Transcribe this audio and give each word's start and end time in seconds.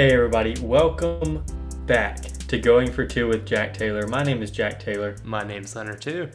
Hey, 0.00 0.14
everybody, 0.14 0.54
welcome 0.62 1.44
back 1.84 2.22
to 2.48 2.56
Going 2.56 2.90
for 2.90 3.04
Two 3.04 3.28
with 3.28 3.44
Jack 3.44 3.74
Taylor. 3.74 4.06
My 4.06 4.22
name 4.22 4.42
is 4.42 4.50
Jack 4.50 4.80
Taylor, 4.80 5.16
My 5.24 5.44
name's 5.44 5.74
Hunter 5.74 5.94
too. 5.94 6.30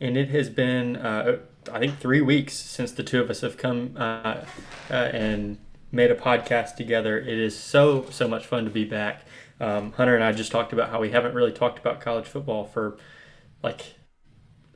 and 0.00 0.16
it 0.16 0.30
has 0.30 0.50
been, 0.50 0.96
uh, 0.96 1.38
I 1.72 1.78
think, 1.78 2.00
three 2.00 2.20
weeks 2.20 2.54
since 2.54 2.90
the 2.90 3.04
two 3.04 3.20
of 3.20 3.30
us 3.30 3.42
have 3.42 3.56
come 3.56 3.94
uh, 3.96 4.42
uh, 4.90 4.94
and 4.94 5.58
made 5.92 6.10
a 6.10 6.16
podcast 6.16 6.74
together. 6.74 7.16
It 7.16 7.38
is 7.38 7.56
so, 7.56 8.04
so 8.10 8.26
much 8.26 8.44
fun 8.46 8.64
to 8.64 8.70
be 8.70 8.84
back. 8.84 9.22
Um, 9.60 9.92
Hunter 9.92 10.16
and 10.16 10.24
I 10.24 10.32
just 10.32 10.50
talked 10.50 10.72
about 10.72 10.90
how 10.90 11.00
we 11.00 11.12
haven't 11.12 11.34
really 11.34 11.52
talked 11.52 11.78
about 11.78 12.00
college 12.00 12.26
football 12.26 12.64
for 12.64 12.98
like 13.62 13.94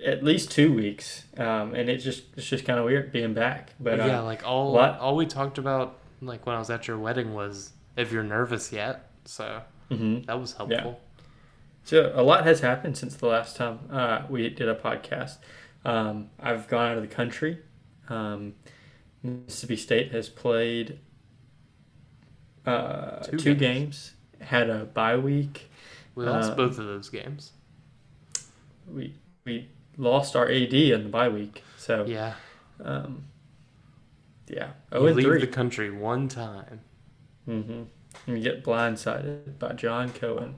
at 0.07 0.23
least 0.23 0.53
two 0.53 0.73
weeks, 0.73 1.25
um, 1.39 1.75
and 1.75 1.91
it's 1.91 2.05
just 2.05 2.23
it's 2.37 2.47
just 2.47 2.65
kind 2.65 2.79
of 2.79 2.85
weird 2.85 3.11
being 3.11 3.35
back. 3.35 3.73
But 3.81 3.99
uh, 3.99 4.05
yeah, 4.05 4.21
like 4.21 4.47
all 4.47 4.75
what? 4.75 5.01
all 5.01 5.17
we 5.17 5.27
talked 5.27 5.59
about 5.59 5.99
like 6.21 6.47
when 6.47 6.55
I 6.55 6.61
was 6.61 6.71
at 6.71 6.87
your 6.87 6.99
wedding 6.99 7.35
was 7.35 7.73
if 7.97 8.13
you're 8.13 8.23
nervous 8.23 8.73
yet. 8.73 9.11
So 9.25 9.63
mhm. 9.91 10.27
that 10.27 10.39
was 10.41 10.53
helpful. 10.55 11.01
So 11.85 12.13
a 12.15 12.23
lot 12.23 12.45
has 12.45 12.61
happened 12.61 12.97
since 12.97 13.17
the 13.17 13.27
last 13.27 13.57
time 13.57 13.81
uh, 13.91 14.23
we 14.29 14.49
did 14.51 14.69
a 14.69 14.75
podcast. 14.75 15.39
Um, 15.85 16.31
I've 16.41 16.69
gone 16.69 16.93
out 16.93 16.97
of 16.97 17.03
the 17.03 17.15
country. 17.15 17.59
Um, 18.09 18.55
Mississippi 19.23 19.77
State 19.77 20.13
has 20.13 20.29
played 20.29 20.99
uh, 22.67 23.21
Two 23.25 23.37
two, 23.39 23.55
games. 23.55 24.13
games. 24.39 24.49
had 24.49 24.71
a 24.71 24.85
bye 24.85 25.17
week. 25.17 25.71
We 26.15 26.25
lost 26.25 26.51
Um, 26.51 26.57
both 26.57 26.79
of 26.79 26.87
those 26.87 27.09
games. 27.09 27.53
We 28.89 29.15
we 29.45 29.69
lost 29.97 30.37
our 30.37 30.49
AD 30.49 30.73
in 30.73 31.03
the 31.05 31.09
bye 31.09 31.29
week. 31.29 31.63
So 31.77 32.05
Yeah. 32.07 32.35
um, 32.85 33.25
yeah, 34.49 34.71
oh 34.93 35.01
leave 35.01 35.25
three. 35.27 35.41
the 35.41 35.47
country 35.47 35.91
one 35.91 36.29
time. 36.29 36.81
Mm-hmm. 37.49 37.83
And 38.27 38.37
you 38.37 38.43
get 38.43 38.63
blindsided 38.65 39.59
by 39.59 39.73
John 39.73 40.11
Cohen. 40.11 40.57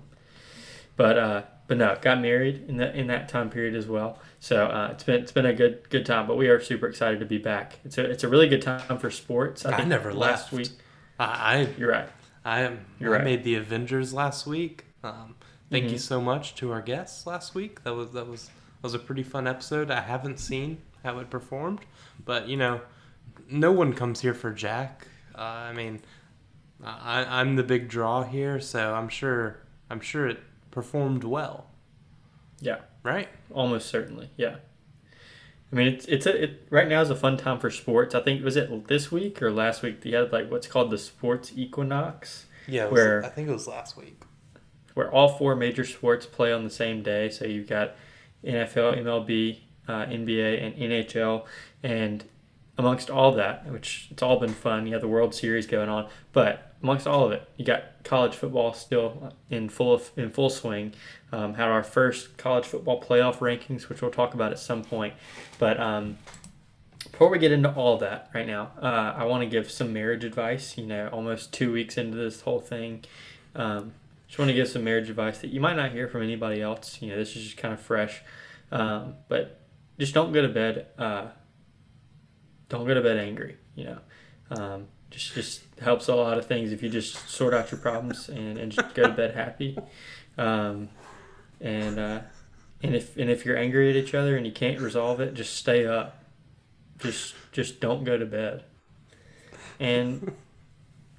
But 0.96 1.18
uh, 1.18 1.42
but 1.66 1.78
no, 1.78 1.96
got 2.00 2.20
married 2.20 2.64
in 2.68 2.76
that 2.78 2.94
in 2.94 3.06
that 3.08 3.28
time 3.28 3.50
period 3.50 3.74
as 3.74 3.86
well. 3.86 4.18
So 4.40 4.66
uh, 4.66 4.90
it's 4.92 5.04
been 5.04 5.20
it's 5.22 5.32
been 5.32 5.46
a 5.46 5.52
good 5.54 5.88
good 5.90 6.04
time. 6.06 6.26
But 6.26 6.36
we 6.36 6.48
are 6.48 6.60
super 6.60 6.86
excited 6.86 7.20
to 7.20 7.26
be 7.26 7.38
back. 7.38 7.78
It's 7.84 7.98
a 7.98 8.08
it's 8.08 8.22
a 8.24 8.28
really 8.28 8.48
good 8.48 8.62
time 8.62 8.98
for 8.98 9.10
sports. 9.10 9.64
I 9.64 9.76
think 9.76 9.88
never 9.88 10.12
last 10.12 10.52
left. 10.52 10.52
week. 10.52 10.78
I 11.18 11.68
You're 11.78 11.90
right. 11.90 12.08
I 12.44 12.64
I, 12.66 12.76
You're 13.00 13.14
I 13.14 13.18
right. 13.18 13.24
made 13.24 13.44
the 13.44 13.54
Avengers 13.56 14.12
last 14.12 14.46
week. 14.46 14.84
Um, 15.02 15.34
thank 15.70 15.84
you 15.90 15.96
Mhm. 15.96 16.00
so 16.00 16.20
much 16.20 16.54
to 16.56 16.70
our 16.72 16.82
guests 16.82 17.26
last 17.26 17.54
week. 17.54 17.82
That 17.84 17.94
was 17.94 18.10
that 18.12 18.26
was 18.28 18.46
that 18.46 18.82
was 18.82 18.94
a 18.94 18.98
pretty 18.98 19.22
fun 19.22 19.46
episode. 19.46 19.90
I 19.90 20.00
haven't 20.02 20.38
seen 20.38 20.78
how 21.02 21.18
it 21.18 21.30
performed, 21.30 21.80
but 22.24 22.48
you 22.48 22.56
know, 22.56 22.80
no 23.48 23.72
one 23.72 23.92
comes 23.94 24.20
here 24.20 24.34
for 24.34 24.52
Jack. 24.52 25.06
Uh, 25.36 25.40
I 25.42 25.72
mean, 25.72 26.02
I, 26.82 27.24
I'm 27.40 27.56
the 27.56 27.62
big 27.62 27.88
draw 27.88 28.22
here, 28.24 28.60
so 28.60 28.94
I'm 28.94 29.08
sure 29.08 29.58
I'm 29.90 30.00
sure 30.00 30.26
it 30.28 30.40
performed 30.70 31.24
well. 31.24 31.66
Yeah. 32.60 32.78
Right? 33.02 33.28
Almost 33.52 33.88
certainly. 33.88 34.30
Yeah. 34.36 34.56
I 35.72 35.76
mean, 35.76 35.88
it's 35.88 36.04
it's 36.06 36.26
a 36.26 36.42
it 36.44 36.66
right 36.70 36.88
now 36.88 37.00
is 37.00 37.10
a 37.10 37.16
fun 37.16 37.36
time 37.36 37.58
for 37.58 37.70
sports. 37.70 38.14
I 38.14 38.20
think 38.20 38.44
was 38.44 38.56
it 38.56 38.88
this 38.88 39.10
week 39.10 39.42
or 39.42 39.50
last 39.50 39.82
week? 39.82 40.02
They 40.02 40.10
had 40.10 40.32
like 40.32 40.50
what's 40.50 40.66
called 40.66 40.90
the 40.90 40.98
sports 40.98 41.52
equinox. 41.56 42.46
Yeah. 42.66 42.84
was- 42.84 42.92
Where- 42.92 43.24
I 43.24 43.28
think 43.28 43.48
it 43.48 43.52
was 43.52 43.66
last 43.68 43.96
week. 43.96 44.22
where 44.94 45.10
all 45.10 45.28
four 45.28 45.56
major 45.56 45.84
sports 45.84 46.24
play 46.24 46.52
on 46.52 46.62
the 46.64 46.70
same 46.70 47.02
day. 47.02 47.28
So 47.28 47.44
you've 47.46 47.68
got 47.68 47.96
NFL, 48.44 48.96
MLB, 49.02 49.58
uh, 49.88 50.04
NBA, 50.06 50.62
and 50.62 50.74
NHL, 50.76 51.46
and 51.82 52.24
amongst 52.78 53.10
all 53.10 53.32
that, 53.32 53.66
which 53.70 54.06
it's 54.12 54.22
all 54.22 54.38
been 54.38 54.52
fun. 54.54 54.86
You 54.86 54.92
have 54.92 55.02
the 55.02 55.08
World 55.08 55.34
Series 55.34 55.66
going 55.66 55.88
on, 55.88 56.08
but 56.32 56.73
amongst 56.84 57.06
all 57.06 57.24
of 57.24 57.32
it, 57.32 57.48
you 57.56 57.64
got 57.64 58.04
college 58.04 58.34
football 58.34 58.74
still 58.74 59.32
in 59.48 59.70
full 59.70 60.00
in 60.16 60.30
full 60.30 60.50
swing. 60.50 60.92
Um, 61.32 61.54
had 61.54 61.68
our 61.68 61.82
first 61.82 62.36
college 62.36 62.66
football 62.66 63.02
playoff 63.02 63.38
rankings, 63.38 63.88
which 63.88 64.02
we'll 64.02 64.10
talk 64.10 64.34
about 64.34 64.52
at 64.52 64.58
some 64.58 64.84
point. 64.84 65.14
But 65.58 65.80
um, 65.80 66.18
before 67.10 67.30
we 67.30 67.38
get 67.38 67.52
into 67.52 67.72
all 67.72 67.96
that 67.98 68.30
right 68.34 68.46
now, 68.46 68.72
uh, 68.80 69.14
I 69.16 69.24
want 69.24 69.42
to 69.42 69.48
give 69.48 69.70
some 69.70 69.94
marriage 69.94 70.24
advice. 70.24 70.76
You 70.76 70.86
know, 70.86 71.08
almost 71.08 71.54
two 71.54 71.72
weeks 71.72 71.96
into 71.96 72.18
this 72.18 72.42
whole 72.42 72.60
thing. 72.60 73.04
Um, 73.56 73.94
just 74.28 74.38
want 74.38 74.50
to 74.50 74.54
give 74.54 74.68
some 74.68 74.84
marriage 74.84 75.08
advice 75.08 75.38
that 75.38 75.48
you 75.48 75.60
might 75.62 75.76
not 75.76 75.90
hear 75.90 76.06
from 76.06 76.22
anybody 76.22 76.60
else. 76.60 77.00
You 77.00 77.08
know, 77.08 77.16
this 77.16 77.34
is 77.34 77.44
just 77.44 77.56
kind 77.56 77.72
of 77.72 77.80
fresh. 77.80 78.20
Um, 78.70 79.14
but 79.28 79.58
just 79.98 80.12
don't 80.12 80.32
go 80.32 80.42
to 80.42 80.48
bed. 80.48 80.88
Uh, 80.98 81.28
don't 82.68 82.86
go 82.86 82.92
to 82.92 83.00
bed 83.00 83.16
angry. 83.16 83.56
You 83.74 83.84
know, 83.84 83.98
um, 84.50 84.88
just 85.10 85.32
just 85.32 85.62
helps 85.80 86.08
a 86.08 86.14
lot 86.14 86.38
of 86.38 86.46
things 86.46 86.72
if 86.72 86.82
you 86.82 86.88
just 86.88 87.28
sort 87.28 87.54
out 87.54 87.70
your 87.70 87.80
problems 87.80 88.28
and, 88.28 88.58
and 88.58 88.72
just 88.72 88.94
go 88.94 89.04
to 89.04 89.12
bed 89.12 89.34
happy. 89.34 89.78
Um, 90.38 90.88
and 91.60 91.98
uh, 91.98 92.20
and 92.82 92.94
if 92.94 93.16
and 93.16 93.30
if 93.30 93.44
you're 93.44 93.56
angry 93.56 93.90
at 93.90 93.96
each 93.96 94.14
other 94.14 94.36
and 94.36 94.46
you 94.46 94.52
can't 94.52 94.80
resolve 94.80 95.20
it, 95.20 95.34
just 95.34 95.54
stay 95.54 95.86
up. 95.86 96.22
Just 96.98 97.34
just 97.52 97.80
don't 97.80 98.04
go 98.04 98.18
to 98.18 98.26
bed. 98.26 98.64
And 99.80 100.34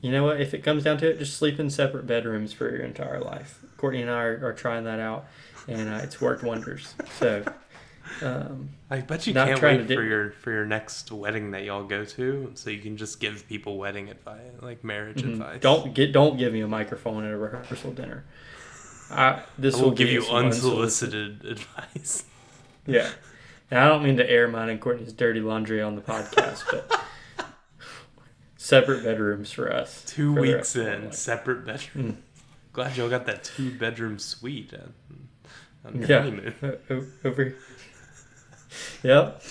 you 0.02 0.12
know 0.12 0.24
what? 0.24 0.40
If 0.40 0.54
it 0.54 0.64
comes 0.64 0.84
down 0.84 0.98
to 1.00 1.10
it, 1.10 1.18
just 1.18 1.38
sleep 1.38 1.60
in 1.60 1.70
separate 1.70 2.06
bedrooms 2.06 2.54
for 2.54 2.70
your 2.70 2.86
entire 2.86 3.20
life. 3.20 3.60
Courtney 3.78 4.02
and 4.02 4.12
I 4.12 4.24
are, 4.24 4.46
are 4.46 4.54
trying 4.54 4.84
that 4.84 5.00
out, 5.00 5.26
and 5.68 5.90
uh, 5.90 6.02
it's 6.04 6.22
worked 6.22 6.44
wonders. 6.44 6.94
So, 7.20 7.44
um, 8.22 8.70
I 8.90 9.02
bet 9.02 9.28
you 9.28 9.34
can't 9.34 9.62
wait 9.62 9.88
for 9.88 10.04
your 10.04 10.32
for 10.32 10.52
your 10.52 10.66
next 10.66 11.12
wedding 11.12 11.52
that 11.52 11.64
y'all 11.64 11.84
go 11.84 12.06
to, 12.06 12.52
so 12.56 12.70
you 12.70 12.80
can 12.80 12.98
just 12.98 13.20
give 13.20 13.48
people 13.48 13.78
wedding 13.78 14.10
advice, 14.10 14.40
like 14.62 14.84
marriage 14.84 15.24
mhm. 15.24 15.34
advice. 15.34 15.62
don't 15.62 15.94
get 15.94 16.12
don't 16.12 16.38
give 16.38 16.54
me 16.54 16.62
a 16.62 16.68
microphone 16.68 17.26
at 17.26 17.34
a 17.34 17.38
rehearsal 17.38 17.92
dinner. 17.92 18.26
I, 19.12 19.44
this 19.58 19.76
I 19.76 19.80
will 19.80 19.90
will 19.90 19.96
give 19.96 20.10
you 20.10 20.22
some 20.22 20.36
unsolicited 20.36 21.46
advice. 21.46 22.26
Yeah, 22.86 23.10
and 23.70 23.80
I 23.80 23.88
don't 23.88 24.04
mean 24.04 24.18
to 24.18 24.30
air 24.30 24.48
mine 24.48 24.70
and 24.70 24.80
Courtney's 24.80 25.14
dirty 25.14 25.40
laundry 25.42 25.82
on 25.82 25.96
the 25.96 26.02
podcast, 26.02 26.64
but 26.72 27.02
separate 28.58 29.04
bedrooms 29.04 29.52
for 29.52 29.72
us. 29.72 30.04
Two 30.08 30.34
for 30.34 30.42
weeks 30.42 30.54
rest 30.56 30.76
of 30.76 30.88
our 30.88 30.94
in, 30.94 31.12
separate 31.12 31.66
bedroom. 31.66 32.14
Mm. 32.14 32.16
Glad 32.74 32.98
y'all 32.98 33.10
got 33.10 33.26
that 33.26 33.44
two 33.44 33.72
bedroom 33.78 34.20
suite 34.20 34.74
on, 34.74 34.94
on 35.86 36.02
Yeah. 36.02 36.22
honeymoon. 36.22 36.54
Uh, 36.62 37.28
over. 37.28 37.56
Yep. 39.04 39.42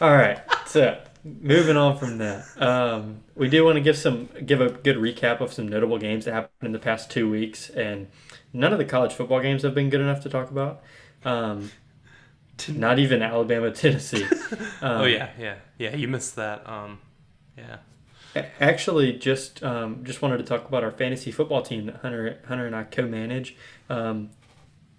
All 0.00 0.12
right. 0.14 0.38
So 0.66 1.00
moving 1.24 1.76
on 1.76 1.96
from 1.98 2.18
that, 2.18 2.44
um, 2.60 3.20
we 3.34 3.48
do 3.48 3.64
want 3.64 3.76
to 3.76 3.80
give 3.80 3.96
some 3.96 4.28
give 4.44 4.60
a 4.60 4.70
good 4.70 4.96
recap 4.96 5.40
of 5.40 5.52
some 5.52 5.68
notable 5.68 5.98
games 5.98 6.24
that 6.24 6.34
happened 6.34 6.66
in 6.66 6.72
the 6.72 6.78
past 6.78 7.10
two 7.10 7.30
weeks, 7.30 7.70
and 7.70 8.08
none 8.52 8.72
of 8.72 8.78
the 8.78 8.84
college 8.84 9.12
football 9.12 9.40
games 9.40 9.62
have 9.62 9.74
been 9.74 9.90
good 9.90 10.00
enough 10.00 10.22
to 10.22 10.28
talk 10.28 10.50
about. 10.50 10.82
Um, 11.24 11.70
not 12.68 12.98
even 12.98 13.22
Alabama, 13.22 13.70
Tennessee. 13.70 14.26
Um, 14.82 15.00
oh 15.00 15.04
yeah, 15.04 15.30
yeah, 15.38 15.54
yeah. 15.78 15.96
You 15.96 16.06
missed 16.06 16.36
that. 16.36 16.68
Um, 16.68 16.98
yeah. 17.56 17.78
Actually, 18.60 19.14
just 19.14 19.62
um, 19.62 20.04
just 20.04 20.20
wanted 20.20 20.36
to 20.36 20.44
talk 20.44 20.68
about 20.68 20.84
our 20.84 20.90
fantasy 20.90 21.30
football 21.30 21.62
team 21.62 21.86
that 21.86 21.96
Hunter 21.96 22.38
Hunter 22.46 22.66
and 22.66 22.76
I 22.76 22.84
co-manage. 22.84 23.56
Um, 23.88 24.30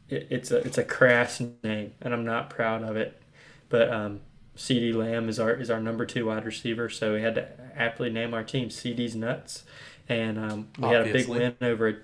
it, 0.09 0.27
it's 0.29 0.51
a 0.51 0.57
it's 0.57 0.77
a 0.77 0.83
crass 0.83 1.41
name, 1.63 1.93
and 2.01 2.13
I'm 2.13 2.25
not 2.25 2.49
proud 2.49 2.83
of 2.83 2.95
it. 2.95 3.21
But 3.69 3.91
um, 3.91 4.21
CeeDee 4.55 4.93
Lamb 4.93 5.29
is 5.29 5.39
our 5.39 5.53
is 5.53 5.69
our 5.69 5.79
number 5.79 6.05
two 6.05 6.25
wide 6.27 6.45
receiver, 6.45 6.89
so 6.89 7.13
we 7.13 7.21
had 7.21 7.35
to 7.35 7.47
aptly 7.75 8.09
name 8.09 8.33
our 8.33 8.43
team 8.43 8.69
CeeDee's 8.69 9.15
Nuts, 9.15 9.63
and 10.09 10.37
um, 10.37 10.67
we 10.79 10.87
had 10.87 11.07
a 11.07 11.13
big 11.13 11.27
win 11.27 11.55
over. 11.61 12.03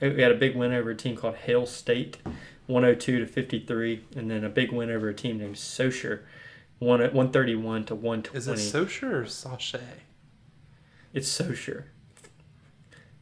We 0.00 0.20
had 0.20 0.32
a 0.32 0.36
big 0.36 0.56
win 0.56 0.72
over 0.72 0.90
a 0.90 0.96
team 0.96 1.16
called 1.16 1.36
Hale 1.36 1.66
State, 1.66 2.18
102 2.66 3.20
to 3.20 3.26
53, 3.26 4.04
and 4.16 4.30
then 4.30 4.42
a 4.42 4.48
big 4.48 4.72
win 4.72 4.90
over 4.90 5.08
a 5.08 5.14
team 5.14 5.38
named 5.38 5.54
Socher, 5.54 6.22
one 6.80 7.00
131 7.00 7.84
to 7.86 7.94
120. 7.94 8.36
Is 8.36 8.48
it 8.48 8.74
Socher 8.74 9.22
or 9.22 9.26
Sachet? 9.26 10.02
It's 11.12 11.28
so 11.28 11.54
sure. 11.54 11.86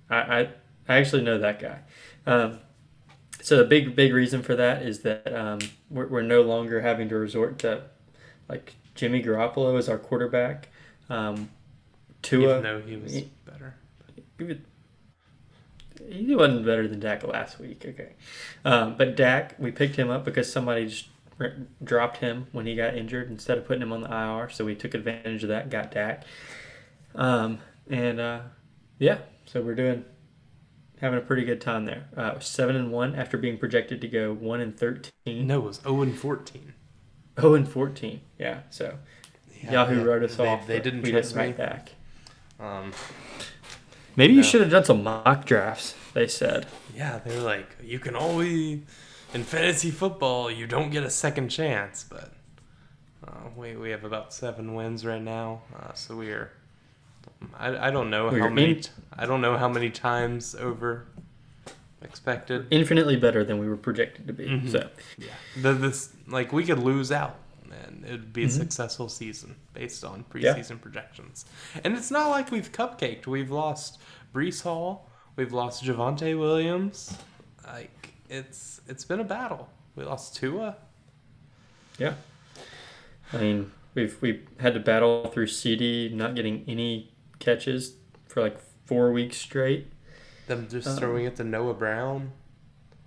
I, 0.08 0.16
I 0.16 0.48
I 0.88 0.96
actually 0.96 1.22
know 1.22 1.38
that 1.38 1.60
guy. 1.60 1.80
Um, 2.26 2.58
so 3.42 3.56
the 3.56 3.64
big 3.64 3.94
big 3.96 4.12
reason 4.12 4.42
for 4.42 4.54
that 4.56 4.82
is 4.82 5.00
that 5.00 5.32
um, 5.34 5.58
we're, 5.90 6.06
we're 6.06 6.22
no 6.22 6.42
longer 6.42 6.80
having 6.80 7.08
to 7.08 7.16
resort 7.16 7.58
to 7.60 7.82
like 8.48 8.74
Jimmy 8.94 9.22
Garoppolo 9.22 9.78
as 9.78 9.88
our 9.88 9.98
quarterback. 9.98 10.68
Um, 11.08 11.50
Tua, 12.22 12.50
Even 12.58 12.62
though 12.62 12.80
he 12.80 12.96
was 12.96 13.12
he- 13.14 13.30
better. 13.44 13.74
he 14.38 14.44
was- 14.44 14.56
he 16.08 16.34
wasn't 16.34 16.64
better 16.64 16.88
than 16.88 16.98
Dak 16.98 17.22
last 17.24 17.58
week. 17.60 17.84
Okay, 17.86 18.12
um, 18.64 18.96
but 18.96 19.16
Dak, 19.16 19.54
we 19.58 19.70
picked 19.70 19.96
him 19.96 20.08
up 20.10 20.24
because 20.24 20.50
somebody 20.50 20.86
just 20.86 21.08
dropped 21.84 22.18
him 22.18 22.46
when 22.52 22.66
he 22.66 22.74
got 22.74 22.96
injured 22.96 23.30
instead 23.30 23.58
of 23.58 23.66
putting 23.66 23.82
him 23.82 23.92
on 23.92 24.00
the 24.02 24.08
IR. 24.10 24.48
So 24.50 24.64
we 24.64 24.74
took 24.74 24.94
advantage 24.94 25.42
of 25.42 25.50
that, 25.50 25.68
got 25.70 25.90
Dak, 25.90 26.24
um, 27.14 27.58
and 27.88 28.18
uh, 28.18 28.40
yeah, 28.98 29.18
so 29.44 29.60
we're 29.62 29.74
doing 29.74 30.04
having 31.00 31.18
a 31.18 31.22
pretty 31.22 31.44
good 31.44 31.60
time 31.60 31.84
there. 31.84 32.08
Uh, 32.16 32.38
seven 32.38 32.76
and 32.76 32.92
one 32.92 33.14
after 33.14 33.36
being 33.36 33.58
projected 33.58 34.00
to 34.00 34.08
go 34.08 34.32
one 34.32 34.60
and 34.60 34.76
thirteen. 34.76 35.46
No, 35.46 35.60
it 35.60 35.64
was 35.64 35.80
0 35.82 36.02
and 36.02 36.18
14. 36.18 36.74
Oh, 37.38 37.54
and 37.54 37.66
fourteen. 37.68 38.20
Yeah, 38.38 38.60
so 38.70 38.98
Yahoo 39.62 40.04
wrote 40.04 40.22
us 40.22 40.36
they, 40.36 40.46
off. 40.46 40.66
They 40.66 40.80
didn't 40.80 41.02
we 41.02 41.10
trust 41.10 41.34
didn't 41.34 41.46
me. 41.48 41.52
back. 41.52 41.92
Um, 42.58 42.92
Maybe 44.16 44.34
you 44.34 44.42
should 44.42 44.60
have 44.60 44.70
done 44.70 44.84
some 44.84 45.02
mock 45.02 45.46
drafts. 45.46 45.94
They 46.12 46.26
said. 46.26 46.66
Yeah, 46.94 47.20
they 47.24 47.34
were 47.36 47.42
like, 47.42 47.76
you 47.82 47.98
can 47.98 48.14
always 48.14 48.80
in 49.32 49.44
fantasy 49.44 49.90
football, 49.90 50.50
you 50.50 50.66
don't 50.66 50.90
get 50.90 51.04
a 51.04 51.10
second 51.10 51.48
chance, 51.48 52.04
but 52.08 52.32
uh, 53.26 53.48
we 53.56 53.76
we 53.76 53.90
have 53.90 54.04
about 54.04 54.32
seven 54.34 54.74
wins 54.74 55.06
right 55.06 55.22
now, 55.22 55.62
uh, 55.78 55.92
so 55.94 56.16
we 56.16 56.30
are. 56.30 56.50
I, 57.58 57.88
I 57.88 57.90
don't 57.90 58.10
know 58.10 58.30
how 58.30 58.48
many 58.48 58.72
in- 58.78 58.82
I 59.16 59.26
don't 59.26 59.40
know 59.40 59.56
how 59.56 59.68
many 59.68 59.90
times 59.90 60.54
over 60.54 61.06
expected. 62.02 62.66
Infinitely 62.70 63.16
better 63.16 63.44
than 63.44 63.58
we 63.58 63.68
were 63.68 63.76
projected 63.76 64.26
to 64.26 64.32
be. 64.32 64.46
Mhm. 64.46 64.70
So 64.70 64.88
Yeah, 65.18 65.26
the, 65.60 65.72
this 65.74 66.12
like 66.26 66.52
we 66.52 66.64
could 66.64 66.78
lose 66.78 67.12
out, 67.12 67.36
and 67.86 68.04
it'd 68.04 68.32
be 68.32 68.44
a 68.44 68.46
Mhm. 68.46 68.50
successful 68.52 69.08
season 69.08 69.56
based 69.74 70.04
on 70.04 70.24
Yeah. 70.34 70.54
preseason 70.54 70.80
projections. 70.80 71.44
And 71.84 71.94
it's 71.96 72.10
not 72.10 72.28
like 72.30 72.50
we've 72.50 72.72
cupcaked. 72.72 73.26
We've 73.26 73.50
lost 73.50 73.98
Breece 74.34 74.62
Hall. 74.62 75.10
We've 75.36 75.52
lost 75.52 75.84
Javonte 75.84 76.38
Williams. 76.38 77.16
Like 77.66 78.12
it's 78.28 78.80
it's 78.88 79.04
been 79.04 79.20
a 79.20 79.24
battle. 79.24 79.68
We 79.96 80.04
lost 80.04 80.36
Tua. 80.36 80.76
yeah, 81.98 82.14
I 83.32 83.36
mean 83.38 83.70
we've 83.94 84.20
we 84.20 84.42
had 84.58 84.74
to 84.74 84.80
battle 84.80 85.26
through 85.28 85.46
CeeDee 85.46 86.12
not 86.12 86.34
getting 86.34 86.64
any 86.68 87.12
catches 87.38 87.94
for 88.28 88.40
like 88.42 88.58
four 88.86 89.12
weeks 89.12 89.36
straight. 89.36 89.92
Them 90.46 90.68
just 90.68 90.88
Um, 90.88 90.96
throwing 90.96 91.24
it 91.26 91.36
to 91.36 91.44
Noah 91.44 91.74
Brown. 91.74 92.32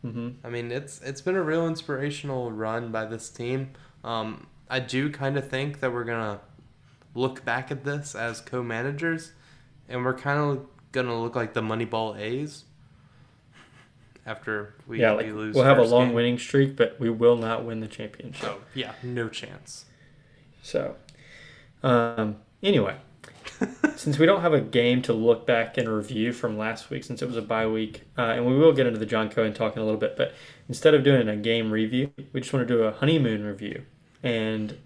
hmm 0.01 0.29
I 0.43 0.49
mean, 0.49 0.71
it's 0.71 1.01
it's 1.01 1.21
been 1.21 1.35
a 1.35 1.43
real 1.43 1.67
inspirational 1.67 2.51
run 2.51 2.91
by 2.91 3.05
this 3.05 3.29
team. 3.29 3.71
Um, 4.03 4.47
I 4.69 4.79
do 4.79 5.09
kind 5.09 5.37
of 5.37 5.47
think 5.49 5.79
that 5.81 5.93
we're 5.93 6.03
gonna 6.05 6.41
look 7.15 7.45
back 7.45 7.71
at 7.71 7.83
this 7.83 8.15
as 8.15 8.41
co-managers, 8.41 9.33
and 9.87 10.03
we're 10.03 10.13
kind 10.17 10.39
of 10.39 10.65
gonna 10.91 11.19
look 11.19 11.35
like 11.35 11.53
the 11.53 11.61
Moneyball 11.61 12.17
A's 12.19 12.65
after 14.25 14.73
we, 14.87 15.01
yeah, 15.01 15.11
like 15.11 15.25
we 15.25 15.31
lose. 15.31 15.55
we'll 15.55 15.65
have 15.65 15.77
a 15.77 15.83
long 15.83 16.07
game. 16.07 16.15
winning 16.15 16.37
streak, 16.39 16.75
but 16.75 16.99
we 16.99 17.09
will 17.09 17.35
not 17.35 17.65
win 17.65 17.79
the 17.81 17.87
championship. 17.87 18.49
Oh 18.49 18.59
yeah, 18.73 18.93
no 19.03 19.27
chance. 19.29 19.85
So, 20.63 20.95
um, 21.83 22.37
anyway, 22.63 22.95
since 23.97 24.17
we 24.17 24.25
don't 24.25 24.41
have 24.41 24.53
a 24.53 24.61
game 24.61 25.01
to 25.03 25.13
look 25.13 25.45
back 25.45 25.77
and 25.77 25.87
review 25.87 26.31
from 26.31 26.57
last 26.57 26.89
week, 26.89 27.03
since 27.03 27.21
it 27.21 27.27
was 27.27 27.35
a 27.35 27.41
bye 27.41 27.67
week, 27.67 28.03
uh, 28.17 28.21
and 28.21 28.47
we 28.47 28.57
will 28.57 28.71
get 28.71 28.87
into 28.87 28.97
the 28.97 29.05
John 29.05 29.29
Cohen 29.29 29.53
talking 29.53 29.81
a 29.81 29.85
little 29.85 29.99
bit, 29.99 30.15
but 30.15 30.33
instead 30.69 30.93
of 30.93 31.03
doing 31.03 31.27
a 31.27 31.35
game 31.35 31.69
review, 31.69 32.11
we 32.31 32.39
just 32.39 32.53
want 32.53 32.65
to 32.65 32.73
do 32.73 32.83
a 32.83 32.93
honeymoon 32.93 33.43
review. 33.43 33.83
And 34.23 34.77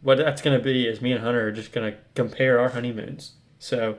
what 0.00 0.18
that's 0.18 0.40
going 0.40 0.56
to 0.56 0.64
be 0.64 0.86
is 0.86 1.02
me 1.02 1.10
and 1.10 1.22
Hunter 1.22 1.48
are 1.48 1.52
just 1.52 1.72
going 1.72 1.92
to 1.92 1.98
compare 2.14 2.60
our 2.60 2.68
honeymoons. 2.68 3.32
So, 3.58 3.98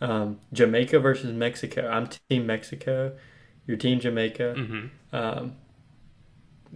um, 0.00 0.40
Jamaica 0.52 0.98
versus 0.98 1.32
Mexico. 1.32 1.88
I'm 1.88 2.08
Team 2.28 2.46
Mexico. 2.46 3.16
Your 3.68 3.76
Team 3.76 4.00
Jamaica. 4.00 4.54
Mm-hmm. 4.58 5.16
Um, 5.16 5.56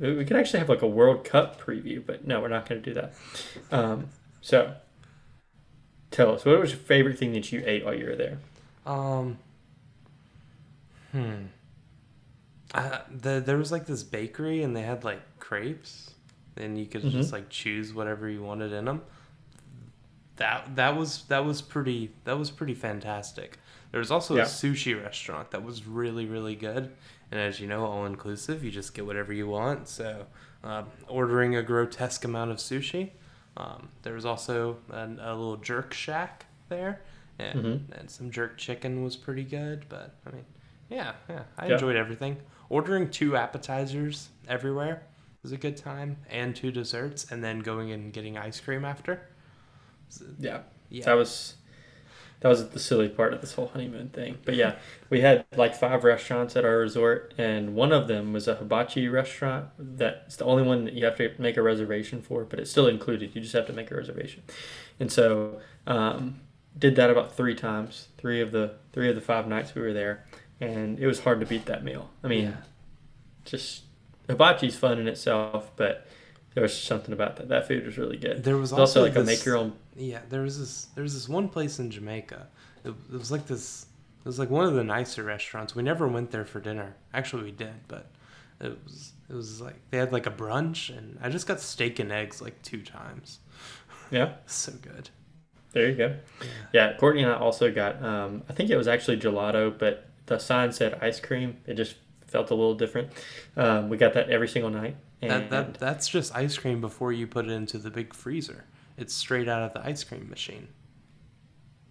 we 0.00 0.25
could 0.25 0.37
actually 0.37 0.59
have 0.61 0.69
like 0.69 0.83
a 0.83 0.87
World 0.87 1.25
Cup 1.25 1.61
preview, 1.61 2.05
but 2.05 2.27
no, 2.27 2.41
we're 2.41 2.49
not 2.49 2.69
going 2.69 2.83
to 2.83 2.91
do 2.91 2.95
that. 2.95 3.15
Um, 3.71 4.09
so, 4.41 4.75
tell 6.11 6.35
us, 6.35 6.45
what 6.45 6.59
was 6.61 6.71
your 6.71 6.81
favorite 6.81 7.19
thing 7.19 7.33
that 7.33 7.50
you 7.53 7.62
ate 7.67 7.85
while 7.85 7.95
you 7.95 8.06
were 8.06 8.17
there? 8.17 8.39
Um. 8.87 9.39
Hmm. 11.12 11.47
Uh, 12.75 12.99
the, 13.11 13.41
there 13.45 13.56
was 13.56 13.73
like 13.73 13.87
this 13.87 14.03
bakery 14.03 14.62
and 14.62 14.77
they 14.77 14.83
had 14.83 15.03
like 15.05 15.21
crepes, 15.39 16.11
and 16.56 16.79
you 16.79 16.87
could 16.87 17.03
Mhm. 17.03 17.12
just 17.12 17.33
like 17.33 17.49
choose 17.49 17.94
whatever 17.94 18.29
you 18.29 18.43
wanted 18.43 18.73
in 18.73 18.85
them. 18.85 19.03
That 20.38 20.76
that 20.76 20.96
was 20.96 21.25
that 21.25 21.44
was 21.44 21.61
pretty 21.62 22.11
that 22.25 22.38
was 22.38 22.50
pretty 22.50 22.75
fantastic. 22.75 23.58
There 23.90 23.99
was 23.99 24.11
also 24.11 24.37
Yeah. 24.37 24.43
a 24.43 24.46
sushi 24.46 25.00
restaurant 25.00 25.50
that 25.50 25.62
was 25.64 25.87
really 25.87 26.26
really 26.26 26.55
good, 26.55 26.93
and 27.31 27.40
as 27.40 27.61
you 27.61 27.67
know, 27.67 27.85
all 27.85 28.06
inclusive. 28.06 28.62
You 28.64 28.70
just 28.70 28.94
get 28.94 29.05
whatever 29.06 29.32
you 29.32 29.49
want. 29.49 29.88
So, 29.88 30.26
um, 30.64 30.87
ordering 31.08 31.56
a 31.56 31.62
grotesque 31.62 32.25
amount 32.25 32.50
of 32.50 32.58
sushi. 32.58 33.11
Um, 33.56 33.88
there 34.02 34.14
was 34.14 34.25
also 34.25 34.76
an, 34.90 35.19
a 35.20 35.35
little 35.35 35.56
jerk 35.56 35.93
shack 35.93 36.46
there, 36.69 37.00
and, 37.41 37.64
Mhm. 37.64 37.99
and 37.99 38.08
some 38.11 38.31
jerk 38.31 38.56
chicken 38.58 39.02
was 39.02 39.17
pretty 39.17 39.43
good. 39.44 39.87
But 39.88 40.14
I 40.26 40.31
mean, 40.31 40.44
yeah, 40.88 41.14
yeah, 41.29 41.43
I 41.56 41.67
Yeah. 41.67 41.73
enjoyed 41.75 41.96
everything. 41.96 42.37
Ordering 42.69 43.11
two 43.11 43.34
appetizers 43.37 44.29
everywhere 44.46 45.02
was 45.43 45.50
a 45.50 45.56
good 45.56 45.76
time, 45.76 46.19
and 46.29 46.55
two 46.55 46.70
desserts, 46.70 47.29
and 47.32 47.43
then 47.43 47.61
going 47.61 47.91
and 47.91 48.12
getting 48.12 48.37
ice 48.38 48.61
cream 48.61 48.84
after. 48.84 49.23
So, 50.08 50.25
Yeah, 50.38 50.60
yeah, 50.90 51.05
that 51.05 51.14
was 51.14 51.55
that 52.40 52.49
was 52.49 52.70
the 52.70 52.78
silly 52.78 53.08
part 53.08 53.34
of 53.34 53.40
this 53.40 53.55
whole 53.55 53.69
honeymoon 53.69 54.10
thing. 54.10 54.38
But 54.44 54.55
yeah, 54.55 54.76
we 55.10 55.20
had 55.20 55.44
like 55.56 55.75
five 55.75 56.05
restaurants 56.05 56.56
at 56.56 56.64
our 56.64 56.78
resort, 56.78 57.34
and 57.37 57.75
one 57.75 57.93
of 57.93 58.08
them 58.08 58.32
was 58.32 58.46
a 58.49 58.55
hibachi 58.56 59.08
restaurant. 59.08 59.66
That's 59.78 60.37
the 60.37 60.44
only 60.44 60.62
one 60.62 60.84
that 60.84 60.94
you 60.94 61.05
have 61.05 61.16
to 61.16 61.32
make 61.38 61.56
a 61.56 61.62
reservation 61.62 62.22
for, 62.22 62.44
but 62.44 62.60
it's 62.60 62.70
still 62.70 62.87
included. 62.87 63.34
You 63.34 63.40
just 63.40 63.55
have 63.55 63.66
to 63.66 63.72
make 63.72 63.90
a 63.90 63.96
reservation. 63.96 64.43
And 65.00 65.10
so, 65.10 65.60
um, 65.87 66.40
did 66.78 66.94
that 66.96 67.10
about 67.10 67.37
three 67.37 67.55
times, 67.56 68.08
three 68.19 68.40
of 68.40 68.52
the 68.52 68.75
three 68.93 69.08
of 69.08 69.16
the 69.16 69.20
five 69.20 69.49
nights 69.49 69.75
we 69.75 69.82
were 69.82 69.93
there, 69.93 70.25
and 70.60 70.99
it 71.00 71.06
was 71.08 71.20
hard 71.20 71.40
to 71.40 71.46
beat 71.46 71.66
that 71.66 71.82
meal. 71.84 72.10
I 72.22 72.28
mean, 72.28 72.44
Yeah. 72.44 72.56
just 73.44 73.84
hibachi's 74.28 74.76
fun 74.76 74.99
in 74.99 75.08
itself, 75.08 75.70
but 75.76 76.06
there 76.55 76.62
was 76.62 76.76
something 76.78 77.12
about 77.12 77.37
that. 77.37 77.49
That 77.49 77.66
food 77.69 77.87
was 77.87 77.99
really 77.99 78.16
good. 78.16 78.44
There 78.44 78.56
was 78.56 78.70
It's 78.70 78.78
also, 78.78 79.00
also 79.00 79.02
like 79.02 79.16
a 79.16 79.25
make 79.25 79.44
your 79.44 79.56
own. 79.56 79.72
Yeah, 79.99 80.21
there 80.29 80.43
was 80.43 80.59
this 80.59 80.87
there 80.95 81.03
was 81.03 81.15
this 81.15 81.29
one 81.29 81.49
place 81.49 81.79
in 81.79 81.91
Jamaica. 81.91 82.47
It, 82.85 82.91
it 82.91 83.19
was 83.19 83.31
like 83.33 83.47
this 83.47 83.87
it 84.21 84.25
was 84.25 84.39
like 84.39 84.50
one 84.50 84.65
of 84.65 84.75
the 84.75 84.85
nicer 84.85 85.23
restaurants. 85.25 85.75
We 85.75 85.83
never 85.83 86.06
went 86.06 86.31
there 86.31 86.45
for 86.45 86.61
dinner. 86.61 86.97
Actually 87.12 87.45
we 87.45 87.50
did, 87.53 87.75
but 87.89 88.06
it 88.61 88.79
was 88.85 89.12
it 89.29 89.35
was 89.35 89.61
like 89.61 89.77
they 89.91 89.99
had 89.99 90.12
like 90.12 90.27
a 90.27 90.31
brunch 90.31 90.97
and 90.97 91.19
I 91.23 91.29
just 91.29 91.47
got 91.47 91.61
steak 91.61 91.99
and 91.99 92.12
eggs 92.12 92.41
like 92.41 92.61
two 92.62 92.83
times. 92.83 93.41
Yeah, 94.11 94.35
So 94.47 94.73
good. 94.81 95.11
there 95.73 95.89
you 95.89 95.95
go. 95.97 96.17
Yeah. 96.41 96.47
Yeah, 96.73 96.97
Courtney 96.97 97.23
and 97.23 97.33
I 97.33 97.37
also 97.37 97.71
got. 97.73 98.03
Um, 98.03 98.43
I 98.49 98.53
think 98.53 98.71
it 98.71 98.77
was 98.77 98.89
actually 98.89 99.19
gelato, 99.19 99.77
but 99.77 100.09
the 100.27 100.39
sign 100.39 100.73
said 100.73 100.99
ice 101.03 101.21
cream. 101.21 101.56
It 101.67 101.75
just 101.75 101.97
felt 102.27 102.51
a 102.51 102.55
little 102.55 102.75
different. 102.75 103.11
Um, 103.56 103.89
we 103.89 103.96
got 103.96 104.13
that 104.15 104.31
every 104.31 104.49
single 104.49 104.70
night. 104.70 104.96
And 105.20 105.31
That, 105.32 105.51
that 105.51 105.75
that's 105.75 106.08
just 106.08 106.34
ice 106.37 106.56
cream 106.56 106.81
before 106.81 107.13
you 107.13 107.27
put 107.27 107.46
it 107.46 107.51
into 107.51 107.79
the 107.79 107.91
big 107.91 108.15
freezer. 108.15 108.65
It's 108.98 109.14
straight 109.14 109.48
out 109.48 109.62
of 109.62 109.72
the 109.74 109.86
ice 109.86 110.05
cream 110.05 110.28
machine. 110.28 110.69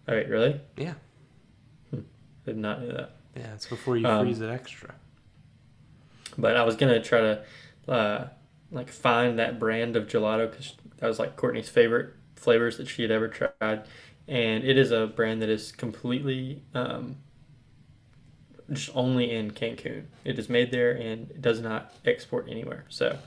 All 0.07 0.15
right, 0.15 0.27
really? 0.27 0.59
Yeah. 0.75 0.93
Did 2.45 2.57
not 2.57 2.81
know 2.81 2.91
that. 2.93 3.11
Yeah, 3.35 3.53
it's 3.53 3.65
before 3.65 3.97
you 3.97 4.07
Um, 4.07 4.25
freeze 4.25 4.41
it 4.41 4.49
extra. 4.49 4.95
But 6.37 6.55
I 6.55 6.63
was 6.63 6.75
gonna 6.75 7.01
try 7.01 7.19
to 7.19 7.43
uh, 7.87 8.27
like 8.71 8.89
find 8.89 9.39
that 9.39 9.59
brand 9.59 9.95
of 9.95 10.07
gelato 10.07 10.49
because 10.49 10.75
that 10.97 11.07
was 11.07 11.19
like 11.19 11.35
Courtney's 11.35 11.69
favorite 11.69 12.13
flavors 12.35 12.77
that 12.77 12.87
she 12.87 13.01
had 13.01 13.11
ever 13.11 13.27
tried, 13.27 13.83
and 14.27 14.63
it 14.63 14.77
is 14.77 14.91
a 14.91 15.07
brand 15.07 15.41
that 15.41 15.49
is 15.49 15.71
completely 15.71 16.63
um, 16.73 17.17
just 18.71 18.89
only 18.95 19.31
in 19.31 19.51
Cancun. 19.51 20.05
It 20.23 20.37
is 20.39 20.49
made 20.49 20.71
there 20.71 20.91
and 20.91 21.29
it 21.31 21.41
does 21.41 21.61
not 21.61 21.93
export 22.05 22.47
anywhere. 22.49 22.85
So 22.89 23.17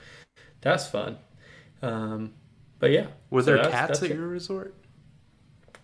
that's 0.61 0.87
fun. 0.87 1.19
Um, 1.83 2.35
but 2.81 2.91
yeah, 2.91 3.07
Were 3.31 3.43
so 3.43 3.47
there 3.47 3.57
that's- 3.59 3.73
cats 3.73 3.89
that's 4.01 4.03
at 4.03 4.11
it. 4.11 4.17
your 4.17 4.27
resort? 4.27 4.75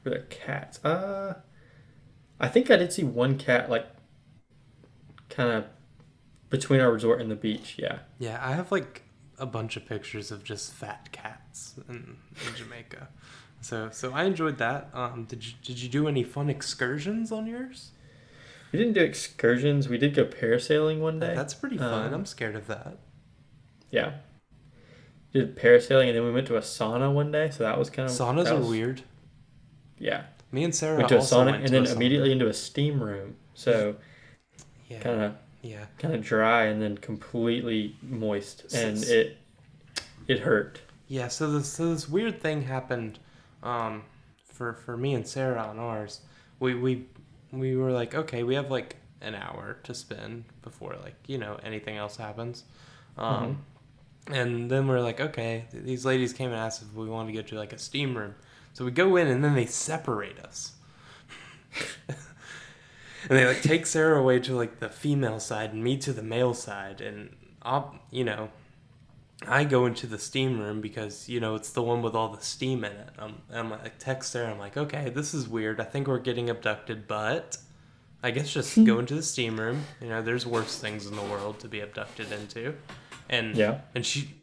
Were 0.02 0.10
there 0.10 0.22
cats? 0.22 0.84
Uh, 0.84 1.34
I 2.40 2.48
think 2.48 2.70
I 2.70 2.76
did 2.76 2.92
see 2.92 3.04
one 3.04 3.38
cat 3.38 3.70
like 3.70 3.86
kind 5.30 5.50
of 5.50 5.64
between 6.50 6.80
our 6.80 6.92
resort 6.92 7.20
and 7.20 7.30
the 7.30 7.34
beach. 7.36 7.76
Yeah. 7.78 7.98
Yeah, 8.18 8.38
I 8.42 8.52
have 8.52 8.70
like 8.72 9.02
a 9.38 9.46
bunch 9.46 9.76
of 9.76 9.84
pictures 9.86 10.30
of 10.30 10.42
just 10.44 10.72
fat 10.72 11.10
cats 11.12 11.74
in, 11.88 12.16
in 12.48 12.54
Jamaica. 12.56 13.08
So 13.60 13.88
so 13.90 14.12
I 14.12 14.24
enjoyed 14.24 14.58
that. 14.58 14.90
Um, 14.94 15.24
did 15.24 15.44
you 15.46 15.52
did 15.62 15.80
you 15.80 15.88
do 15.88 16.08
any 16.08 16.22
fun 16.22 16.48
excursions 16.50 17.32
on 17.32 17.46
yours? 17.46 17.90
We 18.72 18.78
didn't 18.78 18.94
do 18.94 19.00
excursions. 19.02 19.88
We 19.88 19.96
did 19.98 20.14
go 20.14 20.24
parasailing 20.24 21.00
one 21.00 21.18
day. 21.18 21.34
That's 21.34 21.54
pretty 21.54 21.78
fun. 21.78 22.08
Um, 22.08 22.14
I'm 22.14 22.26
scared 22.26 22.56
of 22.56 22.66
that. 22.66 22.98
yeah. 23.90 24.12
Did 25.36 25.54
parasailing 25.56 26.06
and 26.06 26.16
then 26.16 26.24
we 26.24 26.32
went 26.32 26.46
to 26.46 26.56
a 26.56 26.60
sauna 26.60 27.12
one 27.12 27.30
day, 27.30 27.50
so 27.50 27.62
that 27.64 27.78
was 27.78 27.90
kind 27.90 28.08
of 28.08 28.14
Saunas 28.14 28.44
that 28.44 28.54
are 28.54 28.58
was- 28.58 28.68
weird. 28.68 29.02
Yeah, 29.98 30.24
Me 30.50 30.64
and 30.64 30.74
Sarah 30.74 30.96
went 30.96 31.08
to 31.10 31.16
a 31.16 31.18
also 31.18 31.44
sauna 31.44 31.54
and 31.54 31.68
then 31.68 31.86
immediately 31.86 32.32
into 32.32 32.48
a 32.48 32.54
steam 32.54 33.02
room. 33.02 33.36
So 33.54 33.96
yeah, 34.88 35.00
kind 35.00 35.20
of 35.20 35.34
yeah. 35.62 35.84
kind 35.98 36.14
of 36.14 36.22
dry 36.22 36.64
and 36.64 36.80
then 36.80 36.96
completely 36.96 37.96
moist, 38.02 38.72
and 38.74 38.96
S- 38.96 39.08
it 39.08 39.36
it 40.26 40.40
hurt. 40.40 40.80
Yeah, 41.08 41.28
so 41.28 41.50
this 41.52 41.68
so 41.68 41.92
this 41.92 42.08
weird 42.08 42.40
thing 42.40 42.62
happened 42.62 43.18
um, 43.62 44.04
for 44.44 44.72
for 44.72 44.96
me 44.96 45.14
and 45.14 45.26
Sarah 45.26 45.62
on 45.62 45.78
ours. 45.78 46.20
We 46.60 46.74
we 46.74 47.06
we 47.52 47.76
were 47.76 47.92
like, 47.92 48.14
okay, 48.14 48.42
we 48.42 48.54
have 48.54 48.70
like 48.70 48.96
an 49.20 49.34
hour 49.34 49.78
to 49.84 49.94
spend 49.94 50.44
before 50.62 50.96
like 51.02 51.16
you 51.26 51.36
know 51.38 51.58
anything 51.62 51.96
else 51.96 52.16
happens. 52.16 52.64
Um, 53.18 53.64
And 54.28 54.70
then 54.70 54.88
we're 54.88 55.00
like, 55.00 55.20
okay, 55.20 55.66
these 55.72 56.04
ladies 56.04 56.32
came 56.32 56.50
and 56.50 56.58
asked 56.58 56.82
if 56.82 56.92
we 56.94 57.08
wanted 57.08 57.32
to 57.32 57.42
go 57.42 57.48
to 57.48 57.56
like 57.56 57.72
a 57.72 57.78
steam 57.78 58.16
room. 58.16 58.34
So 58.72 58.84
we 58.84 58.90
go 58.90 59.16
in 59.16 59.28
and 59.28 59.42
then 59.42 59.54
they 59.54 59.66
separate 59.66 60.38
us. 60.40 60.72
and 62.08 63.38
they 63.38 63.46
like 63.46 63.62
take 63.62 63.86
Sarah 63.86 64.20
away 64.20 64.40
to 64.40 64.54
like 64.54 64.80
the 64.80 64.88
female 64.88 65.40
side 65.40 65.72
and 65.72 65.82
me 65.82 65.96
to 65.98 66.12
the 66.12 66.22
male 66.22 66.54
side, 66.54 67.00
and 67.00 67.34
I'll 67.62 67.98
you 68.10 68.24
know, 68.24 68.50
I 69.46 69.64
go 69.64 69.86
into 69.86 70.06
the 70.06 70.18
steam 70.18 70.60
room 70.60 70.80
because 70.80 71.28
you 71.28 71.40
know 71.40 71.54
it's 71.54 71.70
the 71.70 71.82
one 71.82 72.02
with 72.02 72.14
all 72.14 72.28
the 72.28 72.42
steam 72.42 72.84
in 72.84 72.92
it. 72.92 73.10
Um, 73.18 73.42
I'm 73.52 73.70
like 73.70 73.98
text 73.98 74.32
Sarah. 74.32 74.50
I'm 74.50 74.58
like, 74.58 74.76
okay, 74.76 75.10
this 75.10 75.34
is 75.34 75.48
weird. 75.48 75.80
I 75.80 75.84
think 75.84 76.06
we're 76.06 76.18
getting 76.18 76.50
abducted, 76.50 77.06
but 77.08 77.56
I 78.22 78.30
guess 78.30 78.50
just 78.50 78.82
go 78.84 78.98
into 79.00 79.14
the 79.14 79.22
steam 79.22 79.58
room. 79.58 79.84
You 80.00 80.08
know, 80.08 80.22
there's 80.22 80.46
worse 80.46 80.78
things 80.78 81.06
in 81.06 81.16
the 81.16 81.22
world 81.22 81.60
to 81.60 81.68
be 81.68 81.80
abducted 81.80 82.32
into, 82.32 82.74
and 83.28 83.56
Yeah. 83.56 83.80
and 83.94 84.04
she, 84.04 84.34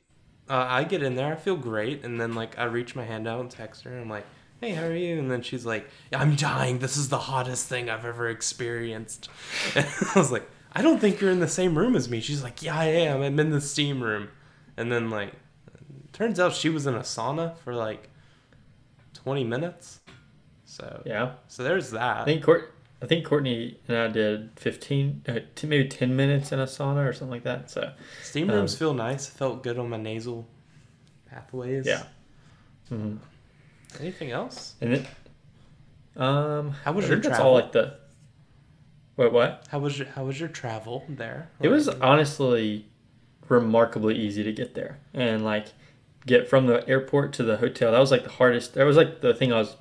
uh, 0.50 0.66
I 0.70 0.84
get 0.84 1.02
in 1.04 1.16
there, 1.16 1.32
I 1.32 1.36
feel 1.36 1.56
great, 1.56 2.04
and 2.04 2.20
then 2.20 2.34
like 2.34 2.58
I 2.60 2.66
reach 2.66 2.96
my 2.96 3.04
hand 3.06 3.28
out 3.28 3.40
and 3.42 3.50
text 3.50 3.84
her, 3.84 3.92
and 3.92 4.02
I'm 4.02 4.10
like, 4.10 4.26
"Hey, 4.62 4.72
how 4.72 4.84
are 4.84 4.96
you?" 4.96 5.18
And 5.20 5.30
then 5.32 5.42
she's 5.42 5.66
like, 5.66 5.90
"I'm 6.12 6.36
dying. 6.36 6.80
This 6.80 6.98
is 6.98 7.10
the 7.10 7.18
hottest 7.20 7.68
thing 7.68 7.90
I've 7.90 8.06
ever 8.06 8.30
experienced." 8.30 9.30
And 9.76 9.86
I 10.16 10.20
was 10.20 10.32
like, 10.32 10.50
"I 10.74 10.82
don't 10.82 11.00
think 11.00 11.20
you're 11.22 11.32
in 11.32 11.40
the 11.40 11.48
same 11.48 11.78
room 11.78 11.96
as 11.96 12.10
me." 12.10 12.20
She's 12.22 12.44
like, 12.44 12.62
"Yeah, 12.62 12.78
I 12.78 12.86
am. 12.86 13.22
I'm 13.22 13.40
in 13.40 13.52
the 13.52 13.62
steam 13.62 14.02
room." 14.04 14.30
And 14.78 14.92
then 14.92 15.10
like, 15.10 15.34
turns 16.14 16.40
out 16.40 16.54
she 16.54 16.70
was 16.70 16.86
in 16.88 16.96
a 16.96 17.00
sauna 17.02 17.56
for 17.58 17.74
like 17.74 18.10
20 19.14 19.44
minutes. 19.44 20.00
So 20.66 21.04
Yeah. 21.06 21.34
so 21.48 21.64
there's 21.64 21.92
that. 21.92 22.22
I 22.22 22.26
think 22.26 22.44
Court. 22.44 22.74
I 23.04 23.06
think 23.06 23.26
Courtney 23.26 23.78
and 23.90 23.98
I 23.98 24.08
did 24.08 24.52
15, 24.56 25.24
uh, 25.28 25.40
t- 25.56 25.68
maybe 25.68 25.90
10 25.90 26.16
minutes 26.16 26.54
in 26.54 26.60
a 26.60 26.66
sauna 26.66 27.06
or 27.08 27.12
something 27.12 27.32
like 27.32 27.44
that. 27.44 27.70
So, 27.70 27.92
Steam 28.24 28.50
um, 28.50 28.56
rooms 28.56 28.76
feel 28.78 28.94
nice. 28.94 29.28
Felt 29.28 29.62
good 29.62 29.78
on 29.78 29.90
my 29.90 29.98
nasal 29.98 30.48
pathways. 31.30 31.86
yeah. 31.86 32.04
hmm 32.90 33.18
Anything 34.00 34.32
else? 34.32 34.76
And 34.82 34.94
then, 34.94 35.08
um, 36.16 36.72
How 36.86 36.94
was 36.94 37.06
I 37.06 37.08
your 37.10 37.18
think 37.18 37.24
That's 37.26 37.36
travel? 37.38 37.48
all 37.52 37.56
like 37.56 37.72
the. 37.74 37.98
Wait, 39.18 39.32
what? 39.32 39.68
How 39.70 39.78
was 39.80 40.00
your 40.00 40.08
How 40.08 40.24
was 40.26 40.40
your 40.40 40.50
travel 40.50 41.04
there? 41.08 41.50
It 41.62 41.68
was 41.68 41.88
honestly 41.90 42.88
remarkably 43.50 44.16
easy 44.16 44.44
to 44.44 44.52
get 44.54 44.74
there 44.74 44.98
and 45.14 45.44
like 45.44 45.68
get 46.26 46.48
from 46.50 46.66
the 46.68 46.88
airport 46.90 47.34
to 47.34 47.44
the 47.44 47.58
hotel. 47.58 47.92
That 47.92 48.00
was 48.00 48.10
like 48.12 48.24
the 48.24 48.32
hardest. 48.32 48.74
That 48.74 48.86
was 48.86 48.98
like 48.98 49.22
the 49.22 49.34
thing 49.34 49.52
I 49.54 49.58
was 49.60 49.76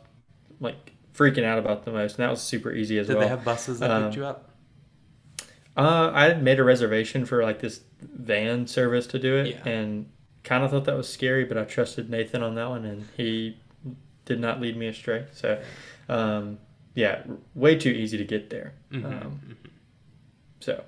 freaking 1.15 1.45
out 1.45 1.59
about 1.59 1.85
the 1.85 1.93
most, 1.93 2.17
and 2.19 2.25
that 2.25 2.31
was 2.31 2.41
super 2.41 2.73
easy 2.73 2.99
as 2.99 3.07
Did 3.07 3.15
well. 3.17 3.23
Did 3.23 3.27
they 3.27 3.31
have 3.37 3.45
buses 3.45 3.79
that 3.81 3.91
um, 3.91 4.05
picked 4.05 4.17
you 4.17 4.25
up? 4.25 4.51
Uh, 5.77 6.11
I 6.13 6.25
had 6.25 6.43
made 6.43 6.59
a 6.59 6.65
reservation 6.65 7.25
for 7.25 7.43
like 7.43 7.61
this 7.61 7.81
van 8.01 8.67
service 8.67 9.07
to 9.09 9.19
do 9.19 9.37
it, 9.37 9.47
Yeah. 9.49 9.69
and 9.69 10.07
kind 10.45 10.65
of 10.65 10.71
thought 10.71 10.85
that 10.85 10.97
was 10.97 11.09
scary, 11.09 11.45
but 11.45 11.57
I 11.57 11.65
trusted 11.65 12.11
Nathan 12.11 12.43
on 12.43 12.55
that 12.57 12.69
one, 12.69 12.85
and 12.85 13.07
he 13.17 13.59
did 14.25 14.39
not 14.41 14.61
lead 14.61 14.77
me 14.77 14.87
astray. 14.89 15.27
So, 15.33 15.63
um, 16.09 16.59
yeah, 16.95 17.23
way 17.55 17.77
too 17.77 17.91
easy 17.91 18.19
to 18.19 18.25
get 18.25 18.51
there. 18.51 18.75
Mhm, 18.91 19.05
Um, 19.05 19.41
mhm. 19.49 19.71
so, 20.61 20.85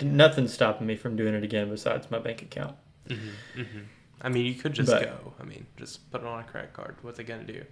nothing's 0.00 0.52
stopping 0.54 0.86
me 0.86 0.96
from 0.96 1.14
doing 1.16 1.34
it 1.34 1.44
again 1.44 1.68
besides 1.68 2.10
my 2.10 2.18
bank 2.18 2.42
account. 2.42 2.76
Mm-hmm, 3.08 3.60
mm-hmm. 3.60 3.78
I 4.22 4.28
mean, 4.28 4.46
you 4.46 4.54
could 4.54 4.72
just 4.72 4.90
But- 4.90 5.02
go. 5.04 5.34
I 5.40 5.44
mean, 5.44 5.66
just 5.76 6.10
put 6.10 6.20
it 6.22 6.26
on 6.26 6.40
a 6.40 6.44
credit 6.44 6.72
card. 6.72 6.96
What's 7.02 7.18
it 7.18 7.24
gonna 7.24 7.44
do? 7.44 7.64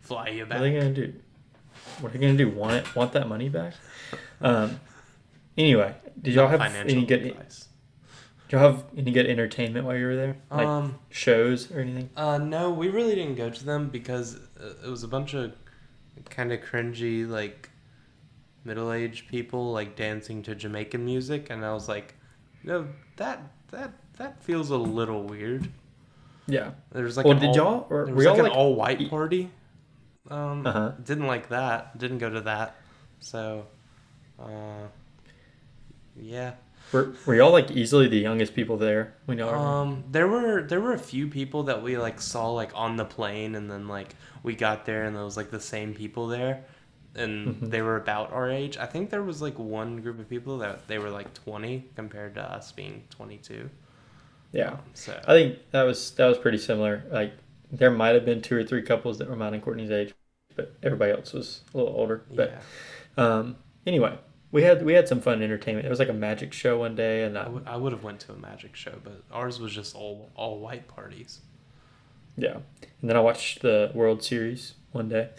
Fly 0.00 0.28
you 0.28 0.46
back. 0.46 0.58
What 0.60 0.68
are 0.68 0.70
they 0.70 0.78
gonna 0.78 0.94
do? 0.94 1.14
What 2.00 2.10
are 2.10 2.18
they 2.18 2.26
gonna 2.26 2.38
do? 2.38 2.48
Want 2.50 2.74
it? 2.74 2.94
Want 2.96 3.12
that 3.12 3.28
money 3.28 3.48
back? 3.48 3.74
Um. 4.40 4.80
Anyway, 5.56 5.94
did 6.20 6.34
y'all 6.34 6.48
have 6.48 6.60
Financial 6.60 6.96
any 6.98 7.06
good? 7.06 7.22
advice. 7.26 7.68
Did 8.48 8.56
y'all 8.56 8.72
have 8.72 8.84
any 8.96 9.10
good 9.10 9.26
entertainment 9.26 9.84
while 9.84 9.96
you 9.96 10.06
were 10.06 10.16
there? 10.16 10.36
Like 10.50 10.66
um, 10.66 10.98
shows 11.10 11.70
or 11.70 11.80
anything? 11.80 12.08
uh, 12.16 12.38
no, 12.38 12.70
we 12.70 12.88
really 12.88 13.14
didn't 13.14 13.34
go 13.34 13.50
to 13.50 13.64
them 13.64 13.88
because 13.88 14.36
uh, 14.60 14.74
it 14.86 14.88
was 14.88 15.02
a 15.02 15.08
bunch 15.08 15.34
of 15.34 15.52
kind 16.30 16.52
of 16.52 16.60
cringy, 16.60 17.28
like 17.28 17.68
middle-aged 18.64 19.28
people 19.28 19.72
like 19.72 19.96
dancing 19.96 20.42
to 20.44 20.54
Jamaican 20.54 21.04
music, 21.04 21.48
and 21.50 21.64
I 21.64 21.72
was 21.74 21.88
like, 21.88 22.14
no, 22.62 22.86
that 23.16 23.40
that 23.70 23.92
that 24.16 24.42
feels 24.42 24.70
a 24.70 24.76
little 24.76 25.24
weird. 25.24 25.68
Yeah. 26.46 26.70
There's 26.92 27.16
like 27.16 27.26
well, 27.26 27.38
did 27.38 27.48
all- 27.50 27.54
y'all 27.56 27.86
or 27.90 28.06
were 28.06 28.14
was 28.14 28.24
y'all 28.24 28.36
like 28.36 28.50
an 28.50 28.56
all 28.56 28.74
white 28.74 29.10
party. 29.10 29.50
Um, 30.30 30.64
Uh-huh. 30.64 30.92
Didn't 31.02 31.26
like 31.26 31.48
that. 31.48 31.96
Didn't 31.98 32.18
go 32.18 32.30
to 32.30 32.40
that. 32.42 32.76
So, 33.20 33.66
uh, 34.38 34.88
yeah. 36.16 36.54
Were, 36.92 37.14
were 37.24 37.34
y'all 37.34 37.52
like 37.52 37.70
easily 37.70 38.08
the 38.08 38.18
youngest 38.18 38.54
people 38.54 38.76
there 38.76 39.14
We 39.26 39.36
y'all? 39.36 39.54
Um, 39.54 40.04
there 40.10 40.26
were 40.28 40.62
there 40.62 40.80
were 40.80 40.92
a 40.94 40.98
few 40.98 41.28
people 41.28 41.64
that 41.64 41.82
we 41.82 41.96
like 41.96 42.20
saw 42.20 42.50
like 42.52 42.70
on 42.74 42.96
the 42.96 43.04
plane, 43.04 43.54
and 43.54 43.70
then 43.70 43.88
like 43.88 44.14
we 44.42 44.54
got 44.54 44.84
there, 44.86 45.04
and 45.04 45.14
there 45.16 45.24
was 45.24 45.36
like 45.36 45.50
the 45.50 45.60
same 45.60 45.94
people 45.94 46.26
there, 46.28 46.64
and 47.14 47.60
Mhm. 47.60 47.70
they 47.70 47.82
were 47.82 47.96
about 47.96 48.32
our 48.32 48.50
age. 48.50 48.76
I 48.78 48.86
think 48.86 49.10
there 49.10 49.22
was 49.22 49.40
like 49.42 49.58
one 49.58 50.00
group 50.02 50.18
of 50.18 50.28
people 50.28 50.58
that 50.58 50.86
they 50.88 50.98
were 50.98 51.10
like 51.10 51.32
twenty 51.34 51.90
compared 51.96 52.34
to 52.34 52.42
us 52.42 52.72
being 52.72 53.04
twenty 53.10 53.38
two. 53.38 53.70
yeah. 54.52 54.76
So 54.94 55.14
I 55.26 55.32
think 55.34 55.58
that 55.72 55.82
was 55.82 56.12
that 56.14 56.26
was 56.26 56.38
pretty 56.38 56.58
similar. 56.58 57.04
Like 57.10 57.34
there 57.70 57.90
might 57.90 58.14
have 58.14 58.24
been 58.24 58.40
two 58.42 58.56
or 58.56 58.64
three 58.64 58.82
couples 58.82 59.18
that 59.18 59.28
were 59.28 59.36
mine 59.36 59.54
and 59.54 59.62
Courtney's 59.62 59.90
age, 59.90 60.14
but 60.58 60.74
everybody 60.82 61.12
else 61.12 61.32
was 61.32 61.62
a 61.72 61.76
little 61.78 61.94
older. 61.94 62.24
But 62.34 62.50
yeah, 63.16 63.24
um, 63.24 63.56
anyway, 63.86 64.18
we 64.52 64.62
had 64.64 64.84
we 64.84 64.92
had 64.92 65.08
some 65.08 65.20
fun 65.22 65.42
entertainment. 65.42 65.86
It 65.86 65.90
was 65.90 65.98
like 66.00 66.08
a 66.10 66.20
magic 66.28 66.52
show 66.52 66.78
one 66.78 66.94
day, 66.94 67.22
and 67.24 67.38
I 67.38 67.44
uh, 67.44 67.50
would 67.50 67.66
I 67.66 67.76
would 67.76 67.92
have 67.92 68.02
went 68.04 68.20
to 68.20 68.32
a 68.32 68.36
magic 68.36 68.76
show, 68.76 68.94
but 69.02 69.22
ours 69.32 69.58
was 69.60 69.72
just 69.72 69.94
all 69.96 70.30
all 70.34 70.58
white 70.58 70.86
parties. 70.88 71.40
yeah, 72.36 72.56
and 73.00 73.08
then 73.08 73.16
I 73.16 73.20
watched 73.20 73.62
the 73.62 73.90
World 73.94 74.22
Series 74.22 74.74
one 74.92 75.08
day. 75.08 75.30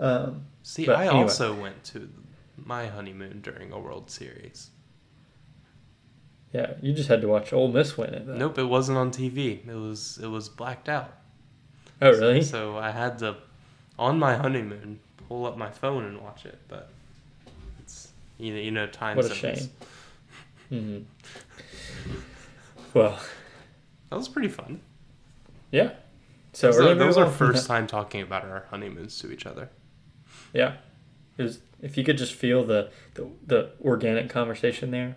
Um, 0.00 0.46
See, 0.64 0.88
I 0.88 1.06
anyway. 1.06 1.22
also 1.22 1.54
went 1.54 1.82
to 1.92 2.08
my 2.56 2.86
honeymoon 2.86 3.40
during 3.42 3.72
a 3.72 3.78
World 3.78 4.10
Series. 4.10 4.70
yeah, 6.52 6.74
you 6.82 6.92
just 6.92 7.08
had 7.08 7.20
to 7.22 7.28
watch 7.28 7.52
Ole 7.52 7.68
Miss 7.68 7.96
win 7.96 8.14
it. 8.14 8.26
though. 8.26 8.36
Nope, 8.36 8.58
it 8.58 8.64
wasn't 8.64 8.98
on 8.98 9.10
TV. 9.10 9.66
It 9.66 9.74
was 9.74 10.18
it 10.22 10.28
was 10.28 10.48
blacked 10.48 10.88
out. 10.88 11.12
Oh 12.00 12.10
really? 12.10 12.42
So 12.42 12.76
I 12.78 12.90
had 12.90 13.18
to, 13.20 13.36
on 13.98 14.18
my 14.18 14.36
honeymoon, 14.36 15.00
pull 15.28 15.46
up 15.46 15.56
my 15.56 15.70
phone 15.70 16.04
and 16.04 16.20
watch 16.20 16.44
it. 16.46 16.58
But 16.68 16.90
it's 17.80 18.12
you 18.38 18.54
know 18.54 18.60
you 18.60 18.70
know 18.70 18.86
time 18.86 19.16
What 19.16 19.26
a 19.30 19.34
shame. 19.34 19.70
hmm 20.68 20.98
Well, 22.94 23.18
That 24.10 24.16
was 24.16 24.28
pretty 24.28 24.48
fun. 24.48 24.80
yeah. 25.70 25.92
So 26.54 26.66
that 26.66 26.76
was, 26.76 26.76
we're 26.78 26.88
our- 26.90 26.94
that 26.96 27.06
was 27.06 27.16
our 27.16 27.30
first 27.30 27.66
time 27.66 27.86
talking 27.86 28.20
about 28.20 28.44
our 28.44 28.66
honeymoons 28.70 29.18
to 29.20 29.32
each 29.32 29.46
other. 29.46 29.70
Yeah, 30.52 30.76
it 31.38 31.42
was, 31.44 31.60
if 31.80 31.96
you 31.96 32.04
could 32.04 32.18
just 32.18 32.34
feel 32.34 32.62
the, 32.64 32.90
the 33.14 33.26
the 33.46 33.70
organic 33.82 34.28
conversation 34.28 34.90
there, 34.90 35.16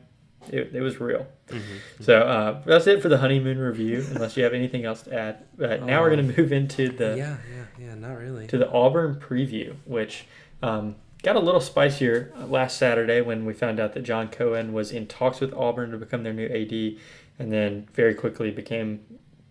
it, 0.49 0.75
it 0.75 0.81
was 0.81 0.99
real. 0.99 1.27
Mm-hmm. 1.47 2.03
So 2.03 2.21
uh, 2.21 2.61
that's 2.65 2.87
it 2.87 3.01
for 3.01 3.09
the 3.09 3.17
honeymoon 3.17 3.57
review. 3.57 4.05
Unless 4.11 4.37
you 4.37 4.43
have 4.43 4.53
anything 4.53 4.85
else 4.85 5.03
to 5.03 5.13
add, 5.13 5.45
but 5.57 5.83
now 5.83 6.01
we're 6.01 6.15
going 6.15 6.27
to 6.27 6.41
move 6.41 6.51
into 6.51 6.89
the 6.89 7.15
yeah, 7.17 7.37
yeah, 7.53 7.87
yeah. 7.87 7.95
Not 7.95 8.17
really. 8.17 8.47
to 8.47 8.57
the 8.57 8.69
Auburn 8.69 9.15
preview, 9.15 9.75
which 9.85 10.25
um, 10.61 10.95
got 11.23 11.35
a 11.35 11.39
little 11.39 11.61
spicier 11.61 12.33
last 12.47 12.77
Saturday 12.77 13.21
when 13.21 13.45
we 13.45 13.53
found 13.53 13.79
out 13.79 13.93
that 13.93 14.03
John 14.03 14.27
Cohen 14.27 14.73
was 14.73 14.91
in 14.91 15.07
talks 15.07 15.39
with 15.39 15.53
Auburn 15.53 15.91
to 15.91 15.97
become 15.97 16.23
their 16.23 16.33
new 16.33 16.47
AD, 16.47 16.99
and 17.39 17.51
then 17.51 17.87
very 17.93 18.13
quickly 18.13 18.51
became 18.51 19.01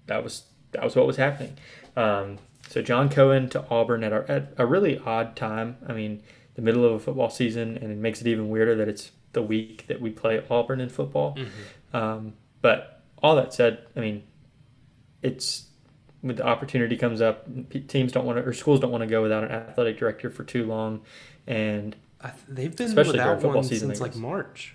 that 0.07 0.23
was 0.23 0.45
that 0.73 0.83
was 0.83 0.97
what 0.97 1.07
was 1.07 1.17
happening. 1.17 1.57
Um, 1.97 2.39
so 2.69 2.83
John 2.83 3.09
Cohen 3.09 3.49
to 3.51 3.65
Auburn 3.71 4.03
at, 4.05 4.13
our, 4.13 4.23
at 4.25 4.53
a 4.57 4.67
really 4.67 4.99
odd 4.99 5.37
time. 5.37 5.77
I 5.87 5.93
mean, 5.93 6.23
the 6.55 6.63
middle 6.63 6.85
of 6.85 6.93
a 6.93 6.99
football 6.99 7.31
season, 7.31 7.77
and 7.77 7.91
it 7.91 7.99
makes 7.99 8.21
it 8.21 8.27
even 8.27 8.49
weirder 8.49 8.75
that 8.77 8.89
it's 8.89 9.13
the 9.35 9.43
week 9.43 9.87
that 9.89 10.01
we 10.01 10.11
play 10.11 10.43
Auburn 10.51 10.81
in 10.81 10.89
football. 10.89 11.37
Mhm. 11.37 11.49
Um, 11.97 12.33
but 12.63 13.03
all 13.23 13.37
that 13.37 13.53
said, 13.53 13.85
I 13.95 14.01
mean, 14.01 14.23
it's 15.23 15.67
when 16.23 16.37
the 16.37 16.47
opportunity 16.47 16.97
comes 16.97 17.21
up, 17.21 17.47
teams 17.89 18.11
don't 18.13 18.25
want 18.25 18.39
to, 18.39 18.45
or 18.45 18.53
schools 18.53 18.81
don't 18.81 18.91
want 18.91 19.03
to 19.03 19.07
go 19.07 19.23
without 19.23 19.45
an 19.45 19.51
athletic 19.51 19.99
director 19.99 20.31
for 20.31 20.43
too 20.45 20.65
long, 20.65 21.03
and 21.47 21.95
I 22.21 22.29
th- 22.31 22.41
they've 22.49 22.75
been 22.75 22.87
Especially 22.87 23.13
without 23.13 23.37
football 23.43 23.57
one 23.57 23.65
season, 23.65 23.89
since 23.91 24.01
like. 24.01 24.17
March. 24.17 24.75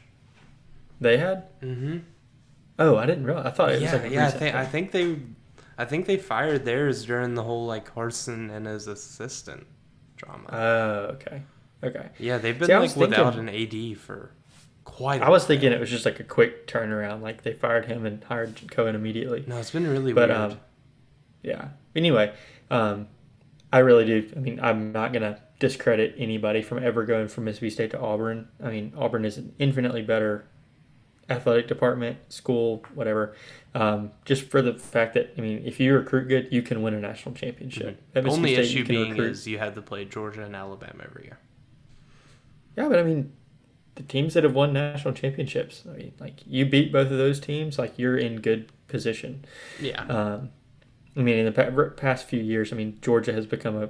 they 1.02 1.18
had. 1.18 1.48
Mm-hmm. 1.62 1.98
Oh, 2.78 2.96
I 2.98 3.06
didn't 3.08 3.26
realize. 3.26 3.46
I 3.48 3.52
thought 3.52 3.70
it 3.70 3.74
was 3.74 3.82
yeah, 3.82 3.96
like 3.96 4.12
yeah. 4.12 4.28
I 4.28 4.32
think 4.32 4.56
I 4.56 4.66
think 4.66 4.92
they, 4.92 5.18
I 5.78 5.86
think 5.86 6.06
they 6.06 6.18
fired 6.18 6.66
theirs 6.66 7.06
during 7.06 7.34
the 7.34 7.44
whole 7.44 7.66
like 7.66 7.94
Harsin 7.96 8.52
and 8.52 8.68
his 8.68 8.88
assistant 8.88 9.66
drama. 10.18 10.50
Oh, 10.52 11.14
okay, 11.16 11.42
okay. 11.84 12.10
yeah, 12.20 12.38
they've 12.38 12.58
been 12.58 12.68
See, 12.68 12.76
like 12.76 12.96
without 12.96 13.34
thinking- 13.36 13.50
an 13.50 13.92
AD 13.94 13.98
for 13.98 14.32
quite. 14.92 15.22
a 15.22 15.26
I 15.26 15.30
was 15.30 15.42
while. 15.44 15.48
thinking 15.48 15.72
it 15.72 15.80
was 15.80 15.90
just 15.90 16.06
like 16.06 16.20
a 16.20 16.24
quick 16.24 16.68
turnaround, 16.68 17.22
like 17.22 17.44
they 17.44 17.54
fired 17.54 17.86
him 17.86 18.06
and 18.06 18.24
hired 18.24 18.60
Cohen 18.72 18.96
immediately. 18.96 19.44
No, 19.48 19.58
it's 19.58 19.72
been 19.72 19.88
really 19.88 20.14
But 20.14 20.30
weird. 20.30 20.42
um, 20.54 20.60
yeah. 21.44 21.70
Anyway, 21.96 22.34
um, 22.70 23.08
I 23.72 23.80
really 23.80 24.06
do. 24.06 24.32
I 24.36 24.40
mean, 24.40 24.60
I'm 24.62 24.92
not 24.92 25.14
gonna 25.14 25.40
discredit 25.60 26.16
anybody 26.18 26.62
from 26.62 26.84
ever 26.84 27.04
going 27.06 27.28
from 27.28 27.46
Mississippi 27.46 27.70
State 27.70 27.92
to 27.92 28.00
Auburn. 28.00 28.48
I 28.64 28.70
mean, 28.70 28.94
Auburn 28.98 29.26
is 29.26 29.38
an 29.38 29.54
infinitely 29.60 30.02
better 30.02 30.46
athletic 31.30 31.68
department, 31.68 32.18
school, 32.30 32.84
whatever. 32.96 33.36
Um, 33.76 34.12
just 34.26 34.44
for 34.50 34.62
the 34.64 34.74
fact 34.74 35.14
that 35.14 35.34
I 35.38 35.42
mean, 35.42 35.62
if 35.66 35.80
you 35.80 35.94
recruit 35.94 36.28
good, 36.28 36.48
you 36.52 36.62
can 36.64 36.82
win 36.82 36.94
a 36.96 37.00
national 37.00 37.36
championship. 37.36 38.02
At 38.16 38.24
Mississippi 38.24 38.36
Only 38.36 38.54
State, 38.56 38.66
issue 38.66 38.78
you 38.80 38.84
can 38.86 38.96
being 38.96 39.10
recruit- 39.12 39.32
is 39.32 39.48
you 39.48 39.60
had 39.60 39.76
to 39.76 39.82
play 39.82 40.06
Georgia 40.06 40.44
and 40.44 40.56
Alabama 40.56 41.04
every 41.06 41.26
year. 41.26 41.38
yeah, 42.76 42.88
but 42.90 42.98
I 43.00 43.04
mean, 43.04 43.32
the 44.00 44.06
teams 44.06 44.34
that 44.34 44.46
have 44.46 44.56
won 44.56 44.72
national 44.72 45.14
championships. 45.14 45.84
I 45.86 45.98
mean, 45.98 46.14
like 46.22 46.40
you 46.48 46.66
beat 46.66 46.94
both 46.94 47.12
of 47.12 47.18
those 47.18 47.38
teams, 47.38 47.78
like 47.78 48.00
you're 48.00 48.18
in 48.18 48.40
good 48.40 48.72
position. 48.88 49.44
Yeah. 49.78 50.02
Um, 50.04 50.52
I 51.18 51.20
mean, 51.20 51.38
in 51.38 51.46
the 51.46 51.52
pa- 51.52 51.96
past 51.98 52.26
few 52.26 52.40
years, 52.40 52.72
I 52.72 52.78
mean, 52.78 52.98
Georgia 53.02 53.34
has 53.34 53.46
become 53.46 53.76
a 53.76 53.90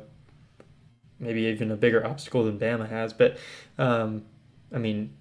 maybe 1.19 1.41
even 1.41 1.69
a 1.69 1.75
bigger 1.75 2.03
obstacle 2.03 2.43
than 2.43 2.57
Bama 2.57 2.89
has. 2.89 3.13
But 3.13 3.37
um, 3.77 4.23
I 4.73 4.79
mean, 4.79 5.13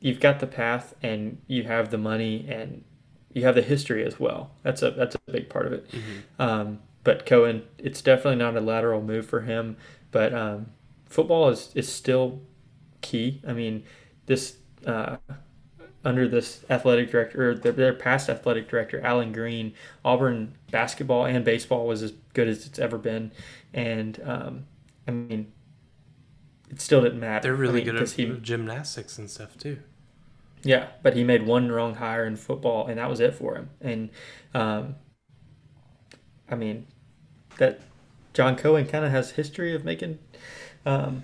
you've 0.00 0.18
got 0.18 0.40
the 0.40 0.48
path 0.48 0.94
and 1.00 1.40
you 1.46 1.62
have 1.62 1.90
the 1.90 1.98
money 1.98 2.44
and 2.48 2.82
you 3.32 3.44
have 3.44 3.54
the 3.54 3.62
history 3.62 4.04
as 4.04 4.18
well. 4.18 4.50
That's 4.64 4.82
a 4.82 4.90
that's 4.90 5.14
a 5.14 5.30
big 5.30 5.48
part 5.48 5.66
of 5.66 5.72
it. 5.74 5.88
Mm-hmm. 5.92 6.42
Um, 6.42 6.80
but 7.04 7.24
Cohen, 7.24 7.62
it's 7.78 8.02
definitely 8.02 8.36
not 8.36 8.56
a 8.56 8.60
lateral 8.60 9.00
move 9.00 9.26
for 9.26 9.42
him. 9.42 9.76
But 10.10 10.34
um, 10.34 10.72
football 11.04 11.50
is 11.50 11.70
is 11.76 11.88
still 11.88 12.40
key. 13.00 13.40
I 13.46 13.52
mean, 13.52 13.84
this. 14.26 14.56
Uh, 14.86 15.16
under 16.06 16.28
this 16.28 16.64
athletic 16.68 17.10
director, 17.10 17.50
or 17.50 17.54
their, 17.54 17.72
their 17.72 17.94
past 17.94 18.28
athletic 18.28 18.68
director, 18.68 19.00
Allen 19.00 19.32
Greene, 19.32 19.72
Auburn 20.04 20.54
basketball 20.70 21.24
and 21.24 21.44
baseball 21.44 21.86
was 21.86 22.02
as 22.02 22.12
good 22.34 22.46
as 22.46 22.66
it's 22.66 22.78
ever 22.78 22.98
been, 22.98 23.32
and 23.72 24.20
um, 24.22 24.66
I 25.08 25.12
mean, 25.12 25.50
it 26.70 26.80
still 26.80 27.00
didn't 27.00 27.20
matter. 27.20 27.48
They're 27.48 27.54
really 27.54 27.80
I 27.80 27.84
mean, 27.84 27.94
good 27.94 28.02
at 28.02 28.10
he, 28.10 28.26
gymnastics 28.42 29.16
and 29.16 29.30
stuff 29.30 29.56
too. 29.56 29.78
Yeah, 30.62 30.88
but 31.02 31.14
he 31.14 31.24
made 31.24 31.46
one 31.46 31.70
wrong 31.70 31.94
hire 31.94 32.26
in 32.26 32.36
football, 32.36 32.86
and 32.86 32.98
that 32.98 33.08
was 33.08 33.20
it 33.20 33.34
for 33.34 33.54
him. 33.54 33.70
And 33.80 34.10
um, 34.54 34.96
I 36.50 36.54
mean, 36.54 36.86
that 37.58 37.80
John 38.32 38.56
Cohen 38.56 38.86
kind 38.86 39.04
of 39.04 39.10
has 39.10 39.32
history 39.32 39.74
of 39.74 39.84
making 39.84 40.18
um, 40.86 41.22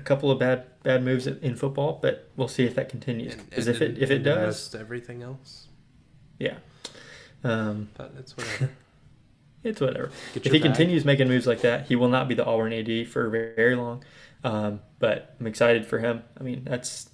a 0.00 0.02
couple 0.04 0.30
of 0.30 0.38
bad 0.38 0.66
bad 0.82 1.04
moves 1.04 1.26
in 1.26 1.56
football, 1.56 1.98
but 2.00 2.30
we'll 2.36 2.48
see 2.48 2.64
if 2.64 2.74
that 2.74 2.88
continues. 2.88 3.36
Because 3.36 3.68
if 3.68 3.82
it 3.82 3.98
if 3.98 4.10
it 4.10 4.20
does, 4.20 4.74
everything 4.74 5.22
else. 5.22 5.68
Yeah. 6.38 6.58
Um, 7.44 7.90
but 7.96 8.14
it's 8.18 8.36
whatever. 8.36 8.70
it's 9.64 9.80
whatever. 9.80 10.12
Get 10.32 10.44
if 10.44 10.52
he 10.52 10.58
bag. 10.58 10.62
continues 10.62 11.04
making 11.04 11.28
moves 11.28 11.46
like 11.46 11.62
that, 11.62 11.86
he 11.86 11.96
will 11.96 12.08
not 12.08 12.28
be 12.28 12.34
the 12.34 12.44
Auburn 12.44 12.72
AD 12.72 13.08
for 13.08 13.28
very, 13.28 13.54
very 13.54 13.76
long. 13.76 14.04
Um, 14.44 14.80
but 14.98 15.36
I'm 15.38 15.46
excited 15.46 15.86
for 15.86 15.98
him. 15.98 16.22
I 16.38 16.42
mean, 16.42 16.64
that's 16.64 17.10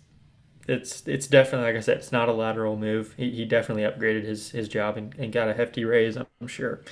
it's 0.69 1.07
it's 1.07 1.27
definitely 1.27 1.67
like 1.69 1.77
I 1.77 1.81
said, 1.81 1.99
it's 1.99 2.13
not 2.13 2.29
a 2.29 2.33
lateral 2.33 2.77
move. 2.77 3.15
He, 3.17 3.31
he 3.33 3.45
definitely 3.45 3.85
upgraded 3.85 4.25
his 4.25 4.51
his 4.51 4.69
job 4.69 4.97
and, 4.97 5.15
and 5.19 5.33
got 5.33 5.49
a 5.49 5.55
hefty 5.55 5.85
raise. 5.85 6.17
I'm 6.17 6.49
sure. 6.49 6.83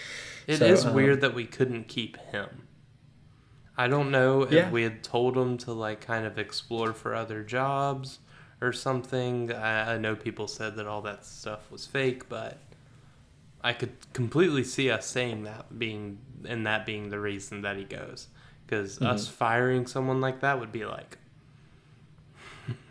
It 0.47 0.63
is 0.63 0.83
So, 0.83 0.91
um, 0.91 0.95
weird 0.95 1.21
that 1.23 1.35
we 1.35 1.47
couldn't 1.47 1.89
keep 1.89 2.17
him. 2.19 2.69
I 3.77 3.89
don't 3.89 4.11
know 4.11 4.43
if 4.43 4.53
Yeah. 4.53 4.71
we 4.71 4.83
had 4.85 5.03
told 5.03 5.37
him 5.37 5.57
to 5.59 5.73
like 5.73 6.01
kind 6.01 6.25
of 6.27 6.39
explore 6.39 6.93
for 6.93 7.15
other 7.15 7.43
jobs 7.43 8.21
or 8.61 8.73
something. 8.73 9.53
I, 9.53 9.95
I 9.95 9.99
know 9.99 10.15
people 10.15 10.47
said 10.47 10.77
that 10.77 10.87
all 10.87 11.03
that 11.03 11.25
stuff 11.25 11.71
was 11.71 11.87
fake, 11.87 12.29
but 12.29 12.59
I 13.63 13.73
could 13.73 13.93
completely 14.13 14.63
see 14.63 14.91
us 14.91 15.07
saying 15.07 15.45
that 15.45 15.77
being 15.79 16.19
and 16.47 16.67
that 16.67 16.87
being 16.87 17.09
the 17.11 17.19
reason 17.19 17.63
that 17.63 17.77
he 17.77 17.85
goes. 17.85 18.29
Because 18.67 19.01
us 19.03 19.27
firing 19.29 19.87
someone 19.87 20.21
like 20.21 20.41
that 20.41 20.59
would 20.61 20.73
be 20.73 20.85
like, 20.87 21.19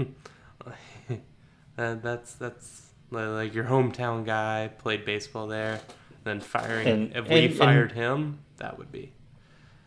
uh, 1.77 1.95
that's 1.95 2.33
that's 2.35 2.89
like 3.09 3.53
your 3.53 3.65
hometown 3.65 4.25
guy 4.25 4.69
played 4.79 5.05
baseball 5.05 5.47
there, 5.47 5.79
then 6.23 6.39
firing. 6.41 6.87
And- 6.87 7.15
if 7.15 7.27
we 7.27 7.45
and- 7.45 7.55
fired 7.55 7.91
him, 7.93 8.39
that 8.57 8.77
would 8.77 8.91
be. 8.91 9.13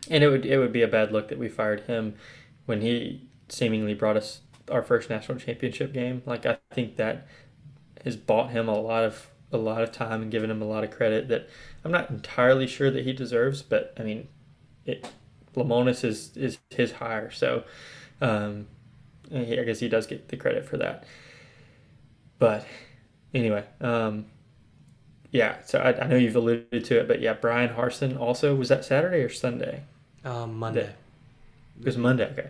And 0.09 0.23
it 0.23 0.29
would 0.29 0.45
it 0.45 0.57
would 0.57 0.73
be 0.73 0.81
a 0.81 0.87
bad 0.87 1.11
look 1.11 1.29
that 1.29 1.37
we 1.37 1.49
fired 1.49 1.81
him 1.81 2.15
when 2.65 2.81
he 2.81 3.27
seemingly 3.49 3.93
brought 3.93 4.17
us 4.17 4.41
our 4.69 4.81
first 4.83 5.09
national 5.09 5.39
championship 5.39 5.93
game. 5.93 6.21
Like 6.25 6.45
I 6.45 6.57
think 6.71 6.97
that 6.97 7.27
has 8.03 8.15
bought 8.15 8.51
him 8.51 8.67
a 8.67 8.79
lot 8.79 9.03
of 9.03 9.29
a 9.51 9.57
lot 9.57 9.81
of 9.81 9.91
time 9.91 10.21
and 10.21 10.31
given 10.31 10.51
him 10.51 10.61
a 10.61 10.65
lot 10.65 10.83
of 10.83 10.91
credit 10.91 11.29
that 11.29 11.49
I'm 11.83 11.91
not 11.91 12.09
entirely 12.09 12.67
sure 12.67 12.91
that 12.91 13.05
he 13.05 13.13
deserves. 13.13 13.61
But 13.61 13.93
I 13.97 14.03
mean, 14.03 14.27
it 14.85 15.09
Lemonis 15.55 16.03
is 16.03 16.35
is 16.35 16.57
his 16.69 16.93
hire, 16.93 17.31
so 17.31 17.63
um, 18.21 18.67
I 19.33 19.43
guess 19.43 19.79
he 19.79 19.89
does 19.89 20.07
get 20.07 20.27
the 20.29 20.37
credit 20.37 20.65
for 20.65 20.77
that. 20.77 21.05
But 22.39 22.65
anyway, 23.33 23.63
um, 23.81 24.25
yeah. 25.31 25.57
So 25.65 25.79
I, 25.79 26.03
I 26.03 26.07
know 26.07 26.15
you've 26.15 26.35
alluded 26.35 26.85
to 26.85 26.99
it, 26.99 27.07
but 27.07 27.21
yeah, 27.21 27.33
Bryan 27.33 27.75
Harsin 27.75 28.19
also 28.19 28.55
was 28.55 28.69
that 28.69 28.85
Saturday 28.85 29.21
or 29.21 29.29
Sunday? 29.29 29.83
Um, 30.27 30.57
Monday. 30.57 30.93
It 31.79 31.85
was 31.85 31.97
Monday. 31.97 32.25
Okay, 32.31 32.49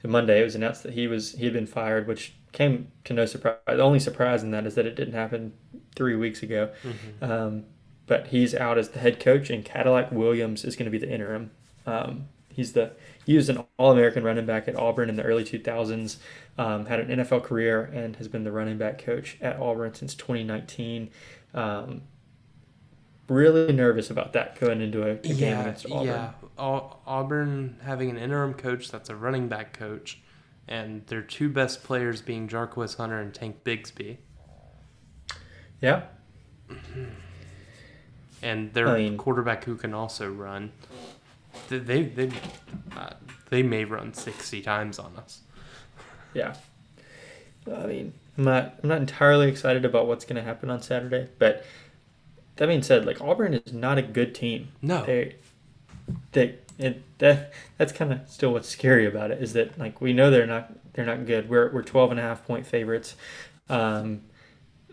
so 0.00 0.08
Monday 0.08 0.40
it 0.40 0.44
was 0.44 0.54
announced 0.54 0.82
that 0.82 0.94
he 0.94 1.06
was 1.06 1.32
he 1.32 1.44
had 1.44 1.52
been 1.52 1.66
fired, 1.66 2.06
which 2.06 2.34
came 2.52 2.90
to 3.04 3.12
no 3.12 3.26
surprise. 3.26 3.56
The 3.66 3.80
only 3.80 4.00
surprise 4.00 4.42
in 4.42 4.50
that 4.52 4.66
is 4.66 4.74
that 4.74 4.86
it 4.86 4.94
didn't 4.94 5.14
happen 5.14 5.52
three 5.94 6.16
weeks 6.16 6.42
ago. 6.42 6.70
Mm-hmm. 6.82 7.24
Um, 7.24 7.64
but 8.06 8.28
he's 8.28 8.54
out 8.54 8.78
as 8.78 8.90
the 8.90 8.98
head 8.98 9.20
coach, 9.20 9.50
and 9.50 9.64
Cadillac 9.64 10.10
Williams 10.12 10.64
is 10.64 10.76
going 10.76 10.86
to 10.86 10.90
be 10.90 10.98
the 10.98 11.10
interim. 11.12 11.50
Um, 11.86 12.26
he's 12.48 12.72
the 12.72 12.92
he 13.24 13.36
was 13.36 13.48
an 13.48 13.62
All 13.78 13.92
American 13.92 14.24
running 14.24 14.46
back 14.46 14.68
at 14.68 14.76
Auburn 14.76 15.08
in 15.08 15.16
the 15.16 15.22
early 15.22 15.44
2000s. 15.44 16.18
Um, 16.58 16.86
had 16.86 17.00
an 17.00 17.08
NFL 17.20 17.44
career 17.44 17.84
and 17.84 18.16
has 18.16 18.28
been 18.28 18.44
the 18.44 18.52
running 18.52 18.78
back 18.78 18.98
coach 18.98 19.38
at 19.40 19.56
Auburn 19.58 19.94
since 19.94 20.14
2019. 20.14 21.10
Um, 21.54 22.02
really 23.28 23.72
nervous 23.72 24.10
about 24.10 24.32
that 24.32 24.58
going 24.60 24.80
into 24.80 25.02
a, 25.04 25.12
a 25.12 25.34
game 25.34 25.38
Yeah, 25.38 25.60
against 25.60 25.86
Auburn. 25.90 26.06
yeah. 26.06 26.32
Au- 26.58 26.96
Auburn 27.06 27.78
having 27.82 28.10
an 28.10 28.16
interim 28.18 28.54
coach 28.54 28.90
that's 28.90 29.08
a 29.10 29.16
running 29.16 29.48
back 29.48 29.72
coach, 29.76 30.20
and 30.68 31.06
their 31.06 31.22
two 31.22 31.48
best 31.48 31.82
players 31.82 32.20
being 32.20 32.48
Jarquez 32.48 32.96
Hunter 32.96 33.20
and 33.20 33.32
Tank 33.34 33.64
Bigsby, 33.64 34.18
Yeah. 35.80 36.02
and 38.42 38.72
their 38.74 38.88
I 38.88 38.98
mean- 38.98 39.16
quarterback 39.16 39.64
who 39.64 39.76
can 39.76 39.94
also 39.94 40.30
run. 40.30 40.72
They 41.68 41.78
they 41.78 42.02
they, 42.04 42.30
uh, 42.96 43.10
they 43.50 43.62
may 43.62 43.84
run 43.84 44.14
sixty 44.14 44.62
times 44.62 44.98
on 44.98 45.16
us. 45.16 45.40
Yeah. 46.34 46.54
I 47.70 47.84
mean, 47.86 48.14
I'm 48.38 48.44
not 48.44 48.76
I'm 48.82 48.88
not 48.88 49.00
entirely 49.02 49.46
excited 49.48 49.84
about 49.84 50.06
what's 50.06 50.24
going 50.24 50.36
to 50.36 50.42
happen 50.42 50.70
on 50.70 50.80
Saturday, 50.80 51.28
but 51.38 51.62
that 52.56 52.68
being 52.68 52.82
said, 52.82 53.04
like 53.04 53.20
Auburn 53.20 53.52
is 53.52 53.74
not 53.74 53.98
a 53.98 54.02
good 54.02 54.34
team. 54.34 54.68
No, 54.80 55.04
They 55.04 55.36
they 56.32 56.56
it, 56.78 57.02
that 57.18 57.52
that's 57.78 57.92
kind 57.92 58.12
of 58.12 58.20
still 58.28 58.52
what's 58.52 58.68
scary 58.68 59.06
about 59.06 59.30
it 59.30 59.42
is 59.42 59.52
that 59.52 59.78
like 59.78 60.00
we 60.00 60.12
know 60.12 60.30
they're 60.30 60.46
not 60.46 60.72
they're 60.92 61.06
not 61.06 61.26
good. 61.26 61.48
We're 61.48 61.70
we're 61.72 61.82
12 61.82 62.12
and 62.12 62.20
a 62.20 62.22
half 62.22 62.46
point 62.46 62.66
favorites. 62.66 63.16
Um, 63.68 64.22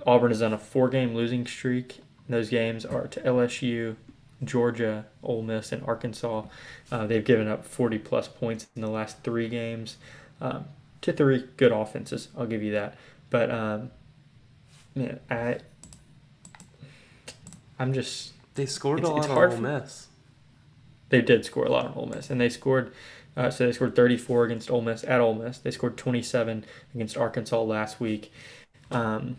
Auburn 0.05 0.31
is 0.31 0.41
on 0.41 0.53
a 0.53 0.57
four 0.57 0.89
game 0.89 1.13
losing 1.13 1.45
streak. 1.45 2.01
Those 2.27 2.49
games 2.49 2.85
are 2.85 3.07
to 3.07 3.19
LSU, 3.21 3.95
Georgia, 4.43 5.05
Ole 5.23 5.41
Miss, 5.41 5.71
and 5.71 5.83
Arkansas. 5.83 6.43
Uh, 6.91 7.07
they've 7.07 7.25
given 7.25 7.47
up 7.47 7.65
40 7.65 7.97
plus 7.99 8.27
points 8.27 8.67
in 8.75 8.81
the 8.81 8.89
last 8.89 9.23
three 9.23 9.49
games 9.49 9.97
um, 10.39 10.65
to 11.01 11.11
three 11.11 11.45
good 11.57 11.71
offenses. 11.71 12.29
I'll 12.37 12.45
give 12.45 12.61
you 12.61 12.71
that. 12.73 12.95
But 13.29 13.49
um, 13.51 13.91
man, 14.95 15.19
I 15.29 15.59
I'm 17.79 17.93
just 17.93 18.33
they 18.55 18.65
scored 18.65 18.99
a 18.99 19.09
lot 19.09 19.29
on 19.29 19.51
Ole 19.53 19.57
Miss. 19.57 20.08
They 21.09 21.21
did 21.21 21.45
score 21.45 21.65
a 21.65 21.71
lot 21.71 21.85
on 21.87 21.93
Ole 21.95 22.07
Miss, 22.07 22.29
and 22.29 22.39
they 22.39 22.49
scored. 22.49 22.93
Uh, 23.37 23.49
so 23.49 23.65
they 23.65 23.71
scored 23.71 23.95
34 23.95 24.45
against 24.45 24.69
Ole 24.71 24.81
Miss 24.81 25.03
at 25.05 25.21
Ole 25.21 25.35
Miss. 25.35 25.59
They 25.59 25.71
scored 25.71 25.97
27 25.97 26.65
against 26.93 27.17
Arkansas 27.17 27.61
last 27.61 27.99
week. 27.99 28.31
Um, 28.91 29.37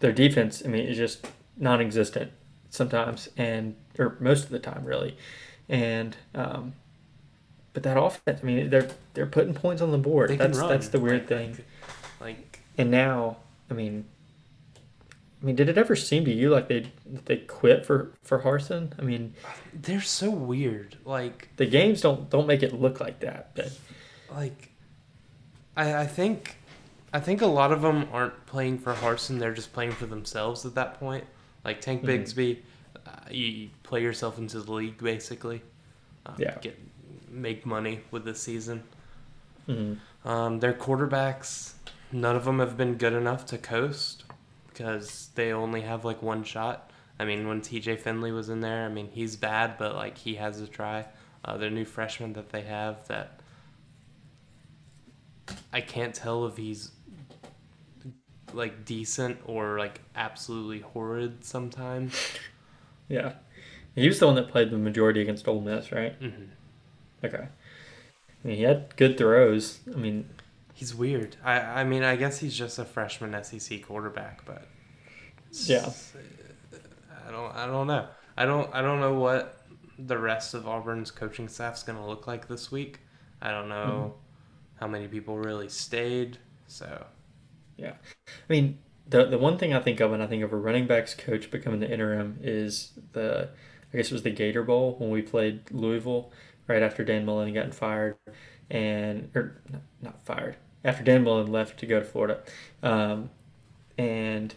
their 0.00 0.12
defense, 0.12 0.62
I 0.64 0.68
mean, 0.68 0.86
is 0.86 0.96
just 0.96 1.26
non-existent 1.56 2.32
sometimes, 2.70 3.28
and 3.36 3.76
or 3.98 4.16
most 4.20 4.44
of 4.44 4.50
the 4.50 4.58
time, 4.58 4.84
really. 4.84 5.16
And 5.68 6.16
um, 6.34 6.74
but 7.72 7.82
that 7.84 7.96
offense, 8.00 8.40
I 8.42 8.46
mean, 8.46 8.70
they're 8.70 8.90
they're 9.14 9.26
putting 9.26 9.54
points 9.54 9.82
on 9.82 9.90
the 9.90 9.98
board. 9.98 10.30
They 10.30 10.36
that's 10.36 10.62
that's 10.62 10.88
the 10.88 11.00
weird 11.00 11.26
Like, 11.28 11.28
thing. 11.28 11.58
Like 12.20 12.60
And 12.78 12.90
now, 12.90 13.38
I 13.70 13.74
mean, 13.74 14.06
I 15.42 15.44
mean, 15.44 15.56
did 15.56 15.68
it 15.68 15.76
ever 15.76 15.96
seem 15.96 16.24
to 16.26 16.32
you 16.32 16.50
like 16.50 16.68
they 16.68 16.86
they 17.24 17.38
quit 17.38 17.84
for 17.84 18.12
for 18.22 18.40
Harsin? 18.42 18.92
I 18.98 19.02
mean, 19.02 19.34
they're 19.74 20.00
so 20.00 20.30
weird. 20.30 20.96
Like 21.04 21.48
the 21.56 21.66
games 21.66 22.00
don't 22.00 22.30
don't 22.30 22.46
make 22.46 22.62
it 22.62 22.72
look 22.72 23.00
like 23.00 23.20
that, 23.20 23.50
but 23.56 23.76
like 24.30 24.70
I, 25.76 25.94
I 26.02 26.06
think 26.06 26.56
I 27.12 27.18
think 27.20 27.42
a 27.42 27.46
lot 27.46 27.72
of 27.72 27.82
them 27.82 28.08
aren't 28.12 28.46
playing 28.46 28.78
for 28.78 28.94
Harsin. 28.94 29.38
They're 29.40 29.52
just 29.54 29.72
playing 29.72 29.92
for 29.92 30.06
themselves 30.06 30.64
at 30.64 30.74
that 30.76 31.00
point. 31.00 31.24
Like 31.64 31.80
Tank 31.80 32.02
Mhm. 32.02 32.06
Bigsby, 32.08 32.58
uh, 33.06 33.10
you, 33.30 33.68
play 33.82 34.00
yourself 34.02 34.38
into 34.38 34.60
the 34.60 34.72
league 34.72 34.98
basically. 35.02 35.62
Um, 36.24 36.34
Yeah. 36.38 36.56
Get 36.60 36.78
make 37.30 37.66
money 37.66 38.00
with 38.12 38.24
this 38.24 38.40
season. 38.40 38.82
mhm. 39.68 39.98
Um, 40.24 40.60
their 40.60 40.72
quarterbacks, 40.74 41.72
none 42.12 42.36
of 42.36 42.44
them 42.44 42.58
have 42.60 42.76
been 42.76 42.94
good 42.96 43.12
enough 43.12 43.44
to 43.46 43.58
coast 43.58 44.21
because 44.72 45.30
they 45.34 45.52
only 45.52 45.82
have 45.82 46.04
like 46.04 46.22
one 46.22 46.44
shot. 46.44 46.90
I 47.18 47.24
mean, 47.24 47.46
when 47.48 47.60
TJ 47.60 47.96
Finley 47.96 48.32
was 48.32 48.48
in 48.48 48.60
there, 48.60 48.84
I 48.86 48.88
mean, 48.88 49.08
he's 49.12 49.36
bad, 49.36 49.78
but 49.78 49.94
like 49.94 50.18
he 50.18 50.36
has 50.36 50.60
a 50.60 50.66
try. 50.66 51.06
Uh, 51.44 51.56
their 51.56 51.70
new 51.70 51.84
freshman 51.84 52.32
that 52.34 52.50
they 52.50 52.62
have 52.62 53.06
that 53.08 53.40
I 55.72 55.80
can't 55.80 56.14
tell 56.14 56.46
if 56.46 56.56
he's 56.56 56.92
like 58.52 58.84
decent 58.84 59.38
or 59.46 59.78
like 59.78 60.00
absolutely 60.14 60.80
horrid 60.80 61.44
sometimes. 61.44 62.14
Yeah. 63.08 63.34
He 63.94 64.06
was 64.08 64.18
the 64.20 64.26
one 64.26 64.36
that 64.36 64.48
played 64.48 64.70
the 64.70 64.78
majority 64.78 65.20
against 65.20 65.48
Ole 65.48 65.60
Miss, 65.60 65.92
right? 65.92 66.16
hmm 66.20 66.52
Okay. 67.24 67.48
I 68.44 68.48
mean, 68.48 68.56
he 68.56 68.62
had 68.64 68.96
good 68.96 69.18
throws. 69.18 69.80
I 69.92 69.96
mean, 69.98 70.28
He's 70.72 70.94
weird. 70.94 71.36
I 71.44 71.60
I 71.60 71.84
mean, 71.84 72.02
I 72.02 72.16
guess 72.16 72.38
he's 72.38 72.56
just 72.56 72.78
a 72.78 72.84
freshman 72.84 73.42
SEC 73.44 73.82
quarterback, 73.82 74.44
but 74.44 74.66
Yeah. 75.52 75.90
I 77.26 77.30
don't 77.30 77.54
I 77.54 77.66
don't 77.66 77.86
know. 77.86 78.08
I 78.36 78.46
don't 78.46 78.74
I 78.74 78.82
don't 78.82 79.00
know 79.00 79.14
what 79.14 79.62
the 79.98 80.18
rest 80.18 80.54
of 80.54 80.66
Auburn's 80.66 81.10
coaching 81.10 81.48
staff's 81.48 81.82
going 81.82 81.98
to 81.98 82.04
look 82.04 82.26
like 82.26 82.48
this 82.48 82.70
week. 82.70 83.00
I 83.40 83.50
don't 83.50 83.68
know 83.68 84.14
mm-hmm. 84.14 84.80
how 84.80 84.86
many 84.88 85.08
people 85.08 85.38
really 85.38 85.68
stayed. 85.68 86.38
So, 86.66 87.06
yeah, 87.76 87.94
I 88.22 88.52
mean, 88.52 88.78
the 89.08 89.26
the 89.26 89.38
one 89.38 89.58
thing 89.58 89.74
I 89.74 89.80
think 89.80 90.00
of 90.00 90.10
when 90.10 90.20
I 90.20 90.26
think 90.26 90.42
of 90.42 90.52
a 90.52 90.56
running 90.56 90.86
backs 90.86 91.14
coach 91.14 91.50
becoming 91.50 91.80
the 91.80 91.90
interim 91.90 92.38
is 92.42 92.92
the, 93.12 93.50
I 93.92 93.96
guess 93.96 94.06
it 94.06 94.12
was 94.12 94.22
the 94.22 94.30
Gator 94.30 94.62
Bowl 94.62 94.96
when 94.98 95.10
we 95.10 95.22
played 95.22 95.70
Louisville 95.70 96.32
right 96.68 96.82
after 96.82 97.04
Dan 97.04 97.26
Mullen 97.26 97.52
gotten 97.52 97.72
fired, 97.72 98.16
and 98.72 99.30
or 99.36 99.60
not, 99.70 99.82
not 100.00 100.24
fired 100.24 100.56
after 100.84 101.04
Dan 101.04 101.22
Mullen 101.22 101.52
left 101.52 101.78
to 101.78 101.86
go 101.86 102.00
to 102.00 102.04
Florida, 102.04 102.40
um, 102.82 103.30
and 103.96 104.54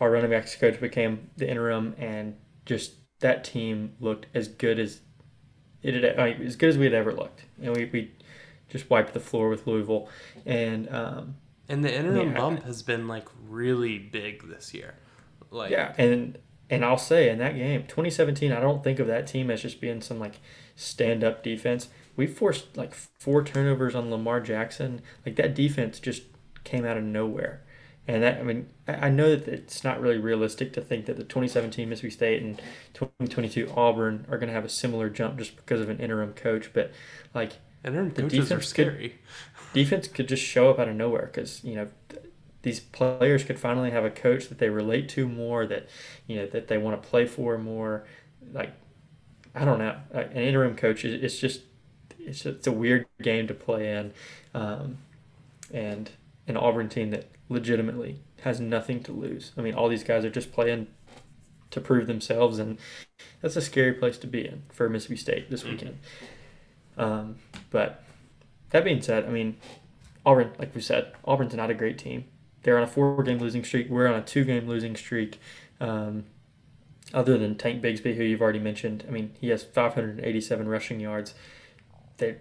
our 0.00 0.10
running 0.10 0.30
backs 0.30 0.54
coach 0.54 0.80
became 0.80 1.30
the 1.36 1.48
interim, 1.50 1.94
and 1.98 2.36
just 2.66 2.94
that 3.20 3.42
team 3.42 3.94
looked 4.00 4.26
as 4.34 4.46
good 4.48 4.78
as 4.78 5.00
it 5.82 6.02
had, 6.02 6.16
like, 6.16 6.38
as 6.40 6.56
good 6.56 6.68
as 6.68 6.78
we 6.78 6.84
had 6.84 6.94
ever 6.94 7.12
looked, 7.12 7.42
and 7.60 7.76
we, 7.76 7.86
we 7.86 8.12
just 8.68 8.88
wiped 8.90 9.14
the 9.14 9.20
floor 9.20 9.48
with 9.48 9.66
Louisville, 9.66 10.08
and 10.46 10.88
um, 10.94 11.36
and 11.68 11.84
the 11.84 11.92
interim 11.94 12.32
Yeah. 12.32 12.38
bump 12.38 12.62
has 12.64 12.82
been 12.82 13.08
like 13.08 13.26
really 13.48 13.98
big 13.98 14.48
this 14.48 14.74
year. 14.74 14.94
Like 15.50 15.70
yeah, 15.70 15.94
and 15.98 16.38
and 16.70 16.84
I'll 16.84 16.98
say 16.98 17.28
in 17.30 17.38
that 17.38 17.54
game, 17.54 17.82
2017, 17.82 18.52
I 18.52 18.60
don't 18.60 18.82
think 18.82 18.98
of 18.98 19.06
that 19.06 19.26
team 19.26 19.50
as 19.50 19.62
just 19.62 19.80
being 19.80 20.00
some 20.00 20.18
like 20.18 20.40
stand 20.76 21.22
up 21.24 21.42
defense. 21.42 21.88
We 22.16 22.26
forced 22.26 22.76
like 22.76 22.94
four 22.94 23.42
turnovers 23.42 23.94
on 23.94 24.10
Lamar 24.10 24.40
Jackson. 24.40 25.02
Like 25.24 25.36
that 25.36 25.54
defense 25.54 25.98
just 26.00 26.22
came 26.64 26.84
out 26.84 26.96
of 26.96 27.04
nowhere. 27.04 27.62
And 28.06 28.22
that 28.22 28.38
I 28.38 28.42
mean, 28.42 28.68
I 28.86 29.08
know 29.08 29.34
that 29.34 29.48
it's 29.48 29.82
not 29.82 30.00
really 30.00 30.18
realistic 30.18 30.72
to 30.74 30.80
think 30.80 31.06
that 31.06 31.16
the 31.16 31.24
2017 31.24 31.88
Mississippi 31.88 32.10
State 32.10 32.42
and 32.42 32.58
2022 32.92 33.72
Auburn 33.74 34.26
are 34.30 34.36
going 34.38 34.48
to 34.48 34.54
have 34.54 34.64
a 34.64 34.68
similar 34.68 35.08
jump 35.08 35.38
just 35.38 35.56
because 35.56 35.80
of 35.80 35.88
an 35.88 35.98
interim 36.00 36.34
coach. 36.34 36.70
But 36.72 36.92
like 37.32 37.52
interim 37.84 38.10
the 38.10 38.22
coaches 38.22 38.38
are 38.38 38.56
defense 38.56 38.72
could- 38.72 38.86
scary. 38.86 39.14
defense 39.72 40.08
could 40.08 40.28
just 40.28 40.42
show 40.42 40.70
up 40.70 40.78
out 40.78 40.88
of 40.88 40.96
nowhere 40.96 41.26
because 41.26 41.64
you 41.64 41.74
know 41.74 41.88
th- 42.08 42.22
these 42.62 42.80
players 42.80 43.44
could 43.44 43.58
finally 43.58 43.90
have 43.90 44.04
a 44.04 44.10
coach 44.10 44.48
that 44.48 44.58
they 44.58 44.70
relate 44.70 45.08
to 45.10 45.28
more 45.28 45.66
that 45.66 45.88
you 46.26 46.36
know 46.36 46.46
that 46.46 46.68
they 46.68 46.78
want 46.78 47.00
to 47.00 47.08
play 47.08 47.26
for 47.26 47.58
more 47.58 48.06
like 48.52 48.72
i 49.54 49.66
don't 49.66 49.78
know 49.78 49.94
an 50.12 50.32
interim 50.32 50.74
coach 50.74 51.04
is 51.04 51.22
it's 51.22 51.38
just 51.38 51.60
it's 52.26 52.46
it's 52.46 52.66
a 52.66 52.72
weird 52.72 53.06
game 53.22 53.46
to 53.46 53.54
play 53.54 53.92
in 53.92 54.12
um, 54.54 54.98
and 55.72 56.10
an 56.46 56.56
auburn 56.56 56.88
team 56.88 57.10
that 57.10 57.28
legitimately 57.48 58.20
has 58.42 58.60
nothing 58.60 59.02
to 59.02 59.12
lose 59.12 59.52
i 59.56 59.60
mean 59.60 59.74
all 59.74 59.88
these 59.88 60.04
guys 60.04 60.24
are 60.24 60.30
just 60.30 60.52
playing 60.52 60.86
to 61.70 61.80
prove 61.80 62.06
themselves 62.06 62.58
and 62.58 62.78
that's 63.40 63.56
a 63.56 63.60
scary 63.60 63.92
place 63.92 64.16
to 64.18 64.26
be 64.26 64.46
in 64.46 64.62
for 64.72 64.88
mississippi 64.88 65.16
state 65.16 65.50
this 65.50 65.64
weekend 65.64 65.98
um, 66.96 67.36
but 67.70 68.04
that 68.70 68.84
being 68.84 69.02
said, 69.02 69.24
I 69.24 69.28
mean, 69.28 69.56
Auburn, 70.24 70.52
like 70.58 70.74
we 70.74 70.80
said, 70.80 71.12
Auburn's 71.24 71.54
not 71.54 71.70
a 71.70 71.74
great 71.74 71.98
team. 71.98 72.24
They're 72.62 72.76
on 72.76 72.82
a 72.84 72.88
four-game 72.88 73.38
losing 73.38 73.64
streak. 73.64 73.88
We're 73.90 74.08
on 74.08 74.14
a 74.14 74.22
two-game 74.22 74.66
losing 74.66 74.96
streak. 74.96 75.38
Um, 75.80 76.24
other 77.12 77.36
than 77.36 77.56
Tank 77.56 77.82
Bigsby, 77.82 78.16
who 78.16 78.24
you've 78.24 78.40
already 78.40 78.58
mentioned, 78.58 79.04
I 79.06 79.10
mean, 79.10 79.32
he 79.40 79.50
has 79.50 79.62
587 79.62 80.66
rushing 80.68 81.00
yards. 81.00 81.34
They, 82.16 82.36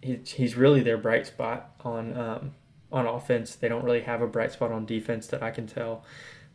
he, 0.00 0.16
he's 0.24 0.56
really 0.56 0.82
their 0.82 0.98
bright 0.98 1.26
spot 1.26 1.74
on 1.84 2.16
um, 2.18 2.54
on 2.90 3.06
offense. 3.06 3.54
They 3.54 3.68
don't 3.68 3.84
really 3.84 4.02
have 4.02 4.22
a 4.22 4.26
bright 4.26 4.52
spot 4.52 4.72
on 4.72 4.86
defense 4.86 5.26
that 5.28 5.42
I 5.42 5.50
can 5.50 5.66
tell. 5.66 6.04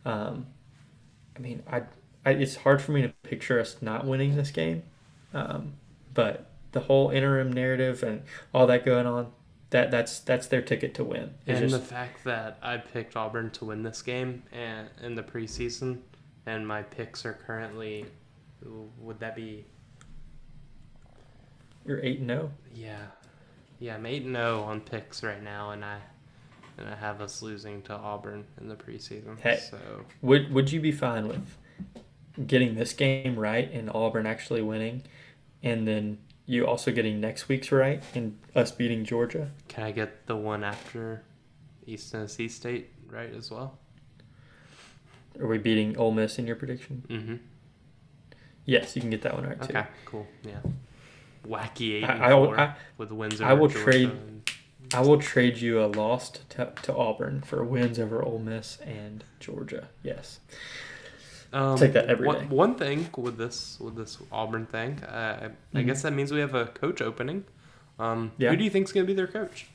Um, 0.04 0.46
I 1.36 1.40
mean, 1.40 1.62
I, 1.70 1.82
I 2.24 2.30
it's 2.32 2.56
hard 2.56 2.82
for 2.82 2.92
me 2.92 3.02
to 3.02 3.08
picture 3.22 3.60
us 3.60 3.76
not 3.80 4.06
winning 4.06 4.36
this 4.36 4.50
game, 4.50 4.82
um, 5.32 5.74
but 6.14 6.50
the 6.72 6.80
whole 6.80 7.10
interim 7.10 7.52
narrative 7.52 8.02
and 8.02 8.22
all 8.52 8.66
that 8.66 8.84
going 8.84 9.06
on 9.06 9.32
that 9.70 9.90
that's 9.90 10.20
that's 10.20 10.46
their 10.46 10.62
ticket 10.62 10.94
to 10.94 11.04
win 11.04 11.34
It's 11.46 11.60
And 11.60 11.70
just- 11.70 11.82
the 11.82 11.94
fact 11.94 12.24
that 12.24 12.58
I 12.62 12.78
picked 12.78 13.16
Auburn 13.16 13.50
to 13.52 13.66
win 13.66 13.82
this 13.82 14.02
game 14.02 14.42
and 14.52 14.88
in 15.02 15.14
the 15.14 15.22
preseason, 15.22 15.98
and 16.46 16.66
my 16.66 16.82
picks 16.82 17.24
are 17.26 17.34
currently, 17.34 18.06
would 18.98 19.20
that 19.20 19.36
be? 19.36 19.64
You're 21.88 22.00
8 22.04 22.20
and 22.20 22.30
oh. 22.30 22.34
0 22.34 22.50
Yeah, 22.74 22.96
yeah, 23.80 23.94
I'm 23.96 24.06
eight 24.06 24.24
and 24.24 24.34
zero 24.36 24.62
on 24.62 24.80
picks 24.80 25.22
right 25.22 25.42
now, 25.42 25.70
and 25.70 25.84
I, 25.84 25.98
and 26.76 26.88
I 26.88 26.94
have 26.96 27.20
us 27.20 27.42
losing 27.42 27.82
to 27.82 27.94
Auburn 27.94 28.44
in 28.60 28.68
the 28.68 28.76
preseason. 28.76 29.40
Hey. 29.40 29.56
So 29.70 29.78
would 30.22 30.52
would 30.52 30.70
you 30.70 30.80
be 30.80 30.92
fine 30.92 31.26
with 31.28 31.56
getting 32.46 32.74
this 32.76 32.92
game 32.92 33.36
right 33.38 33.68
and 33.72 33.90
Auburn 33.90 34.26
actually 34.26 34.62
winning 34.62 35.02
and 35.62 35.88
then 35.88 36.18
you 36.46 36.64
also 36.66 36.92
getting 36.92 37.20
next 37.20 37.48
week's 37.48 37.72
right 37.72 38.00
and 38.14 38.38
us 38.54 38.70
beating 38.70 39.04
Georgia 39.04 39.50
can 39.66 39.82
I 39.82 39.90
get 39.90 40.26
the 40.28 40.36
one 40.36 40.62
after 40.62 41.24
East 41.84 42.12
Tennessee 42.12 42.46
State 42.48 42.90
right 43.10 43.34
as 43.34 43.50
well? 43.50 43.76
are 45.40 45.48
we 45.48 45.58
beating 45.58 45.96
Ole 45.96 46.12
Miss 46.12 46.38
in 46.38 46.46
your 46.46 46.54
prediction 46.54 47.02
Mm-hmm. 47.08 47.36
yes 48.66 48.94
you 48.94 49.02
can 49.02 49.10
get 49.10 49.22
that 49.22 49.34
one 49.34 49.44
right 49.44 49.60
too 49.60 49.76
Okay, 49.76 49.88
cool. 50.04 50.26
Yeah. 50.44 50.60
Wacky 51.48 51.94
eight 51.94 52.04
I, 52.04 52.30
I, 52.32 52.64
I, 52.64 52.74
with 52.96 53.10
wins 53.12 53.40
I 53.40 53.52
will 53.54 53.68
Georgia 53.68 53.84
trade- 53.90 54.08
and- 54.10 54.50
I 54.94 55.00
will 55.02 55.18
trade 55.20 55.58
you 55.58 55.82
a 55.84 55.86
loss 55.86 56.30
to, 56.30 56.72
to 56.82 56.96
Auburn 56.96 57.42
for 57.42 57.62
wins 57.62 57.98
over 57.98 58.22
Ole 58.24 58.38
Miss 58.38 58.78
and 58.80 59.22
Georgia 59.40 59.88
yes 60.02 60.40
Um, 61.52 61.76
Take 61.78 61.92
that 61.94 62.06
every 62.06 62.26
one, 62.26 62.38
day. 62.40 62.44
One 62.46 62.74
thing 62.74 63.08
with 63.16 63.36
this 63.38 63.78
with 63.80 63.96
this 63.96 64.18
Auburn 64.32 64.66
thing, 64.66 65.02
uh, 65.04 65.50
I, 65.74 65.78
Mhm. 65.78 65.86
guess 65.86 66.02
that 66.02 66.12
means 66.12 66.30
we 66.32 66.40
have 66.40 66.54
a 66.54 66.66
coach 66.66 67.00
opening. 67.02 67.44
Um, 67.98 68.32
Yeah. 68.38 68.50
Who 68.50 68.56
do 68.56 68.64
you 68.64 68.70
think 68.70 68.86
is 68.86 68.92
going 68.92 69.06
to 69.06 69.10
be 69.10 69.14
their 69.16 69.26
coach? 69.26 69.66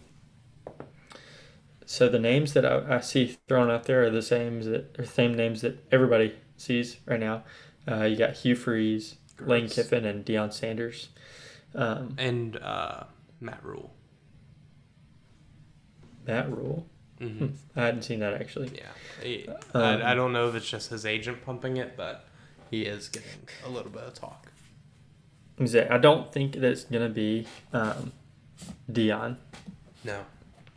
So 1.86 2.08
the 2.10 2.20
names 2.20 2.54
that 2.54 2.66
I, 2.66 2.98
I 2.98 3.00
see 3.02 3.38
thrown 3.48 3.70
out 3.70 3.84
there 3.86 4.04
are 4.04 4.10
the 4.10 4.22
same 4.22 4.62
that 4.64 4.98
are 5.00 5.06
same 5.06 5.34
names 5.36 5.62
that 5.62 5.84
everybody 5.92 6.34
sees 6.58 6.98
right 7.06 7.20
now. 7.20 7.44
Uh, 7.90 8.04
you 8.06 8.16
got 8.16 8.34
Hugh 8.36 8.56
Freeze, 8.56 9.16
Lane 9.40 9.68
Kiffin, 9.68 10.06
and 10.06 10.26
Deion 10.26 10.54
Sanders. 10.54 11.10
Um, 11.76 12.16
And 12.18 12.58
uh, 12.58 13.04
Matt 13.42 13.64
Rhule. 13.64 13.94
Matt 16.26 16.50
Rhule. 16.50 16.86
hmm 17.20 17.48
I 17.76 17.82
hadn't 17.86 18.04
seen 18.04 18.20
that 18.20 18.34
actually. 18.34 18.72
Yeah. 18.76 18.92
He- 19.22 19.48
Um, 19.74 19.82
I, 19.84 20.12
I 20.12 20.16
don't 20.16 20.34
know 20.34 20.48
if 20.50 20.56
it's 20.56 20.70
just 20.70 20.90
his 20.90 21.06
agent 21.06 21.44
pumping 21.46 21.78
it, 21.78 21.96
but 21.98 22.26
he 22.70 22.84
is 22.84 23.10
getting 23.10 23.30
a 23.66 23.70
little 23.70 23.92
bit 23.92 24.04
of 24.04 24.14
talk. 24.14 24.52
I'm 25.60 25.68
I 25.92 25.98
don't 26.00 26.32
think 26.32 26.54
that 26.54 26.64
it's 26.64 26.84
gonna 26.86 27.10
be 27.10 27.46
um, 27.74 28.12
Deion. 28.92 29.38
No. 30.04 30.26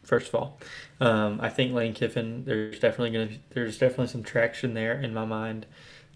First 0.03 0.29
of 0.29 0.35
all, 0.37 0.61
um, 1.01 1.41
I 1.41 1.49
think 1.49 1.73
Lane 1.73 1.95
Kiffin. 1.95 2.45
There's 2.45 2.79
definitely 2.79 3.11
gonna 3.11 3.39
there's 3.51 3.79
definitely 3.79 4.09
some 4.09 4.23
traction 4.23 4.75
there 4.75 5.01
in 5.01 5.15
my 5.15 5.25
mind. 5.25 5.67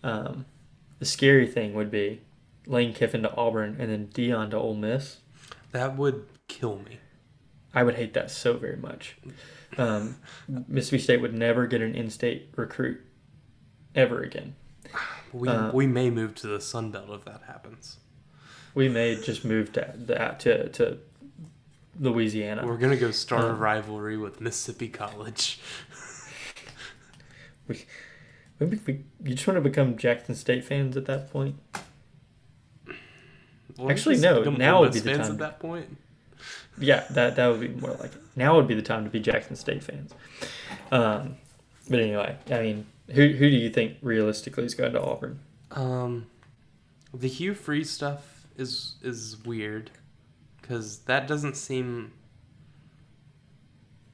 Um, 0.04 0.44
the 0.98 1.06
scary 1.06 1.46
thing 1.46 1.72
would 1.74 1.90
be 1.90 2.20
Lane 2.70 2.94
Kiffin 2.94 3.22
to 3.22 3.34
Auburn 3.36 3.76
and 3.80 3.90
then 3.90 4.06
Deion 4.08 4.50
to 4.50 4.56
Ole 4.56 4.76
Miss. 4.76 5.18
That 5.72 5.96
would 5.96 6.26
kill 6.48 6.78
me. 6.78 6.98
I 7.74 7.82
would 7.82 7.96
hate 7.96 8.14
that 8.14 8.30
so 8.30 8.56
very 8.56 8.76
much. 8.76 9.16
Um, 9.76 10.16
Mississippi 10.68 11.02
State 11.02 11.20
would 11.20 11.34
never 11.34 11.66
get 11.66 11.82
an 11.82 11.94
in-state 11.94 12.50
recruit 12.56 13.00
ever 13.94 14.22
again. 14.22 14.54
We, 15.32 15.48
Uh, 15.48 15.72
we 15.72 15.86
may 15.86 16.10
move 16.10 16.34
to 16.36 16.46
the 16.46 16.60
Sun 16.60 16.92
Belt 16.92 17.10
if 17.10 17.24
that 17.24 17.42
happens. 17.46 17.98
We 18.74 18.88
may 18.88 19.16
just 19.16 19.44
move 19.44 19.72
to 19.72 19.92
that 19.96 20.40
to, 20.40 20.68
to 20.70 20.98
Louisiana. 21.98 22.64
We're 22.66 22.78
going 22.78 22.92
to 22.92 22.96
go 22.96 23.10
start 23.10 23.44
a 23.44 23.50
Um, 23.50 23.58
rivalry 23.58 24.16
with 24.16 24.40
Mississippi 24.40 24.88
College. 24.88 25.60
Maybe 27.68 28.80
we, 28.86 29.04
you 29.24 29.34
just 29.34 29.46
want 29.46 29.56
to 29.56 29.60
become 29.62 29.96
Jackson 29.96 30.34
State 30.34 30.64
fans 30.64 30.96
at 30.96 31.06
that 31.06 31.30
point. 31.30 31.56
We'll 33.80 33.90
Actually, 33.90 34.18
no, 34.18 34.42
now 34.42 34.80
would 34.80 34.92
be 34.92 35.00
the 35.00 35.10
fans 35.10 35.28
time. 35.28 35.32
at 35.32 35.38
that 35.38 35.58
point. 35.58 35.96
Yeah, 36.78 37.04
that 37.10 37.36
that 37.36 37.46
would 37.48 37.60
be 37.60 37.68
more 37.68 37.92
like 37.92 38.14
it. 38.14 38.20
Now 38.36 38.56
would 38.56 38.68
be 38.68 38.74
the 38.74 38.82
time 38.82 39.04
to 39.04 39.10
be 39.10 39.20
Jackson 39.20 39.56
State 39.56 39.82
fans. 39.82 40.12
Um, 40.92 41.36
but 41.88 41.98
anyway, 42.00 42.36
I 42.50 42.60
mean, 42.60 42.86
who 43.08 43.28
who 43.28 43.50
do 43.50 43.56
you 43.56 43.70
think 43.70 43.96
realistically 44.02 44.64
is 44.64 44.74
going 44.74 44.92
to 44.92 45.02
Auburn? 45.02 45.40
Um, 45.70 46.26
the 47.14 47.28
Hugh 47.28 47.54
Freeze 47.54 47.90
stuff 47.90 48.46
is 48.56 48.96
is 49.02 49.38
weird, 49.44 49.90
because 50.60 50.98
that 51.00 51.26
doesn't 51.26 51.56
seem. 51.56 52.12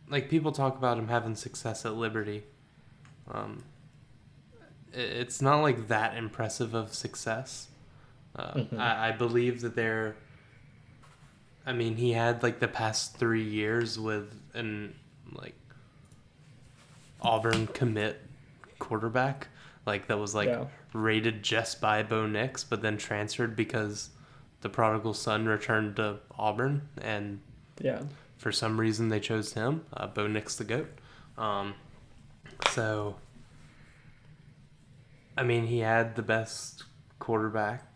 like 0.08 0.28
people 0.30 0.52
talk 0.52 0.78
about 0.78 0.98
him 0.98 1.08
having 1.08 1.34
success 1.34 1.84
at 1.84 1.94
Liberty. 1.94 2.44
Um, 3.30 3.64
it's 4.92 5.42
not 5.42 5.60
like 5.62 5.88
that 5.88 6.16
impressive 6.16 6.74
of 6.74 6.94
success. 6.94 7.68
Uh, 8.36 8.52
Mhm. 8.54 8.78
I, 8.78 9.08
I 9.08 9.12
believe 9.12 9.62
that 9.62 9.74
they're. 9.74 10.14
I 11.64 11.72
mean, 11.72 11.96
he 11.96 12.12
had 12.12 12.42
like 12.42 12.60
the 12.60 12.68
past 12.68 13.16
three 13.16 13.42
years 13.42 13.98
with 13.98 14.38
an 14.54 14.94
like 15.32 15.54
Auburn 17.20 17.66
commit 17.68 18.20
quarterback, 18.78 19.48
like 19.86 20.06
that 20.08 20.18
was 20.18 20.34
like 20.34 20.48
Yeah. 20.48 20.66
rated 20.92 21.42
just 21.42 21.80
by 21.80 22.02
Bo 22.02 22.26
Nix, 22.26 22.62
but 22.62 22.82
then 22.82 22.96
transferred 22.98 23.56
because 23.56 24.10
the 24.60 24.68
prodigal 24.68 25.14
son 25.14 25.46
returned 25.46 25.96
to 25.96 26.18
Auburn, 26.38 26.88
and 26.98 27.40
Yeah. 27.80 28.02
for 28.36 28.52
some 28.52 28.78
reason 28.78 29.08
they 29.08 29.20
chose 29.20 29.54
him, 29.54 29.84
uh, 29.92 30.06
Bo 30.06 30.26
Nix 30.26 30.56
the 30.56 30.64
goat. 30.64 30.88
Um, 31.38 31.74
so, 32.70 33.16
I 35.36 35.42
mean, 35.42 35.66
he 35.66 35.80
had 35.80 36.16
the 36.16 36.22
best 36.22 36.84
quarterback 37.18 37.95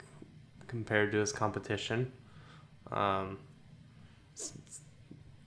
compared 0.71 1.11
to 1.11 1.19
his 1.19 1.33
competition. 1.33 2.13
Um, 2.93 3.39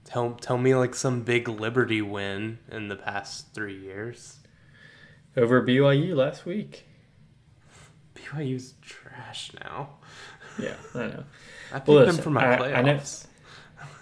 tell 0.04 0.32
tell 0.32 0.58
me 0.58 0.74
like 0.74 0.94
some 0.94 1.22
big 1.22 1.48
Liberty 1.48 2.02
win 2.02 2.58
in 2.70 2.88
the 2.88 2.96
past 2.96 3.54
three 3.54 3.76
years. 3.78 4.38
Over 5.36 5.62
BYU 5.66 6.14
last 6.14 6.44
week. 6.46 6.84
BYU's 8.14 8.74
trash 8.82 9.50
now. 9.64 9.90
Yeah, 10.58 10.74
I 10.94 10.98
know. 10.98 11.24
I 11.72 11.78
picked 11.78 11.88
Well, 11.88 12.06
them 12.06 12.16
for 12.18 12.30
my 12.30 12.44
I- 12.56 12.74
I 12.78 12.82
know- 12.82 12.94
playoffs. 12.98 13.26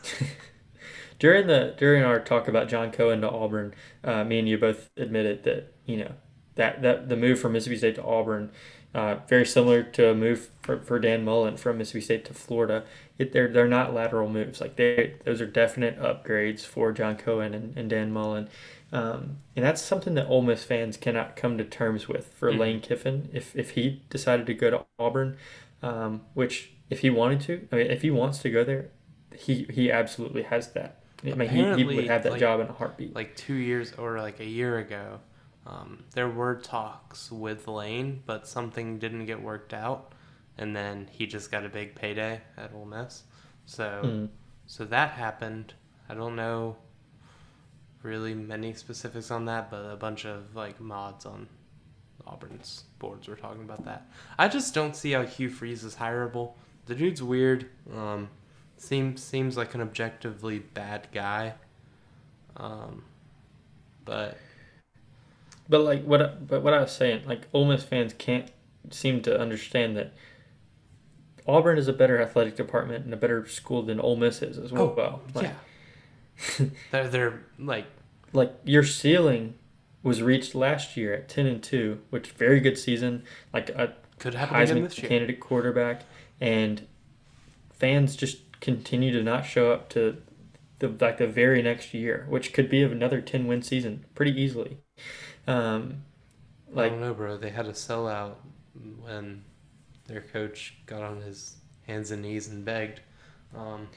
during 1.18 1.46
the 1.46 1.74
during 1.78 2.02
our 2.02 2.18
talk 2.20 2.48
about 2.48 2.68
John 2.68 2.90
Cohen 2.90 3.20
to 3.20 3.30
Auburn, 3.30 3.74
uh, 4.04 4.24
me 4.24 4.40
and 4.40 4.48
you 4.48 4.58
both 4.58 4.90
admitted 4.96 5.44
that 5.44 5.72
you 5.86 5.98
know 5.98 6.12
that 6.56 6.82
that 6.82 7.08
the 7.08 7.16
move 7.16 7.38
from 7.40 7.52
Mississippi 7.52 7.78
State 7.78 7.94
to 7.94 8.04
Auburn, 8.04 8.50
uh, 8.94 9.16
very 9.28 9.46
similar 9.46 9.82
to 9.82 10.10
a 10.10 10.14
move 10.14 10.50
for, 10.62 10.78
for 10.80 10.98
Dan 10.98 11.24
Mullen 11.24 11.56
from 11.56 11.78
Mississippi 11.78 12.02
State 12.04 12.24
to 12.26 12.34
Florida. 12.34 12.84
It, 13.18 13.32
they're 13.32 13.48
they're 13.48 13.68
not 13.68 13.94
lateral 13.94 14.28
moves. 14.28 14.60
Like 14.60 14.76
they 14.76 15.14
those 15.24 15.40
are 15.40 15.46
definite 15.46 15.98
upgrades 15.98 16.64
for 16.66 16.92
John 16.92 17.16
Cohen 17.16 17.54
and, 17.54 17.76
and 17.76 17.88
Dan 17.90 18.12
Mullen. 18.12 18.48
Um, 18.92 19.38
and 19.56 19.64
that's 19.64 19.80
something 19.80 20.14
that 20.16 20.26
Ole 20.28 20.42
Miss 20.42 20.64
fans 20.64 20.98
cannot 20.98 21.34
come 21.36 21.56
to 21.56 21.64
terms 21.64 22.08
with 22.08 22.26
for 22.34 22.52
Mhm. 22.52 22.58
Lane 22.58 22.80
Kiffin 22.80 23.30
if, 23.32 23.56
if 23.56 23.70
he 23.70 24.02
decided 24.10 24.44
to 24.46 24.52
go 24.54 24.68
to 24.70 24.84
Auburn, 24.98 25.38
um, 25.82 26.20
which 26.34 26.72
if 26.90 26.98
he 27.00 27.08
wanted 27.08 27.40
to, 27.42 27.66
I 27.72 27.76
mean, 27.76 27.86
if 27.90 28.02
he 28.02 28.10
wants 28.10 28.40
to 28.40 28.50
go 28.50 28.64
there, 28.64 28.90
he 29.34 29.64
he 29.70 29.90
absolutely 29.90 30.42
has 30.42 30.72
that. 30.72 30.98
I 31.24 31.34
mean, 31.34 31.48
he, 31.48 31.62
he 31.74 31.84
would 31.84 32.06
have 32.08 32.24
that 32.24 32.32
like- 32.32 32.40
job 32.40 32.60
in 32.60 32.66
a 32.66 32.72
heartbeat. 32.72 33.14
like 33.14 33.34
two 33.36 33.54
years 33.54 33.94
or 33.94 34.18
like 34.20 34.40
a 34.40 34.44
year 34.44 34.76
ago, 34.78 35.20
um, 35.66 36.04
there 36.14 36.28
were 36.28 36.56
talks 36.56 37.30
with 37.30 37.68
Lane, 37.68 38.22
but 38.26 38.46
something 38.48 38.98
didn't 38.98 39.26
get 39.26 39.40
worked 39.40 39.72
out, 39.72 40.12
and 40.58 40.74
then 40.74 41.08
he 41.12 41.26
just 41.26 41.50
got 41.50 41.64
a 41.64 41.68
big 41.68 41.94
payday 41.94 42.40
at 42.56 42.72
Ole 42.74 42.84
Miss. 42.86 43.22
So 43.66 44.00
Mm. 44.04 44.28
so 44.66 44.84
that 44.86 45.10
happened. 45.12 45.74
I 46.08 46.14
don't 46.14 46.36
know 46.36 46.76
really 48.02 48.34
many 48.34 48.74
specifics 48.74 49.30
on 49.30 49.44
that, 49.44 49.70
but 49.70 49.84
a 49.84 49.96
bunch 49.96 50.24
of 50.26 50.56
like 50.56 50.80
mods 50.80 51.24
on 51.24 51.48
Auburn's 52.26 52.84
boards 52.98 53.28
were 53.28 53.36
talking 53.36 53.62
about 53.62 53.84
that. 53.84 54.06
I 54.38 54.48
just 54.48 54.74
don't 54.74 54.96
see 54.96 55.12
how 55.12 55.22
Hugh 55.24 55.48
Freeze 55.50 55.84
is 55.84 55.94
hireable. 55.96 56.52
The 56.86 56.94
dude's 56.96 57.22
weird. 57.22 57.68
Um, 57.96 58.28
seems 58.76 59.22
seems 59.22 59.56
like 59.56 59.74
an 59.74 59.80
objectively 59.80 60.58
bad 60.58 61.06
guy. 61.12 61.54
Um, 62.56 63.04
but 64.04 64.36
But 65.68 65.80
like 65.80 66.04
what 66.04 66.20
I- 66.22 66.26
but 66.34 66.62
what 66.62 66.74
I 66.74 66.80
was 66.80 66.92
saying, 66.92 67.22
like 67.26 67.42
Ole 67.52 67.66
Miss 67.66 67.82
fans 67.82 68.14
can't 68.16 68.50
seem 68.90 69.22
to 69.22 69.38
understand 69.38 69.96
that 69.96 70.12
Auburn 71.46 71.78
is 71.78 71.88
a 71.88 71.92
better 71.92 72.20
athletic 72.20 72.56
department 72.56 73.04
and 73.04 73.12
a 73.12 73.16
better 73.16 73.46
school 73.46 73.82
than 73.82 73.98
Ole 74.00 74.16
Miss 74.16 74.42
is 74.42 74.58
as 74.58 74.72
well. 74.72 74.94
Oh, 74.98 75.20
like, 75.34 75.50
yeah, 76.58 76.66
they're 76.90 77.08
they're 77.08 77.40
like 77.58 77.86
like 78.32 78.52
your 78.64 78.84
ceiling 78.84 79.54
was 80.02 80.20
reached 80.22 80.54
last 80.54 80.96
year 80.96 81.14
at 81.14 81.28
ten 81.28 81.46
and 81.46 81.62
two, 81.62 82.00
which 82.10 82.30
very 82.32 82.60
good 82.60 82.76
season, 82.78 83.22
like 83.52 83.70
a 83.70 83.94
could 84.18 84.34
happen 84.34 84.56
Heisman 84.56 84.84
this 84.84 84.98
year. 84.98 85.08
candidate 85.08 85.40
quarterback, 85.40 86.02
and 86.40 86.86
fans 87.72 88.14
just 88.16 88.38
continue 88.60 89.12
to 89.12 89.22
not 89.22 89.44
show 89.44 89.72
up 89.72 89.88
to 89.90 90.18
the 90.78 90.88
like 91.00 91.18
the 91.18 91.26
very 91.26 91.62
next 91.62 91.92
year, 91.94 92.26
which 92.28 92.52
could 92.52 92.68
be 92.68 92.82
another 92.82 93.20
ten 93.20 93.46
win 93.46 93.62
season 93.62 94.04
pretty 94.14 94.40
easily. 94.40 94.78
Um, 95.46 96.02
I 96.72 96.74
like 96.76 96.92
don't 96.92 97.00
know, 97.00 97.14
bro. 97.14 97.36
They 97.36 97.50
had 97.50 97.66
a 97.66 97.72
sellout 97.72 98.34
when 99.00 99.44
their 100.06 100.20
coach 100.20 100.74
got 100.86 101.02
on 101.02 101.20
his 101.20 101.56
hands 101.86 102.10
and 102.10 102.22
knees 102.22 102.48
and 102.48 102.64
begged. 102.64 103.00
Um, 103.54 103.88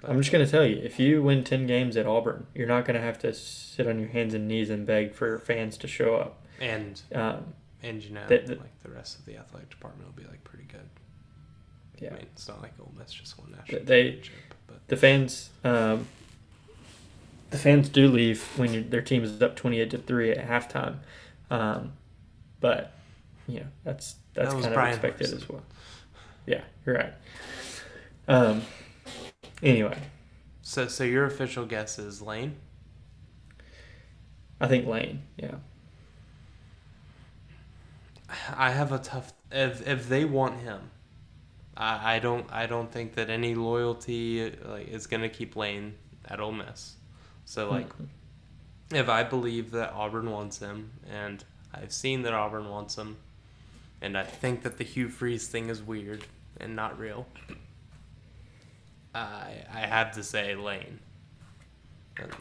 but- 0.00 0.10
I'm 0.10 0.18
just 0.18 0.30
gonna 0.30 0.46
tell 0.46 0.64
you, 0.64 0.76
if 0.76 0.98
you 1.00 1.22
win 1.22 1.42
ten 1.44 1.66
games 1.66 1.96
at 1.96 2.06
Auburn, 2.06 2.46
you're 2.54 2.68
not 2.68 2.84
gonna 2.84 3.00
have 3.00 3.18
to 3.20 3.32
sit 3.34 3.86
on 3.86 3.98
your 3.98 4.08
hands 4.08 4.34
and 4.34 4.46
knees 4.46 4.70
and 4.70 4.86
beg 4.86 5.12
for 5.14 5.38
fans 5.38 5.76
to 5.78 5.88
show 5.88 6.16
up. 6.16 6.44
and 6.60 7.00
Um, 7.14 7.54
and 7.82 8.02
you 8.02 8.10
know, 8.10 8.26
That- 8.26 8.46
that- 8.46 8.58
like 8.60 8.78
the 8.82 8.90
rest 8.90 9.18
of 9.18 9.24
the 9.26 9.36
athletic 9.36 9.70
department 9.70 10.06
will 10.08 10.20
be 10.22 10.28
like 10.28 10.42
pretty 10.44 10.64
good. 10.64 10.88
yeah, 12.00 12.10
I 12.10 12.12
mean, 12.14 12.26
it's 12.32 12.46
not 12.48 12.60
like 12.62 12.72
Ole 12.80 12.92
Miss 12.98 13.12
just 13.12 13.38
won 13.38 13.52
national 13.52 13.84
They- 13.84 14.10
championship, 14.12 14.54
but 14.66 14.86
the 14.88 14.96
fans, 14.96 15.50
um, 15.64 16.06
the 17.50 17.58
fans 17.58 17.88
do 17.88 18.08
leave 18.08 18.42
when 18.58 18.90
their 18.90 19.02
team 19.02 19.24
is 19.24 19.40
up 19.42 19.56
twenty-eight 19.56 19.90
to 19.90 19.98
three 19.98 20.30
at 20.32 20.46
halftime, 20.48 20.96
um, 21.50 21.92
but 22.60 22.92
you 23.46 23.60
know 23.60 23.66
that's 23.84 24.16
that's 24.34 24.54
That 24.54 24.62
kind 24.62 24.74
of 24.74 24.74
Bryan 24.74 24.94
expected 24.94 25.30
Harsin. 25.30 25.36
as 25.36 25.48
well. 25.48 25.62
Yeah, 26.46 26.62
you're 26.86 26.96
right. 26.96 27.14
Um, 28.26 28.62
anyway, 29.62 29.98
so 30.62 30.88
so 30.88 31.04
your 31.04 31.24
official 31.26 31.64
guess 31.66 31.98
is 31.98 32.20
Lane. 32.22 32.56
I 34.60 34.68
think 34.68 34.86
Lane. 34.86 35.22
Yeah, 35.36 35.56
I 38.56 38.70
have 38.70 38.92
a 38.92 38.98
tough 38.98 39.32
if 39.50 39.86
if 39.86 40.08
they 40.08 40.24
want 40.24 40.60
him. 40.60 40.90
I, 41.76 42.16
I 42.16 42.18
don't 42.18 42.46
I 42.52 42.66
don't 42.66 42.90
think 42.90 43.14
that 43.14 43.30
any 43.30 43.54
loyalty 43.54 44.50
like 44.64 44.88
is 44.88 45.06
gonna 45.06 45.28
keep 45.28 45.56
Lane 45.56 45.94
at 46.26 46.40
Ole 46.40 46.52
Miss. 46.52 46.96
So 47.48 47.70
like 47.70 47.88
Mhm. 47.96 48.08
if 48.92 49.08
I 49.08 49.22
believe 49.24 49.70
that 49.70 49.92
Auburn 49.94 50.30
wants 50.30 50.58
him 50.58 50.90
and 51.10 51.42
I've 51.72 51.92
seen 51.94 52.20
that 52.22 52.34
Auburn 52.34 52.68
wants 52.68 52.96
him 52.96 53.16
and 54.02 54.18
I 54.18 54.24
think 54.24 54.62
that 54.64 54.76
the 54.76 54.84
Hugh 54.84 55.08
Freeze 55.08 55.46
thing 55.48 55.70
is 55.70 55.82
weird 55.82 56.24
and 56.60 56.76
not 56.76 56.98
real. 56.98 57.26
I 59.14 59.64
I 59.72 59.80
have 59.80 60.12
to 60.12 60.22
say 60.22 60.54
Lane. 60.54 61.00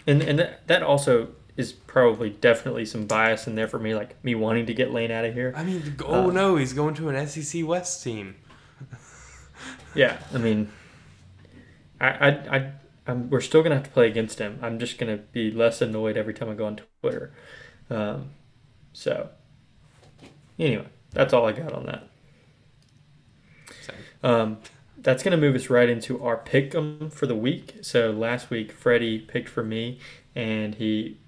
and 0.05 0.21
and 0.21 0.39
that, 0.39 0.67
that 0.67 0.83
also 0.83 1.29
is 1.55 1.71
probably 1.71 2.29
definitely 2.29 2.85
some 2.85 3.07
bias 3.07 3.47
in 3.47 3.55
there 3.55 3.67
for 3.69 3.79
me, 3.79 3.95
like 3.95 4.21
me 4.25 4.35
wanting 4.35 4.65
to 4.65 4.73
get 4.73 4.91
Lane 4.91 5.09
out 5.09 5.23
of 5.25 5.33
here. 5.33 5.53
I 5.55 5.63
mean, 5.63 5.95
oh 6.05 6.29
Uh, 6.29 6.33
no, 6.33 6.55
he's 6.57 6.73
going 6.73 6.93
to 6.95 7.07
an 7.09 7.27
SEC 7.27 7.63
West 7.63 8.03
team. 8.03 8.35
Yeah, 9.95 10.19
I 10.33 10.37
mean, 10.37 10.69
I, 11.99 12.07
I, 12.07 12.29
I, 12.57 12.71
I'm, 13.07 13.29
we're 13.29 13.41
still 13.41 13.63
gonna 13.63 13.75
have 13.75 13.85
to 13.85 13.89
play 13.89 14.07
against 14.07 14.39
him. 14.39 14.59
I'm 14.61 14.79
just 14.79 14.97
gonna 14.97 15.17
be 15.17 15.49
less 15.51 15.81
annoyed 15.81 16.17
every 16.17 16.33
time 16.33 16.49
I 16.49 16.53
go 16.53 16.65
on 16.65 16.81
Twitter. 17.01 17.33
Um, 17.89 18.31
so, 18.93 19.29
anyway, 20.59 20.87
that's 21.13 21.33
all 21.33 21.45
I 21.45 21.51
got 21.53 21.71
on 21.73 21.85
that. 21.85 22.03
Um, 24.23 24.57
that's 24.97 25.23
gonna 25.23 25.37
move 25.37 25.55
us 25.55 25.69
right 25.69 25.89
into 25.89 26.21
our 26.23 26.37
pick 26.37 26.73
'em 26.75 27.09
for 27.09 27.27
the 27.27 27.35
week. 27.35 27.77
So 27.81 28.11
last 28.11 28.49
week, 28.49 28.71
Freddie 28.71 29.19
picked 29.19 29.47
for 29.49 29.63
me, 29.63 29.99
and 30.35 30.75
he, 30.75 31.19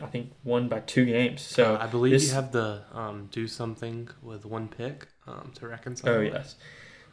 I 0.00 0.06
think, 0.06 0.32
won 0.44 0.68
by 0.68 0.80
two 0.80 1.04
games. 1.04 1.42
So 1.42 1.74
uh, 1.74 1.78
I 1.82 1.86
believe 1.88 2.12
this- 2.12 2.28
you 2.28 2.34
have 2.34 2.52
to 2.52 2.84
um, 2.92 3.28
do 3.32 3.46
something 3.48 4.08
with 4.22 4.46
one 4.46 4.68
pick 4.68 5.08
um, 5.26 5.52
to 5.56 5.68
reconcile. 5.68 6.14
Oh 6.14 6.20
yes, 6.20 6.56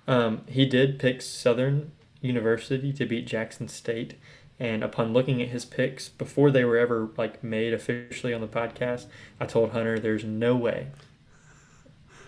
um, 0.07 0.41
he 0.47 0.65
did 0.65 0.99
pick 0.99 1.21
Southern 1.21 1.91
University 2.25 2.91
to 2.93 3.05
beat 3.05 3.27
Jackson 3.27 3.67
State, 3.67 4.15
and 4.59 4.83
upon 4.83 5.13
looking 5.13 5.41
at 5.41 5.49
his 5.49 5.65
picks 5.65 6.09
before 6.09 6.51
they 6.51 6.63
were 6.65 6.77
ever 6.77 7.09
like 7.17 7.43
made 7.43 7.73
officially 7.73 8.33
on 8.33 8.41
the 8.41 8.47
podcast, 8.47 9.05
I 9.39 9.45
told 9.45 9.71
Hunter, 9.71 9.99
"There's 9.99 10.23
no 10.23 10.55
way, 10.55 10.87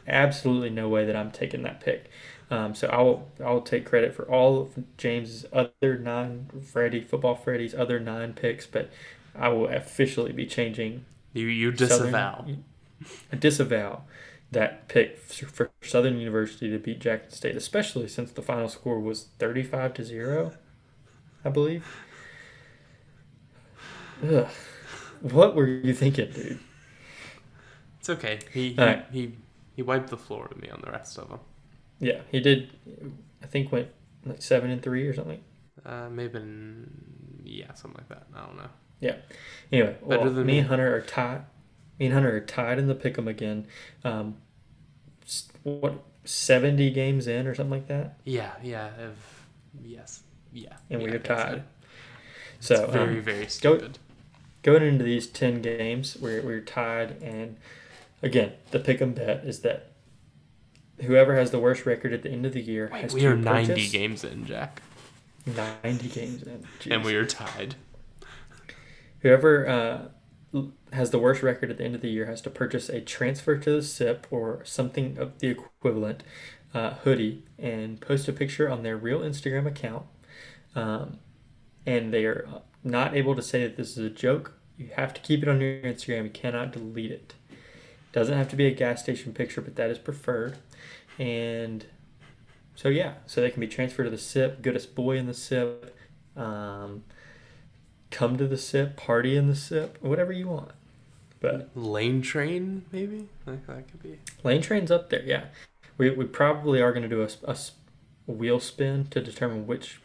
absolutely 0.07 0.69
no 0.69 0.87
way 0.87 1.05
that 1.05 1.15
I'm 1.15 1.31
taking 1.31 1.63
that 1.63 1.81
pick." 1.81 2.09
Um, 2.49 2.75
so 2.75 2.87
I 2.87 3.01
will 3.01 3.29
I 3.43 3.51
will 3.51 3.61
take 3.61 3.85
credit 3.85 4.13
for 4.13 4.23
all 4.23 4.61
of 4.61 4.83
James's 4.97 5.45
other 5.51 5.97
nine 5.97 6.47
Freddy 6.65 7.01
football 7.01 7.35
Freddy's 7.35 7.75
other 7.75 7.99
nine 7.99 8.33
picks, 8.33 8.65
but 8.65 8.89
I 9.35 9.49
will 9.49 9.67
officially 9.67 10.31
be 10.31 10.45
changing 10.45 11.05
You 11.33 11.47
you 11.47 11.75
Southern- 11.75 11.87
disavow. 12.07 12.45
I 13.31 13.35
disavow 13.35 14.03
that 14.51 14.87
pick 14.87 15.17
for 15.17 15.69
Southern 15.81 16.17
University 16.17 16.69
to 16.69 16.79
beat 16.79 16.99
Jackson 16.99 17.31
State, 17.31 17.55
especially 17.55 18.07
since 18.07 18.31
the 18.31 18.41
final 18.41 18.69
score 18.69 18.99
was 18.99 19.29
thirty-five 19.39 19.93
to 19.95 20.03
zero, 20.03 20.53
I 21.43 21.49
believe. 21.49 21.85
Ugh. 24.23 24.47
What 25.21 25.55
were 25.55 25.67
you 25.67 25.93
thinking, 25.93 26.31
dude? 26.31 26.59
It's 27.99 28.09
okay. 28.09 28.39
He 28.53 28.73
he, 28.73 28.79
Alright. 28.79 29.05
he 29.11 29.33
he 29.75 29.81
wiped 29.81 30.09
the 30.09 30.17
floor 30.17 30.47
with 30.49 30.61
me 30.61 30.69
on 30.69 30.81
the 30.83 30.91
rest 30.91 31.17
of 31.17 31.29
them. 31.29 31.39
Yeah, 31.99 32.21
he 32.31 32.39
did. 32.39 32.69
I 33.43 33.47
think 33.47 33.71
went 33.71 33.89
like 34.25 34.41
seven 34.41 34.69
and 34.71 34.81
three 34.81 35.07
or 35.07 35.13
something. 35.13 35.43
Uh, 35.85 36.09
maybe 36.09 36.39
yeah, 37.43 37.73
something 37.73 37.99
like 37.99 38.09
that. 38.09 38.27
I 38.35 38.45
don't 38.45 38.57
know. 38.57 38.69
Yeah. 38.99 39.15
Anyway, 39.71 39.97
well, 40.01 40.23
than 40.23 40.45
me 40.45 40.53
me. 40.53 40.59
and 40.59 40.67
Hunter 40.67 40.95
are 40.95 41.01
tied. 41.01 41.43
Me 41.99 42.05
and 42.05 42.13
Hunter 42.13 42.35
are 42.35 42.39
tied 42.41 42.77
in 42.79 42.87
the 42.87 42.95
pick'em 42.95 43.27
again. 43.27 43.67
Um, 44.03 44.35
what 45.63 46.03
seventy 46.25 46.89
games 46.91 47.27
in 47.27 47.47
or 47.47 47.55
something 47.55 47.71
like 47.71 47.87
that, 47.87 48.17
Yeah, 48.23 48.51
yeah. 48.63 48.89
If, 48.99 49.45
yes, 49.83 50.23
yeah. 50.53 50.73
and 50.89 51.01
yeah, 51.01 51.07
we 51.07 51.11
are 51.13 51.19
so. 51.19 51.35
tied. 51.35 51.63
So 52.59 52.87
very 52.87 53.17
um, 53.17 53.21
very 53.21 53.47
stupid. 53.47 53.99
going 54.63 54.83
into 54.83 55.03
these 55.03 55.27
10 55.27 55.61
games 55.61 56.17
we're, 56.19 56.41
we're 56.41 56.59
tied 56.61 57.21
and 57.21 57.55
again 58.23 58.53
the 58.71 58.79
pick 58.79 58.99
'em 59.01 59.13
bet 59.13 59.45
is 59.45 59.59
that 59.61 59.91
whoever 61.01 61.35
has 61.35 61.51
the 61.51 61.59
worst 61.59 61.85
record 61.85 62.11
at 62.13 62.23
the 62.23 62.29
end 62.31 62.45
of 62.45 62.53
the 62.53 62.61
year 62.61 62.89
Wait, 62.91 63.01
has 63.03 63.13
we 63.13 63.21
to 63.21 63.27
are 63.27 63.35
ninety 63.35 63.87
games 63.87 64.23
in, 64.23 64.45
Jack, 64.45 64.81
90 65.45 66.09
games 66.09 66.43
in 66.43 66.65
and 66.91 67.03
we 67.05 67.15
are 67.15 67.25
tied. 67.25 67.75
whoever 69.19 69.67
uh, 69.67 70.07
has 70.93 71.11
the 71.11 71.19
worst 71.19 71.43
record 71.43 71.69
at 71.69 71.77
the 71.77 71.83
end 71.83 71.95
of 71.95 72.01
the 72.01 72.09
year 72.09 72.25
has 72.25 72.41
to 72.41 72.49
purchase 72.49 72.89
a 72.89 73.01
transfer 73.01 73.57
to 73.57 73.71
the 73.71 73.81
sip 73.81 74.25
or 74.31 74.61
something 74.63 75.17
of 75.17 75.39
the 75.39 75.47
equivalent 75.47 76.23
uh, 76.73 76.91
hoodie 76.95 77.43
and 77.57 77.99
post 77.99 78.27
a 78.27 78.33
picture 78.33 78.69
on 78.69 78.83
their 78.83 78.97
real 78.97 79.19
instagram 79.19 79.65
account. 79.65 80.05
Um, 80.75 81.19
and 81.85 82.13
they 82.13 82.25
are 82.25 82.47
not 82.83 83.15
able 83.15 83.35
to 83.35 83.41
say 83.41 83.63
that 83.63 83.77
this 83.77 83.91
is 83.91 83.97
a 83.97 84.09
joke. 84.09 84.53
You 84.77 84.89
have 84.95 85.13
to 85.13 85.21
keep 85.21 85.41
it 85.41 85.49
on 85.49 85.59
your 85.59 85.81
instagram. 85.81 86.25
You 86.25 86.29
cannot 86.29 86.71
delete 86.71 87.11
it. 87.11 87.33
Doesn't 88.11 88.37
have 88.37 88.49
to 88.49 88.55
be 88.55 88.67
a 88.67 88.71
gas 88.71 89.01
station 89.01 89.33
picture 89.33 89.61
but 89.61 89.75
that 89.75 89.89
is 89.89 89.97
preferred. 89.97 90.57
And 91.19 91.85
so 92.75 92.89
yeah. 92.89 93.15
So 93.25 93.41
they 93.41 93.51
can 93.51 93.59
be 93.59 93.67
transferred 93.67 94.05
to 94.05 94.09
the 94.09 94.17
sip 94.17 94.61
goodest 94.61 94.95
boy 94.95 95.17
in 95.17 95.27
the 95.27 95.33
sip 95.33 95.93
um, 96.37 97.03
come 98.11 98.37
to 98.37 98.47
the 98.47 98.57
sip, 98.57 98.95
party 98.97 99.35
in 99.35 99.47
the 99.47 99.55
sip, 99.55 99.97
whatever 100.01 100.31
you 100.31 100.47
want. 100.47 100.71
But 101.39 101.69
Lane 101.75 102.21
train, 102.21 102.85
maybe 102.91 103.27
like 103.45 103.65
that 103.67 103.89
could 103.91 104.01
be. 104.01 104.19
lane 104.43 104.61
train's 104.61 104.89
up 104.89 105.09
there, 105.09 105.23
yeah. 105.23 105.45
We, 105.97 106.09
we 106.09 106.25
probably 106.25 106.81
are 106.81 106.91
going 106.91 107.03
to 107.03 107.09
do 107.09 107.21
a, 107.21 107.29
a, 107.51 107.57
wheel 108.31 108.59
spin 108.59 109.05
to 109.11 109.21
determine 109.21 109.67
which 109.67 109.99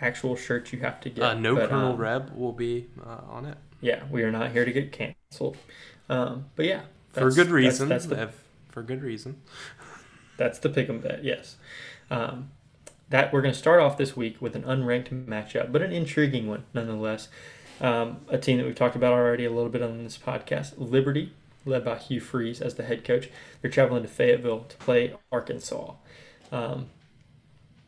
actual 0.00 0.36
shirt 0.36 0.72
you 0.72 0.80
have 0.80 1.00
to 1.00 1.10
get. 1.10 1.22
uh, 1.24 1.34
no 1.34 1.54
but, 1.56 1.68
Colonel 1.70 1.92
um, 1.92 1.98
Reb 1.98 2.36
will 2.36 2.52
be 2.52 2.86
uh, 3.04 3.20
on 3.28 3.46
it 3.46 3.58
Yeah, 3.80 4.04
we 4.10 4.22
are 4.22 4.30
not 4.30 4.52
here 4.52 4.64
to 4.64 4.72
get 4.72 4.92
canceled. 4.92 5.56
Um, 6.08 6.46
but 6.54 6.66
yeah, 6.66 6.82
for 7.12 7.30
good 7.30 7.36
that's- 7.36 7.48
reason. 7.48 7.88
That's, 7.88 8.06
the 8.06 8.22
if- 8.22 8.44
for 8.70 8.82
good 8.82 9.02
reason. 9.02 9.42
That's 10.36 10.58
the 10.58 10.68
pick 10.68 10.88
'em 10.88 11.00
bet, 11.00 11.24
yes. 11.24 11.56
Um, 12.10 12.50
that 13.08 13.32
we're 13.32 13.42
going 13.42 13.54
to 13.54 13.58
start 13.58 13.80
off 13.80 13.96
this 13.96 14.16
week 14.16 14.40
with 14.40 14.56
an 14.56 14.62
unranked 14.62 15.26
matchup, 15.26 15.70
but 15.70 15.82
an 15.82 15.92
intriguing 15.92 16.46
one 16.46 16.64
nonetheless. 16.74 17.28
Um, 17.80 18.18
a 18.28 18.38
team 18.38 18.58
that 18.58 18.66
we've 18.66 18.74
talked 18.74 18.96
about 18.96 19.12
already 19.12 19.44
a 19.44 19.50
little 19.50 19.68
bit 19.70 19.82
on 19.82 20.02
this 20.02 20.18
podcast, 20.18 20.74
Liberty, 20.76 21.32
led 21.64 21.84
by 21.84 21.98
Hugh 21.98 22.20
Freeze 22.20 22.60
as 22.60 22.74
the 22.74 22.84
head 22.84 23.04
coach. 23.04 23.28
They're 23.60 23.70
traveling 23.70 24.02
to 24.02 24.08
Fayetteville 24.08 24.64
to 24.64 24.76
play 24.78 25.14
Arkansas. 25.30 25.94
Um, 26.50 26.86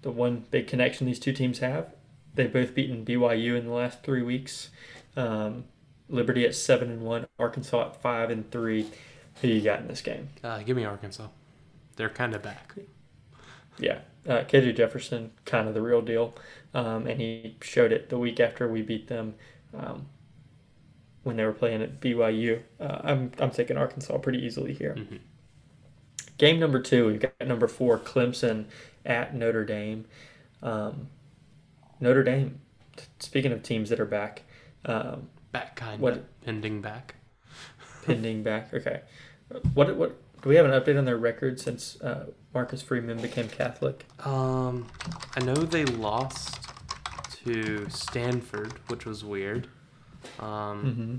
the 0.03 0.11
one 0.11 0.45
big 0.51 0.67
connection 0.67 1.07
these 1.07 1.19
two 1.19 1.33
teams 1.33 1.61
have, 1.61 1.95
they've 2.35 2.53
both 2.53 2.75
beaten 2.75 3.05
BYU 3.05 3.57
in 3.57 3.67
the 3.67 3.73
last 3.73 4.03
three 4.03 4.23
weeks. 4.23 4.71
Um, 5.17 5.65
Liberty 6.09 6.47
at 6.47 6.55
seven 6.55 6.91
and 6.91 7.03
one, 7.03 7.27
Arkansas 7.39 7.89
at 7.89 8.01
five 8.01 8.31
and 8.31 8.51
three. 8.51 8.87
Who 9.41 9.49
you 9.49 9.61
got 9.61 9.81
in 9.81 9.89
this 9.89 10.01
game? 10.01 10.29
Uh, 10.43 10.63
give 10.63 10.77
me 10.77 10.85
Arkansas. 10.85 11.29
They're 11.97 12.09
kind 12.09 12.35
of 12.35 12.43
back. 12.43 12.75
Yeah, 13.79 14.01
uh, 14.29 14.45
KJ 14.45 14.77
Jefferson, 14.77 15.33
kind 15.45 15.67
of 15.69 15.75
the 15.75 15.83
real 15.83 16.03
deal, 16.03 16.35
um, 16.75 17.07
and 17.07 17.21
he 17.21 17.57
showed 17.63 17.91
it 17.93 18.11
the 18.11 18.19
week 18.19 18.39
after 18.39 18.69
we 18.69 18.83
beat 18.83 19.09
them 19.09 19.35
um, 19.77 20.07
when 21.23 21.37
they 21.37 21.45
were 21.45 21.53
playing 21.53 21.83
at 21.83 22.01
BYU. 22.01 22.63
Uh, 22.79 22.99
I'm 23.03 23.33
I'm 23.39 23.51
taking 23.51 23.77
Arkansas 23.77 24.19
pretty 24.19 24.39
easily 24.45 24.75
here. 24.75 24.95
Mhm. 24.97 25.19
Game 26.37 26.61
number 26.61 26.81
two, 26.81 27.07
we've 27.07 27.21
got 27.21 27.33
number 27.45 27.67
four 27.67 27.99
Clemson 27.99 28.67
at 29.05 29.35
Notre 29.35 29.65
Dame. 29.65 30.05
Um, 30.63 31.09
Notre 32.01 32.23
Dame. 32.23 32.61
t- 32.97 33.05
Speaking 33.19 33.51
of 33.53 33.63
teams 33.63 33.89
that 33.91 33.99
are 33.99 34.05
back, 34.07 34.43
um, 34.85 35.29
Back 35.51 35.77
kind 35.77 36.01
What- 36.03 36.13
of 36.13 36.41
pending 36.43 36.83
back. 36.83 37.15
pending 38.05 38.43
back. 38.43 38.73
Okay, 38.75 39.01
what 39.75 39.97
what 39.97 40.17
do 40.43 40.49
we 40.49 40.57
have 40.57 40.67
an 40.67 40.73
update 40.73 40.99
on 40.99 41.05
their 41.05 41.17
record 41.17 41.59
since 41.61 42.01
uh, 42.01 42.27
Marcus 42.55 42.83
Freeman 42.83 43.21
became 43.21 43.49
Catholic? 43.49 44.07
Um, 44.25 44.87
I 45.37 45.41
know 45.45 45.55
they 45.55 45.85
lost 45.85 46.59
to 47.45 47.89
Stanford, 47.91 48.73
which 48.89 49.05
was 49.05 49.25
weird. 49.25 49.69
Um, 50.41 50.85
Mm-hmm. 50.85 51.17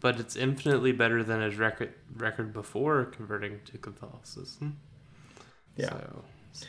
but 0.00 0.18
it's 0.18 0.34
infinitely 0.36 0.92
better 0.92 1.22
than 1.22 1.40
his 1.40 1.56
record 1.56 1.94
record 2.16 2.52
before 2.52 3.04
converting 3.04 3.60
to 3.66 3.78
Catholicism. 3.78 4.78
Yeah. 5.76 5.90
So, 5.90 6.24
so 6.52 6.66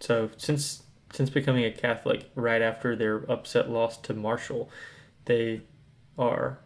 So 0.00 0.30
since 0.36 0.82
since 1.12 1.30
becoming 1.30 1.64
a 1.64 1.70
Catholic, 1.72 2.30
right 2.34 2.60
after 2.60 2.96
their 2.96 3.18
upset 3.30 3.70
loss 3.70 3.96
to 3.98 4.12
Marshall, 4.12 4.68
they 5.26 5.62
are 6.18 6.58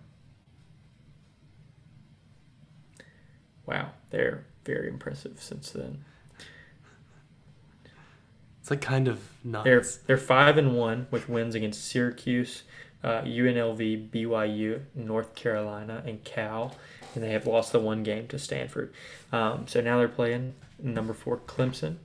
wow, 3.71 3.91
they're 4.11 4.45
very 4.65 4.89
impressive 4.89 5.41
since 5.41 5.71
then. 5.71 6.05
it's 8.61 8.71
like 8.71 8.81
kind 8.81 9.09
of 9.09 9.21
nuts. 9.45 9.65
They're 9.65 9.85
they're 10.07 10.19
five 10.19 10.59
and 10.59 10.77
one 10.77 11.07
with 11.11 11.29
wins 11.29 11.55
against 11.55 11.85
Syracuse, 11.87 12.65
uh, 13.05 13.23
UNLV, 13.23 14.11
BYU, 14.11 14.83
North 14.95 15.35
Carolina, 15.35 16.03
and 16.05 16.23
Cal, 16.25 16.75
and 17.15 17.23
they 17.23 17.31
have 17.31 17.47
lost 17.47 17.73
the 17.73 17.81
one 17.81 18.03
game 18.03 18.27
to 18.29 18.39
Stanford. 18.39 18.93
Um, 19.33 19.67
so 19.69 19.81
now 19.81 19.99
they're 19.99 20.09
playing 20.09 20.55
number 20.83 21.15
four 21.15 21.37
Clemson, 21.39 21.97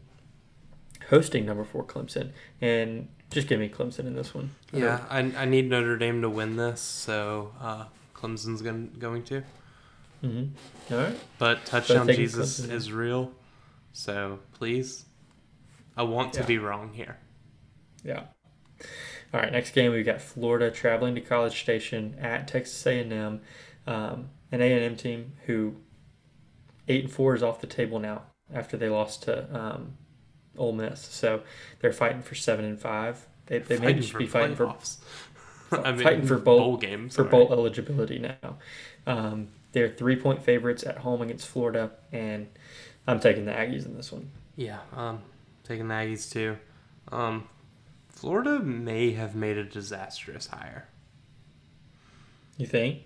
hosting 1.09 1.45
number 1.45 1.63
four 1.63 1.83
Clemson, 1.83 2.29
and 2.61 3.07
just 3.31 3.47
give 3.47 3.59
me 3.59 3.69
Clemson 3.69 4.05
in 4.05 4.13
this 4.13 4.33
one. 4.35 4.51
yeah, 4.71 5.03
I, 5.09 5.19
I 5.19 5.45
need 5.45 5.69
Notre 5.69 5.97
Dame 5.97 6.21
to 6.21 6.29
win 6.29 6.57
this, 6.57 6.79
so 6.79 7.53
uh, 7.59 7.85
Clemson's 8.13 8.61
going 8.61 8.91
going 8.99 9.23
to. 9.23 9.43
Mm-hmm. 10.23 10.93
All 10.93 10.99
right. 10.99 11.19
But 11.37 11.65
touchdown 11.65 12.07
taking 12.07 12.23
Jesus 12.25 12.59
is 12.59 12.91
real, 12.91 13.31
so 13.93 14.39
please, 14.53 15.05
I 15.97 16.03
want 16.03 16.33
to 16.33 16.41
Yeah. 16.41 16.45
be 16.45 16.57
wrong 16.57 16.93
here. 16.93 17.17
Yeah. 18.03 18.23
All 19.33 19.39
right. 19.41 19.51
Next 19.51 19.71
game 19.71 19.91
we've 19.91 20.05
got 20.05 20.21
Florida 20.21 20.71
traveling 20.71 21.15
to 21.15 21.21
College 21.21 21.59
Station 21.61 22.15
at 22.19 22.47
Texas 22.47 22.85
A&M, 22.85 23.41
um, 23.87 24.29
an 24.51 24.61
A&M 24.61 24.95
team 24.95 25.33
who 25.45 25.75
eight 26.87 27.03
and 27.05 27.13
four 27.13 27.33
is 27.35 27.43
off 27.43 27.61
the 27.61 27.67
table 27.67 27.99
now 27.99 28.21
after 28.53 28.77
they 28.77 28.89
lost 28.89 29.23
to 29.23 29.55
um, 29.55 29.93
Ole 30.57 30.71
Miss. 30.73 31.01
So 31.01 31.41
they're 31.79 31.91
fighting 31.93 32.21
for 32.21 32.35
seven 32.35 32.63
and 32.65 32.79
five. 32.79 33.25
They, 33.47 33.59
they 33.59 33.77
may 33.79 33.93
just 33.93 34.11
for 34.11 34.19
be 34.19 34.27
fighting 34.27 34.55
for 34.55 34.67
playoffs. 34.67 34.97
I 35.71 35.91
mean, 35.91 36.03
fighting 36.03 36.25
for 36.27 36.37
bowl- 36.37 36.59
bowl 36.59 36.77
games 36.77 37.15
for 37.15 37.23
sorry. 37.23 37.29
bowl 37.31 37.51
eligibility 37.51 38.19
now. 38.19 38.57
Um, 39.07 39.47
they're 39.75 39.89
three 39.89 40.15
point 40.15 40.41
favorites 40.41 40.83
at 40.83 40.99
home 40.99 41.21
against 41.21 41.47
Florida, 41.47 41.91
and 42.13 42.47
I'm 43.05 43.19
taking 43.19 43.43
the 43.43 43.51
Aggies 43.51 43.85
in 43.85 43.97
this 43.97 44.09
one. 44.09 44.31
Yeah, 44.55 44.79
um, 44.95 45.21
taking 45.65 45.89
the 45.89 45.93
Aggies 45.93 46.31
too. 46.31 46.57
Um, 47.11 47.49
Florida 48.07 48.59
may 48.59 49.11
have 49.11 49.35
made 49.35 49.57
a 49.57 49.65
disastrous 49.65 50.47
hire. 50.47 50.87
You 52.55 52.65
think? 52.65 53.01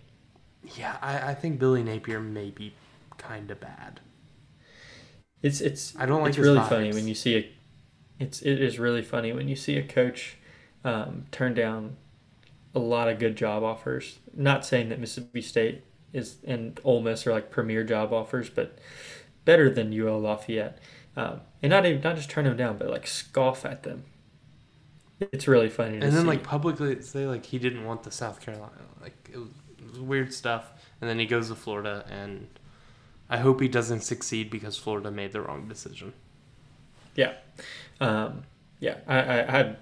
Yeah, 0.77 0.97
I, 1.01 1.31
I 1.31 1.33
think 1.33 1.57
Billy 1.57 1.81
Napier 1.81 2.19
may 2.19 2.51
be 2.51 2.75
kind 3.17 3.49
of 3.49 3.59
bad. 3.59 3.99
It's 5.41 5.61
it's 5.61 5.95
I 5.97 6.05
don't 6.05 6.21
like 6.21 6.29
it's 6.29 6.37
really 6.37 6.59
vibes. 6.59 6.69
funny 6.69 6.93
when 6.93 7.07
you 7.07 7.15
see 7.15 7.35
a 7.35 7.49
it's 8.19 8.43
it 8.43 8.61
is 8.61 8.77
really 8.77 9.01
funny 9.01 9.33
when 9.33 9.47
you 9.47 9.55
see 9.55 9.75
a 9.77 9.83
coach 9.83 10.37
um, 10.83 11.25
turn 11.31 11.55
down 11.55 11.97
a 12.75 12.79
lot 12.79 13.09
of 13.09 13.17
good 13.17 13.35
job 13.35 13.63
offers. 13.63 14.19
Not 14.35 14.63
saying 14.65 14.89
that 14.89 14.99
Mississippi 14.99 15.41
State 15.41 15.83
is 16.13 16.37
and 16.45 16.79
Ole 16.83 17.01
Miss 17.01 17.25
are 17.27 17.31
like 17.33 17.51
premier 17.51 17.83
job 17.83 18.13
offers, 18.13 18.49
but 18.49 18.77
better 19.45 19.69
than 19.69 19.93
UL 19.93 20.19
Lafayette. 20.21 20.79
Um, 21.15 21.41
and 21.61 21.69
not 21.71 21.85
even 21.85 22.01
not 22.01 22.15
just 22.15 22.29
turn 22.29 22.45
them 22.45 22.57
down, 22.57 22.77
but 22.77 22.89
like 22.89 23.07
scoff 23.07 23.65
at 23.65 23.83
them. 23.83 24.05
It's 25.19 25.47
really 25.47 25.69
funny 25.69 26.01
to 26.01 26.07
And 26.07 26.15
then 26.15 26.25
see. 26.25 26.27
like 26.27 26.43
publicly 26.43 27.01
say 27.01 27.25
like 27.27 27.45
he 27.45 27.59
didn't 27.59 27.85
want 27.85 28.03
the 28.03 28.11
South 28.11 28.39
Carolina. 28.41 28.81
Like 29.01 29.29
it 29.31 29.37
was, 29.37 29.49
it 29.77 29.85
was 29.89 29.99
weird 29.99 30.33
stuff. 30.33 30.71
And 31.01 31.09
then 31.09 31.19
he 31.19 31.25
goes 31.25 31.49
to 31.49 31.55
Florida, 31.55 32.05
and 32.09 32.47
I 33.29 33.37
hope 33.39 33.61
he 33.61 33.67
doesn't 33.67 34.01
succeed 34.01 34.49
because 34.49 34.77
Florida 34.77 35.11
made 35.11 35.31
the 35.33 35.41
wrong 35.41 35.67
decision. 35.67 36.13
Yeah, 37.15 37.33
um, 37.99 38.43
yeah, 38.79 38.97
I, 39.07 39.19
I, 39.19 39.59
I 39.61 39.75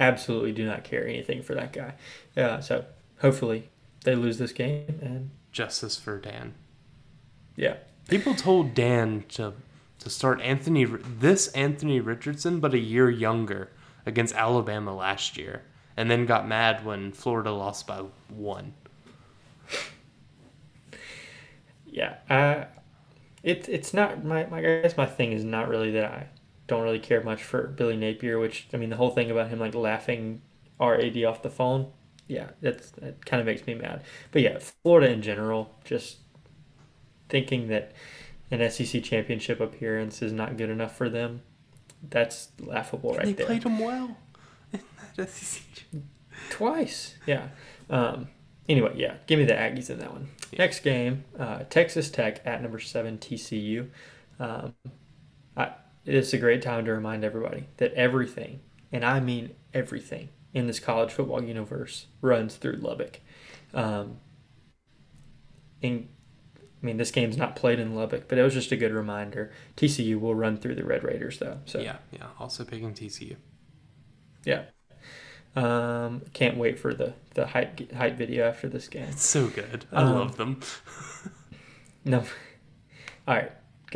absolutely 0.00 0.52
do 0.52 0.66
not 0.66 0.84
care 0.84 1.06
anything 1.06 1.42
for 1.42 1.54
that 1.54 1.72
guy. 1.72 1.94
Uh, 2.36 2.60
so 2.60 2.84
hopefully 3.20 3.70
they 4.04 4.14
lose 4.14 4.38
this 4.38 4.52
game 4.52 4.98
and 5.02 5.30
Justice 5.52 5.96
for 5.96 6.18
Dan. 6.18 6.54
yeah. 7.56 7.76
People 8.08 8.34
told 8.34 8.74
Dan 8.74 9.24
to 9.30 9.54
to 10.00 10.10
start 10.10 10.40
Anthony 10.40 10.84
this 10.84 11.48
Anthony 11.48 12.00
Richardson, 12.00 12.58
but 12.58 12.74
a 12.74 12.78
year 12.78 13.08
younger 13.08 13.70
against 14.04 14.34
Alabama 14.34 14.94
last 14.94 15.36
year, 15.36 15.62
and 15.96 16.10
then 16.10 16.26
got 16.26 16.48
mad 16.48 16.84
when 16.84 17.12
Florida 17.12 17.52
lost 17.52 17.86
by 17.86 18.02
one. 18.28 18.74
Yeah, 21.86 22.16
uh, 22.28 22.64
it's 23.42 23.68
it's 23.68 23.94
not 23.94 24.24
my, 24.24 24.46
my 24.46 24.58
I 24.58 24.82
guess 24.82 24.96
my 24.96 25.06
thing 25.06 25.32
is 25.32 25.44
not 25.44 25.68
really 25.68 25.92
that 25.92 26.04
I 26.04 26.26
don't 26.66 26.82
really 26.82 26.98
care 26.98 27.22
much 27.22 27.42
for 27.42 27.68
Billy 27.68 27.96
Napier, 27.96 28.38
which 28.38 28.66
I 28.72 28.78
mean 28.78 28.90
the 28.90 28.96
whole 28.96 29.10
thing 29.10 29.30
about 29.30 29.50
him 29.50 29.58
like 29.60 29.74
laughing 29.74 30.40
our 30.80 30.98
AD 30.98 31.22
off 31.24 31.42
the 31.42 31.50
phone, 31.50 31.92
yeah, 32.32 32.48
that's 32.60 32.90
that 32.92 33.24
kind 33.26 33.40
of 33.40 33.46
makes 33.46 33.66
me 33.66 33.74
mad. 33.74 34.02
But 34.30 34.42
yeah, 34.42 34.58
Florida 34.58 35.12
in 35.12 35.20
general, 35.22 35.74
just 35.84 36.18
thinking 37.28 37.68
that 37.68 37.92
an 38.50 38.68
SEC 38.70 39.02
championship 39.02 39.60
appearance 39.60 40.22
is 40.22 40.32
not 40.32 40.56
good 40.56 40.70
enough 40.70 40.96
for 40.96 41.08
them, 41.08 41.42
that's 42.08 42.48
laughable 42.58 43.14
right 43.14 43.26
they 43.26 43.32
there. 43.32 43.46
played 43.46 43.62
them 43.62 43.78
well. 43.78 44.16
in 44.72 44.80
that 45.16 45.30
SEC. 45.30 45.62
Twice, 46.50 47.14
yeah. 47.26 47.48
Um, 47.90 48.28
anyway, 48.68 48.94
yeah, 48.96 49.16
give 49.26 49.38
me 49.38 49.44
the 49.44 49.54
Aggies 49.54 49.90
in 49.90 49.98
that 49.98 50.12
one. 50.12 50.28
Yeah. 50.50 50.58
Next 50.58 50.80
game, 50.80 51.24
uh, 51.38 51.64
Texas 51.70 52.10
Tech 52.10 52.40
at 52.46 52.62
number 52.62 52.78
seven 52.78 53.18
TCU. 53.18 53.88
Um, 54.40 54.74
I, 55.56 55.72
it's 56.04 56.32
a 56.32 56.38
great 56.38 56.62
time 56.62 56.84
to 56.86 56.92
remind 56.92 57.24
everybody 57.24 57.68
that 57.76 57.92
everything, 57.92 58.60
and 58.90 59.04
I 59.04 59.20
mean 59.20 59.54
everything, 59.72 60.30
in 60.54 60.66
this 60.66 60.78
college 60.80 61.10
football 61.10 61.42
universe 61.42 62.06
runs 62.20 62.56
through 62.56 62.76
Lubbock. 62.76 63.20
Um, 63.74 64.18
in, 65.80 66.08
I 66.82 66.86
mean, 66.86 66.96
this 66.98 67.10
game's 67.10 67.36
not 67.36 67.56
played 67.56 67.78
in 67.78 67.94
Lubbock, 67.94 68.28
but 68.28 68.38
it 68.38 68.42
was 68.42 68.54
just 68.54 68.72
a 68.72 68.76
good 68.76 68.92
reminder. 68.92 69.50
TCU 69.76 70.20
will 70.20 70.34
run 70.34 70.56
through 70.58 70.74
the 70.74 70.84
Red 70.84 71.04
Raiders, 71.04 71.38
though. 71.38 71.58
So 71.64 71.80
Yeah, 71.80 71.96
yeah. 72.10 72.26
Also 72.38 72.64
picking 72.64 72.92
TCU. 72.94 73.36
yeah. 74.44 74.64
Um, 75.54 76.22
can't 76.32 76.56
wait 76.56 76.78
for 76.78 76.94
the 76.94 77.12
the 77.34 77.48
hype 77.48 77.92
hype 77.92 78.16
video 78.16 78.48
after 78.48 78.70
this 78.70 78.88
game. 78.88 79.04
It's 79.10 79.22
so 79.26 79.48
good. 79.48 79.84
I 79.92 80.02
Um, 80.02 80.14
love 80.14 80.36
them. 80.36 80.60
No. 82.04 82.24
All 83.28 83.34
right. 83.36 83.52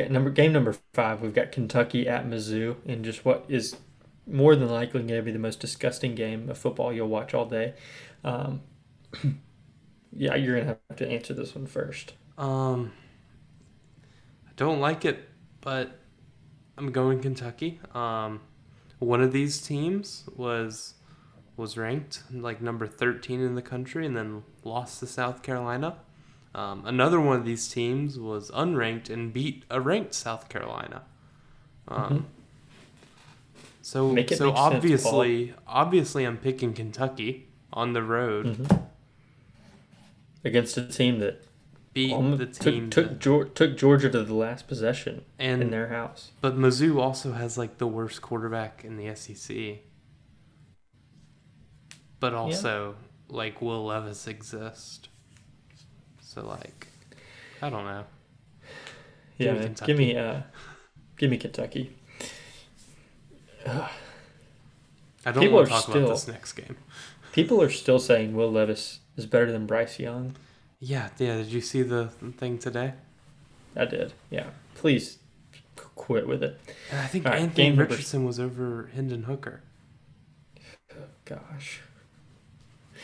Number 0.09 0.29
game 0.29 0.53
number 0.53 0.75
five. 0.93 1.19
We've 1.21 1.33
got 1.33 1.51
Kentucky 1.51 2.07
at 2.07 2.25
Mizzou 2.25 2.77
in 2.85 3.03
just 3.03 3.25
what 3.25 3.43
is 3.49 3.75
more 4.27 4.55
than 4.55 4.69
likely 4.69 5.01
going 5.01 5.07
to 5.07 5.21
be 5.21 5.31
the 5.31 5.39
most 5.39 5.59
disgusting 5.59 6.15
game 6.15 6.49
of 6.49 6.57
football 6.57 6.91
you'll 6.91 7.07
watch 7.07 7.33
all 7.33 7.45
day. 7.45 7.73
Um, 8.23 8.61
yeah, 10.11 10.35
you're 10.35 10.59
gonna 10.59 10.77
have 10.89 10.97
to 10.97 11.07
answer 11.07 11.33
this 11.33 11.55
one 11.55 11.65
first. 11.65 12.13
Um, 12.37 12.91
I 14.47 14.51
don't 14.55 14.79
like 14.79 15.05
it, 15.05 15.29
but 15.61 15.99
I'm 16.77 16.91
going 16.91 17.21
Kentucky. 17.21 17.79
Um, 17.93 18.41
one 18.99 19.21
of 19.21 19.31
these 19.31 19.61
teams 19.61 20.27
was 20.35 20.95
was 21.55 21.75
ranked 21.75 22.21
like 22.31 22.61
number 22.61 22.85
13 22.85 23.41
in 23.41 23.55
the 23.55 23.61
country 23.63 24.05
and 24.05 24.15
then 24.15 24.43
lost 24.63 24.99
to 24.99 25.07
South 25.07 25.41
Carolina. 25.41 25.97
Um, 26.53 26.83
another 26.85 27.19
one 27.19 27.37
of 27.37 27.45
these 27.45 27.67
teams 27.67 28.19
was 28.19 28.51
unranked 28.51 29.09
and 29.09 29.33
beat 29.33 29.63
a 29.69 29.81
ranked 29.81 30.13
South 30.13 30.49
Carolina. 30.49 31.03
Um, 31.87 32.27
So 33.87 34.09
Mm-hmm. 34.09 34.09
So 34.09 34.13
make 34.15 34.29
sense, 34.29 34.41
obviously 34.53 35.53
obviously 35.65 36.25
I'm 36.25 36.37
picking 36.37 36.73
Kentucky 36.73 37.47
on 37.71 37.93
the 37.93 38.03
road. 38.03 38.57
Mhm. 38.57 38.87
Against 40.43 40.77
a 40.77 40.85
team 40.85 41.19
that 41.19 41.45
Beat 41.93 42.09
the 42.37 42.45
took 42.47 42.73
team 42.73 42.89
took, 42.89 43.07
that- 43.09 43.19
Geor- 43.19 43.53
took 43.53 43.77
Georgia 43.77 44.09
to 44.09 44.23
the 44.23 44.33
last 44.33 44.67
possession 44.67 45.23
in 45.39 45.69
their 45.71 45.87
house. 45.87 46.31
But 46.41 46.57
Mizzou 46.57 46.99
also 46.99 47.31
has 47.31 47.57
like 47.57 47.77
the 47.77 47.87
worst 47.87 48.21
quarterback 48.21 48.83
in 48.83 48.97
the 48.97 49.15
SEC. 49.15 49.79
But 52.19 52.33
also, 52.33 52.95
like, 53.29 53.61
will 53.61 53.85
Levis 53.85 54.27
exist? 54.27 55.07
So 56.19 56.45
like, 56.45 56.87
I 57.61 57.69
don't 57.69 57.85
know. 57.85 58.03
Yeah, 59.37 59.53
Give 59.53 59.55
me 59.55 59.59
man. 59.61 59.75
Give 59.85 59.97
me 59.97 60.17
uh, 60.17 60.41
give 61.15 61.29
me 61.31 61.37
Kentucky. 61.37 61.95
I 63.67 65.31
don't 65.31 65.41
People 65.43 65.55
want 65.57 65.67
to 65.67 65.73
talk 65.73 65.83
still- 65.83 65.97
about 66.05 66.09
this 66.15 66.27
next 66.27 66.53
game. 66.53 66.77
People 67.33 67.61
are 67.61 67.69
still 67.69 67.99
saying 67.99 68.35
Will 68.35 68.51
Levis 68.51 68.99
is 69.15 69.25
better 69.25 69.51
than 69.51 69.65
Bryce 69.67 69.99
Young. 69.99 70.35
Yeah, 70.79 71.09
yeah. 71.17 71.37
Did 71.37 71.47
you 71.47 71.61
see 71.61 71.81
the 71.83 72.07
thing 72.37 72.57
today? 72.57 72.93
I 73.75 73.85
did. 73.85 74.13
Yeah. 74.29 74.47
Please 74.75 75.17
quit 75.95 76.27
with 76.27 76.41
it. 76.43 76.59
And 76.91 76.99
I 77.01 77.05
think 77.07 77.25
All 77.25 77.31
right, 77.33 77.41
Anthony 77.41 77.71
Richardson 77.71 78.25
was 78.25 78.39
over 78.39 78.89
Hendon 78.93 79.23
Hooker, 79.23 79.61
Gosh. 81.25 81.81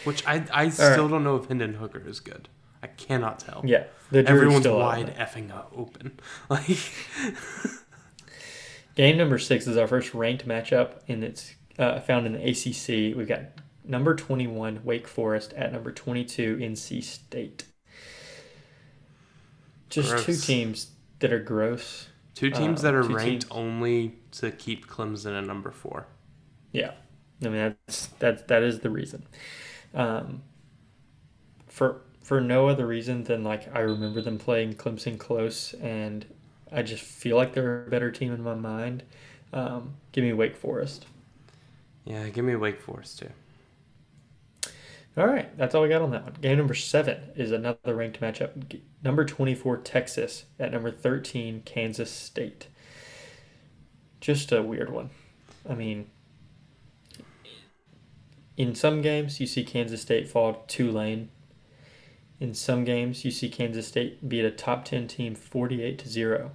which 0.03 0.26
I 0.26 0.45
I 0.51 0.70
still 0.70 1.07
don't 1.09 1.24
know 1.24 1.36
if 1.36 1.47
Hendon 1.47 1.76
Hooker 1.76 2.01
is 2.07 2.20
good. 2.20 2.47
I 2.82 2.88
cannot 2.88 3.39
tell. 3.39 3.61
Yeah. 3.66 3.86
Everyone's 4.11 4.68
wide 4.68 5.16
effing 5.16 5.51
open. 5.76 6.20
Like, 6.49 6.78
Game 8.96 9.18
number 9.18 9.39
six 9.39 9.66
is 9.68 9.78
our 9.78 9.88
first 9.88 10.14
ranked 10.14 10.48
matchup, 10.48 11.00
and 11.08 11.24
it's 11.24 11.56
uh, 11.80 12.00
found 12.02 12.26
in 12.28 12.34
the 12.34 12.44
ACC. 12.50 13.16
We've 13.18 13.28
got 13.28 13.41
number 13.84 14.16
21 14.16 14.82
Wake 14.84 15.08
Forest 15.08 15.54
at 15.54 15.74
number 15.74 15.91
22 15.91 16.58
NC 16.58 17.04
State. 17.04 17.66
Just 19.89 20.18
two 20.26 20.36
teams 20.36 20.91
that 21.20 21.32
are 21.32 21.39
gross. 21.39 22.08
two 22.36 22.50
teams 22.50 22.80
Uh, 22.80 22.84
that 22.84 22.94
are 22.96 23.04
ranked 23.04 23.44
teams. 23.44 23.48
only 23.52 24.16
to 24.32 24.52
keep 24.52 24.88
Clemson 24.88 25.38
at 25.38 25.46
number 25.46 25.72
four. 25.72 26.08
Yeah, 26.72 26.91
I 27.44 27.50
mean 27.50 27.76
that's 27.88 28.08
that 28.20 28.48
that 28.48 28.64
is 28.64 28.80
the 28.80 28.89
reason. 28.89 29.24
Um, 29.94 30.41
for 31.68 32.02
for 32.22 32.41
no 32.41 32.68
other 32.68 32.88
reason 32.88 33.24
than 33.26 33.44
like 33.44 33.74
I 33.76 33.82
remember 33.82 34.22
them 34.22 34.39
playing 34.39 34.74
Clemson 34.76 35.20
close, 35.20 35.74
and 35.76 36.26
I 36.74 36.82
just 36.82 37.03
feel 37.03 37.38
like 37.38 37.53
they're 37.53 37.86
a 37.86 37.89
better 37.89 38.11
team 38.11 38.34
in 38.34 38.43
my 38.43 38.55
mind. 38.55 39.03
Um, 39.53 39.93
give 40.11 40.24
me 40.24 40.34
Wake 40.34 40.55
Forest. 40.55 41.05
Yeah, 42.05 42.28
give 42.30 42.43
me 42.43 42.55
Wake 42.55 42.82
Forest 42.82 43.19
too. 43.19 43.30
All 45.15 45.28
right, 45.28 45.55
that's 45.57 45.76
all 45.76 45.84
we 45.84 45.89
got 45.89 46.01
on 46.01 46.09
that 46.09 46.24
one. 46.24 46.34
Game 46.41 46.57
number 46.57 46.74
seven 46.74 47.19
is 47.36 47.51
another 47.51 47.93
ranked 47.93 48.19
matchup. 48.19 48.80
Number 49.03 49.24
twenty-four 49.24 49.78
Texas 49.78 50.45
at 50.59 50.71
number 50.71 50.89
thirteen 50.89 51.61
Kansas 51.65 52.09
State. 52.09 52.67
Just 54.19 54.51
a 54.51 54.63
weird 54.63 54.89
one. 54.89 55.11
I 55.69 55.76
mean, 55.76 56.07
in 58.57 58.74
some 58.74 59.03
games 59.03 59.39
you 59.39 59.45
see 59.45 59.63
Kansas 59.63 60.01
State 60.01 60.28
fall 60.28 60.53
to 60.53 60.59
Tulane. 60.67 61.30
In 62.39 62.55
some 62.55 62.84
games 62.84 63.24
you 63.24 63.30
see 63.30 63.49
Kansas 63.49 63.88
State 63.88 64.28
beat 64.28 64.43
a 64.43 64.49
top 64.49 64.84
ten 64.84 65.07
team 65.07 65.36
forty-eight 65.36 65.99
to 65.99 66.09
zero. 66.09 66.51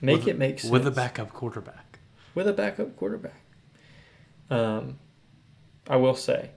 Make 0.00 0.18
With- 0.18 0.28
it 0.28 0.38
make 0.38 0.60
sense 0.60 0.70
with 0.70 0.86
a 0.86 0.90
backup 0.90 1.32
quarterback. 1.32 1.98
with 2.34 2.46
a 2.48 2.52
backup 2.52 2.96
quarterback. 2.96 3.40
Um, 4.50 4.98
I 5.88 5.96
will 5.96 6.14
say, 6.14 6.50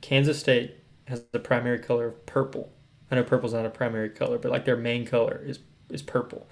Kansas 0.00 0.38
State 0.38 0.74
has 1.06 1.22
the 1.32 1.38
primary 1.38 1.78
color 1.78 2.06
of 2.08 2.26
purple. 2.26 2.72
I 3.10 3.14
know 3.14 3.22
purple's 3.22 3.54
not 3.54 3.64
a 3.64 3.70
primary 3.70 4.10
color, 4.10 4.38
but 4.38 4.50
like 4.50 4.64
their 4.64 4.76
main 4.76 5.06
color 5.06 5.40
is 5.44 5.60
is 5.88 6.02
purple. 6.02 6.48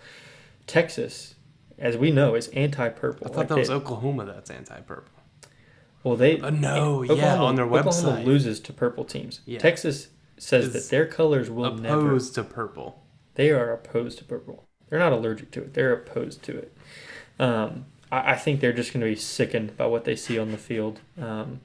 Texas, 0.69 1.35
as 1.77 1.97
we 1.97 2.13
know, 2.13 2.37
is 2.37 2.47
anti-purple. 2.49 3.27
I 3.27 3.31
thought 3.31 3.37
Like 3.37 3.49
that 3.49 3.59
was 3.59 3.69
they- 3.69 3.75
Oklahoma 3.75 4.25
that's 4.27 4.49
anti-purple. 4.49 5.11
well, 6.05 6.15
they 6.15 6.39
Uh, 6.41 6.51
no, 6.51 7.03
yeah, 7.03 7.13
Oklahoma- 7.13 7.45
on 7.45 7.55
their 7.57 7.65
Oklahoma 7.65 8.19
website. 8.21 8.25
loses 8.25 8.61
to 8.61 8.73
purple 8.73 9.05
teams. 9.05 9.41
Yeah. 9.45 9.59
Texas 9.59 10.09
says 10.39 10.67
Is 10.67 10.73
that 10.73 10.91
their 10.91 11.07
colors 11.07 11.51
will 11.51 11.75
never. 11.77 12.07
Opposed 12.07 12.35
to 12.37 12.45
purple. 12.45 13.05
They 13.35 13.51
are 13.51 13.73
opposed 13.73 14.19
to 14.19 14.25
purple. 14.25 14.69
They're 14.89 14.99
not 14.99 15.13
allergic 15.13 15.51
to 15.53 15.63
it. 15.63 15.75
They're 15.75 15.93
opposed 15.93 16.43
to 16.45 16.59
it. 16.59 16.77
Um, 17.39 17.87
I, 18.11 18.33
I 18.33 18.37
think 18.37 18.61
they're 18.61 18.73
just 18.73 18.93
going 18.93 19.01
to 19.01 19.07
be 19.07 19.17
sickened 19.17 19.77
by 19.77 19.87
what 19.87 20.05
they 20.05 20.17
see 20.17 20.39
on 20.39 20.53
the 20.53 20.59
field 20.59 21.01
um, 21.21 21.61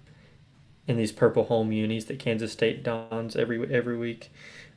in 0.88 0.98
these 0.98 1.12
purple 1.12 1.46
home 1.46 1.72
unis 1.72 2.06
that 2.06 2.20
Kansas 2.20 2.52
State 2.52 2.84
dons 2.84 3.36
every 3.36 3.72
every 3.74 3.98
week. 3.98 4.32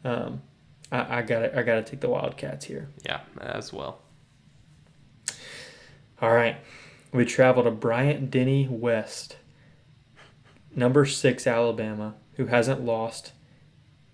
Um, 0.05 0.43
I, 0.91 1.19
I 1.19 1.23
got 1.23 1.57
I 1.57 1.63
got 1.63 1.77
to 1.77 1.83
take 1.83 2.01
the 2.01 2.09
Wildcats 2.09 2.67
here. 2.67 2.89
Yeah, 3.05 3.21
as 3.41 3.73
well. 3.73 4.01
All 6.21 6.33
right, 6.33 6.57
we 7.13 7.25
travel 7.25 7.65
to 7.65 7.71
Bryant 7.71 8.31
Denny 8.31 8.69
West, 8.69 9.37
number 10.77 11.05
six 11.05 11.47
Alabama, 11.47 12.15
who 12.35 12.47
hasn't 12.47 12.85
lost 12.85 13.33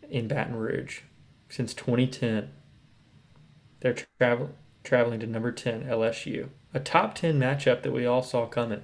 in 0.08 0.26
Baton 0.28 0.56
Rouge 0.56 1.00
since 1.48 1.74
2010. 1.74 2.50
They're 3.80 3.96
travel 4.18 4.50
traveling 4.84 5.20
to 5.20 5.26
number 5.26 5.52
10 5.52 5.84
LSU, 5.84 6.48
a 6.72 6.80
top 6.80 7.14
10 7.14 7.38
matchup 7.38 7.82
that 7.82 7.92
we 7.92 8.06
all 8.06 8.22
saw 8.22 8.46
coming. 8.46 8.82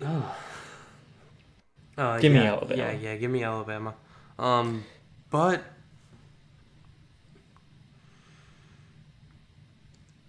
Oh. 0.00 0.36
Uh, 1.96 2.18
Give 2.18 2.32
me 2.32 2.40
Alabama. 2.40 2.76
Yeah, 2.76 2.90
yeah, 2.90 3.14
give 3.14 3.30
me 3.30 3.44
Alabama. 3.44 3.94
Um, 4.36 4.82
but 5.30 5.62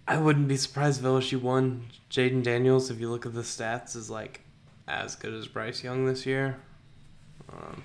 I 0.06 0.18
wouldn't 0.18 0.46
be 0.46 0.56
surprised 0.56 1.00
if 1.00 1.06
LSU 1.06 1.40
won. 1.40 1.86
Jayden 2.08 2.44
Daniels, 2.44 2.90
if 2.90 3.00
you 3.00 3.10
look 3.10 3.26
at 3.26 3.34
the 3.34 3.40
stats, 3.40 3.96
is 3.96 4.08
like 4.08 4.42
as 4.86 5.16
good 5.16 5.34
as 5.34 5.48
Bryce 5.48 5.82
Young 5.82 6.06
this 6.06 6.24
year. 6.24 6.58
Um, 7.52 7.82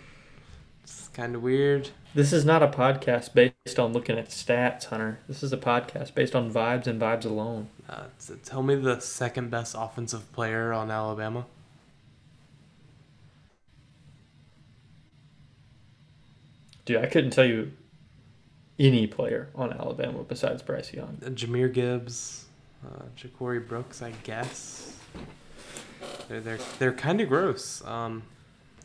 kind 1.14 1.36
of 1.36 1.43
weird. 1.43 1.89
This 2.14 2.34
is 2.34 2.43
not 2.43 2.62
a 2.62 2.68
podcast 2.68 3.34
based 3.34 3.80
on 3.80 3.93
looking 3.93 4.18
at 4.18 4.30
stats, 4.30 4.86
Hunter. 4.86 5.20
This 5.28 5.43
is 5.43 5.53
a 5.53 5.57
podcast 5.57 6.14
based 6.14 6.36
on 6.36 6.51
vibes 6.51 6.88
and 6.88 7.01
vibes 7.01 7.26
alone. 7.26 7.68
Uh, 7.89 8.05
tell 8.43 8.64
me 8.64 8.76
the 8.76 8.99
second 8.99 9.49
best 9.49 9.76
offensive 9.78 10.32
player 10.34 10.74
on 10.74 10.91
Alabama. 10.91 11.45
Dude, 16.86 16.97
I 16.97 17.05
couldn't 17.05 17.32
tell 17.32 17.45
you 17.45 17.72
any 18.80 19.07
player 19.07 19.49
on 19.55 19.72
Alabama 19.72 20.24
besides 20.24 20.62
Bryce 20.62 20.93
Young. 20.93 21.18
Uh, 21.26 21.30
Jahmyr 21.30 21.72
Gibbs, 21.72 22.45
uh, 22.86 23.03
Ja'Corey 23.18 23.66
Brooks, 23.66 24.01
I 24.01 24.12
guess. 24.24 24.97
They're 26.28 26.41
they're 26.41 26.59
they're 26.80 26.93
kind 26.93 27.22
of 27.22 27.30
gross. 27.30 27.86
Um, 27.86 28.24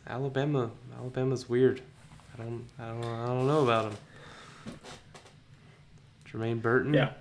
Alabama 0.07 0.71
Alabama's 0.97 1.49
weird. 1.49 1.81
I 2.39 2.43
don't 2.43 2.65
I 2.79 2.87
don't 2.89 3.05
I 3.05 3.25
don't 3.27 3.47
know 3.47 3.63
about 3.63 3.91
him. 3.91 3.97
Jermaine 6.31 6.61
Burton. 6.61 6.93
Yeah. 6.93 7.11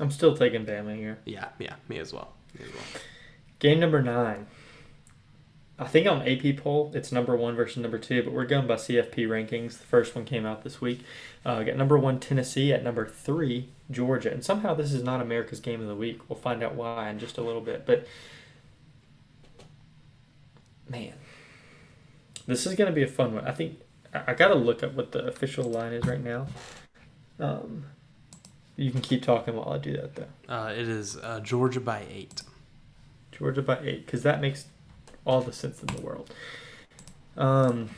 I'm 0.00 0.10
still 0.10 0.36
taking 0.36 0.64
Bama 0.64 0.96
here. 0.96 1.18
Yeah, 1.24 1.48
yeah, 1.58 1.74
me 1.88 1.98
as 1.98 2.12
well. 2.12 2.32
Me 2.56 2.64
as 2.64 2.72
well. 2.72 3.02
Game 3.58 3.80
number 3.80 4.00
nine. 4.00 4.46
I 5.80 5.86
think 5.86 6.08
on 6.08 6.26
AP 6.26 6.56
poll 6.56 6.90
it's 6.94 7.12
number 7.12 7.36
one 7.36 7.54
versus 7.54 7.76
number 7.76 7.98
two, 7.98 8.22
but 8.22 8.32
we're 8.32 8.46
going 8.46 8.66
by 8.66 8.74
CFP 8.74 9.28
rankings. 9.28 9.78
The 9.78 9.86
first 9.86 10.14
one 10.14 10.24
came 10.24 10.44
out 10.44 10.64
this 10.64 10.80
week. 10.80 11.04
Uh, 11.44 11.62
got 11.62 11.76
number 11.76 11.96
one 11.96 12.18
Tennessee 12.18 12.72
at 12.72 12.82
number 12.82 13.06
three 13.06 13.68
Georgia, 13.90 14.30
and 14.30 14.44
somehow 14.44 14.74
this 14.74 14.92
is 14.92 15.02
not 15.02 15.20
America's 15.20 15.60
game 15.60 15.80
of 15.80 15.86
the 15.86 15.94
week. 15.94 16.28
We'll 16.28 16.38
find 16.38 16.62
out 16.62 16.74
why 16.74 17.10
in 17.10 17.18
just 17.18 17.38
a 17.38 17.42
little 17.42 17.60
bit. 17.60 17.86
But 17.86 18.06
man, 20.88 21.14
this 22.46 22.66
is 22.66 22.74
going 22.74 22.90
to 22.90 22.94
be 22.94 23.02
a 23.02 23.08
fun 23.08 23.34
one. 23.34 23.46
I 23.46 23.52
think 23.52 23.78
I, 24.26 24.32
I 24.32 24.34
got 24.34 24.48
to 24.48 24.54
look 24.54 24.82
up 24.82 24.94
what 24.94 25.12
the 25.12 25.26
official 25.26 25.64
line 25.64 25.92
is 25.92 26.04
right 26.06 26.22
now. 26.22 26.46
Um, 27.40 27.84
you 28.76 28.90
can 28.90 29.00
keep 29.00 29.22
talking 29.22 29.56
while 29.56 29.70
I 29.70 29.78
do 29.78 29.92
that 29.92 30.14
though. 30.14 30.52
Uh, 30.54 30.72
it 30.72 30.88
is 30.88 31.16
uh, 31.16 31.40
Georgia 31.40 31.80
by 31.80 32.04
eight. 32.10 32.42
Georgia 33.32 33.62
by 33.62 33.78
eight, 33.80 34.06
because 34.06 34.22
that 34.22 34.40
makes 34.40 34.66
all 35.24 35.40
the 35.40 35.52
sense 35.52 35.80
in 35.82 35.94
the 35.94 36.00
world. 36.00 36.32
Um, 37.36 37.90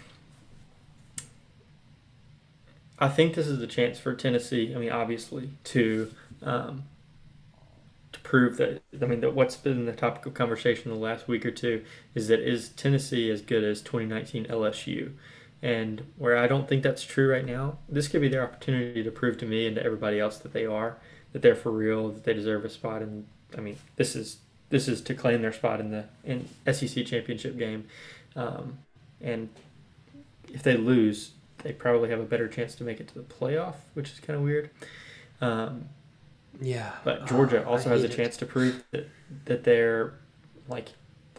I 2.99 3.09
think 3.09 3.35
this 3.35 3.47
is 3.47 3.61
a 3.63 3.67
chance 3.67 3.99
for 3.99 4.15
Tennessee. 4.15 4.75
I 4.75 4.79
mean, 4.79 4.91
obviously, 4.91 5.51
to 5.65 6.13
um, 6.43 6.85
to 8.13 8.21
prove 8.21 8.59
that. 8.59 8.83
I 9.01 9.07
mean, 9.07 9.21
that 9.21 9.35
what's 9.35 9.57
been 9.57 9.87
the 9.87 9.93
topic 9.93 10.27
of 10.27 10.35
conversation 10.35 10.91
the 10.91 10.99
last 10.99 11.27
week 11.27 11.47
or 11.47 11.51
two 11.51 11.85
is 12.15 12.29
that 12.29 12.41
is 12.41 12.69
Tennessee 12.71 13.31
as 13.31 13.41
good 13.41 13.65
as 13.65 13.81
2019 13.81 14.45
LSU? 14.47 15.13
And 15.63 16.03
where 16.17 16.39
I 16.39 16.47
don't 16.47 16.69
think 16.69 16.83
that's 16.83 17.03
true 17.05 17.31
right 17.31 17.45
now, 17.45 17.79
this 17.89 18.09
could 18.09 18.23
be 18.23 18.29
their 18.29 18.43
opportunity 18.43 19.03
to 19.03 19.11
prove 19.11 19.37
to 19.39 19.47
me 19.47 19.67
and 19.67 19.77
to 19.77 19.83
everybody 19.85 20.19
else 20.19 20.39
that 20.39 20.53
they 20.55 20.65
are, 20.65 20.97
that 21.33 21.43
they're 21.43 21.55
for 21.55 21.71
real, 21.71 22.09
that 22.11 22.25
they 22.25 22.33
deserve 22.33 22.65
a 22.65 22.71
spot. 22.71 23.03
And 23.03 23.27
I 23.57 23.61
mean, 23.61 23.77
this 23.97 24.17
is 24.17 24.39
this 24.71 24.89
is 24.89 25.01
to 25.03 25.15
claim 25.15 25.43
their 25.43 25.53
spot 25.53 25.81
in 25.81 25.91
the 25.91 26.05
in 26.25 26.49
SEC 26.73 27.05
championship 27.05 27.59
game. 27.59 27.87
Um, 28.37 28.79
and 29.21 29.51
if 30.53 30.63
they 30.63 30.77
lose, 30.77 31.33
they 31.59 31.73
probably 31.73 32.09
have 32.11 32.21
a 32.21 32.25
better 32.25 32.49
chance 32.49 32.75
to 32.77 32.85
make 32.85 33.01
it 33.01 33.09
to 33.09 33.15
the 33.15 33.21
playoff, 33.23 33.75
which 33.95 34.11
is 34.13 34.21
kind 34.21 34.37
of 34.39 34.43
weird. 34.43 34.71
Um, 35.41 35.89
Yeah. 36.61 36.93
but 37.05 37.27
Georgia 37.27 37.65
Oh, 37.67 37.73
also 37.73 37.91
has 37.91 38.03
a 38.05 38.07
it. 38.07 38.13
chance 38.13 38.37
to 38.39 38.47
prove 38.47 38.83
that 38.93 39.09
that 39.47 39.65
they're 39.65 40.15
like 40.69 40.91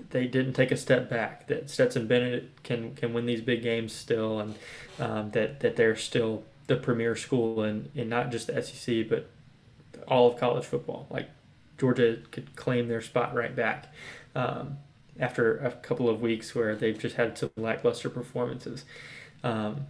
they 0.10 0.28
didn't 0.28 0.54
take 0.54 0.72
a 0.72 0.78
step 0.78 1.10
back. 1.10 1.48
That 1.48 1.70
Stetson 1.70 2.08
Bennett 2.08 2.64
can 2.64 2.96
can 2.96 3.14
win 3.14 3.26
these 3.26 3.42
big 3.42 3.62
games 3.62 3.94
still, 3.94 4.40
and 4.40 4.56
um, 5.00 5.32
that 5.32 5.60
that 5.62 5.76
they're 5.76 5.96
still 5.96 6.44
the 6.68 6.76
premier 6.76 7.16
school 7.16 7.64
in 7.64 7.90
in 7.96 8.10
not 8.10 8.32
just 8.32 8.48
the 8.48 8.62
SEC 8.62 9.08
but 9.10 9.30
all 10.08 10.32
of 10.32 10.40
college 10.40 10.66
football. 10.66 11.08
Like 11.10 11.30
Georgia 11.78 12.20
could 12.32 12.56
claim 12.56 12.88
their 12.88 13.02
spot 13.02 13.34
right 13.34 13.56
back 13.56 13.94
um, 14.36 14.78
after 15.20 15.58
a 15.58 15.72
couple 15.72 16.10
of 16.10 16.22
weeks 16.22 16.54
where 16.54 16.76
they've 16.76 16.98
just 16.98 17.16
had 17.16 17.38
some 17.38 17.50
lackluster 17.58 18.10
performances. 18.10 18.86
Um, 19.44 19.88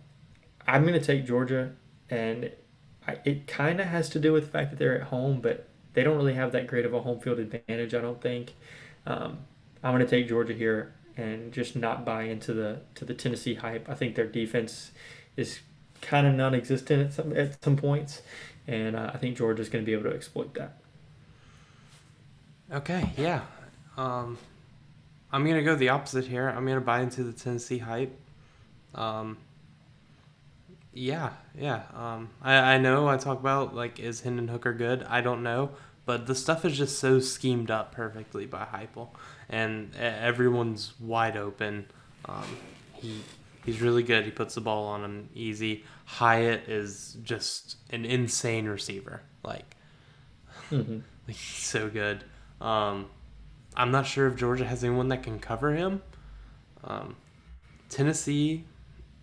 I'm 0.68 0.84
going 0.84 1.00
to 1.00 1.06
take 1.06 1.26
Georgia, 1.26 1.74
and 2.10 2.52
I, 3.08 3.18
it 3.26 3.48
kind 3.48 3.82
of 3.82 3.88
has 3.88 4.10
to 4.10 4.20
do 4.20 4.32
with 4.32 4.46
the 4.46 4.52
fact 4.52 4.70
that 4.70 4.80
they're 4.80 5.02
at 5.02 5.08
home, 5.08 5.42
but 5.42 5.68
they 5.94 6.04
don't 6.04 6.16
really 6.16 6.36
have 6.36 6.52
that 6.54 6.68
great 6.68 6.86
of 6.86 6.94
a 6.94 7.02
home 7.02 7.20
field 7.20 7.40
advantage, 7.40 7.94
I 7.94 8.02
don't 8.02 8.22
think. 8.22 8.54
Um, 9.06 9.40
I'm 9.84 9.94
going 9.94 10.06
to 10.06 10.10
take 10.10 10.28
Georgia 10.28 10.54
here 10.54 10.94
and 11.18 11.52
just 11.52 11.76
not 11.76 12.06
buy 12.06 12.24
into 12.24 12.54
the 12.54 12.82
to 12.96 13.06
the 13.06 13.14
Tennessee 13.14 13.56
hype. 13.56 13.90
I 13.90 13.96
think 13.96 14.16
their 14.16 14.28
defense 14.28 14.92
is 15.36 15.60
kind 16.02 16.26
of 16.26 16.34
non-existent 16.34 17.08
at 17.08 17.14
some 17.14 17.36
at 17.36 17.64
some 17.64 17.78
points, 17.78 18.22
and 18.68 18.96
uh, 18.96 19.12
I 19.14 19.18
think 19.18 19.38
Georgia's 19.38 19.70
going 19.70 19.84
to 19.84 19.86
be 19.86 19.94
able 19.94 20.10
to 20.10 20.16
exploit 20.16 20.54
that. 20.56 20.78
Okay, 22.72 23.12
yeah. 23.18 23.42
Um, 23.98 24.38
I'm 25.32 25.46
gonna 25.46 25.64
go 25.64 25.76
the 25.76 25.90
opposite 25.90 26.26
here. 26.26 26.48
I'm 26.48 26.66
gonna 26.66 26.82
buy 26.82 27.02
into 27.02 27.24
the 27.24 27.34
Tennessee 27.34 27.80
hype. 27.80 28.18
Um, 28.96 29.38
yeah, 30.94 31.32
yeah. 31.58 31.84
Um, 31.94 32.30
I, 32.42 32.76
I 32.76 32.78
know 32.78 33.08
I 33.08 33.18
talk 33.18 33.40
about 33.40 33.76
like 33.76 34.00
is 34.00 34.22
Hendon 34.22 34.48
Hooker 34.48 34.74
good? 34.74 35.04
I 35.04 35.22
don't 35.22 35.44
know, 35.44 35.72
but 36.06 36.28
the 36.28 36.36
stuff 36.36 36.66
is 36.66 36.78
just 36.78 37.00
so 37.00 37.20
schemed 37.20 37.72
up 37.72 37.94
perfectly 37.94 38.46
by 38.46 38.66
Heupel, 38.66 39.10
and 39.52 39.96
everyone's 39.96 40.94
wide 41.00 41.38
open. 41.38 41.86
Um, 42.26 42.58
he 42.94 43.22
he's 43.66 43.82
really 43.82 44.04
good. 44.04 44.26
He 44.26 44.32
puts 44.32 44.56
the 44.56 44.62
ball 44.62 44.88
on 44.88 45.04
him 45.04 45.30
easy. 45.36 45.84
Hyatt 46.06 46.68
is 46.68 47.18
just 47.24 47.78
an 47.92 48.06
insane 48.06 48.68
receiver. 48.68 49.22
Like 49.44 49.76
Mm-hmm. 50.72 51.00
like, 51.28 51.36
he's 51.36 51.66
so 51.66 51.90
good. 51.90 52.24
Um, 52.60 53.08
I'm 53.76 53.92
not 53.92 54.06
sure 54.06 54.28
if 54.28 54.36
Georgia 54.36 54.66
has 54.66 54.84
anyone 54.84 55.10
that 55.10 55.24
can 55.24 55.40
cover 55.40 55.74
him. 55.74 56.02
Um, 56.84 57.16
Tennessee, 57.90 58.66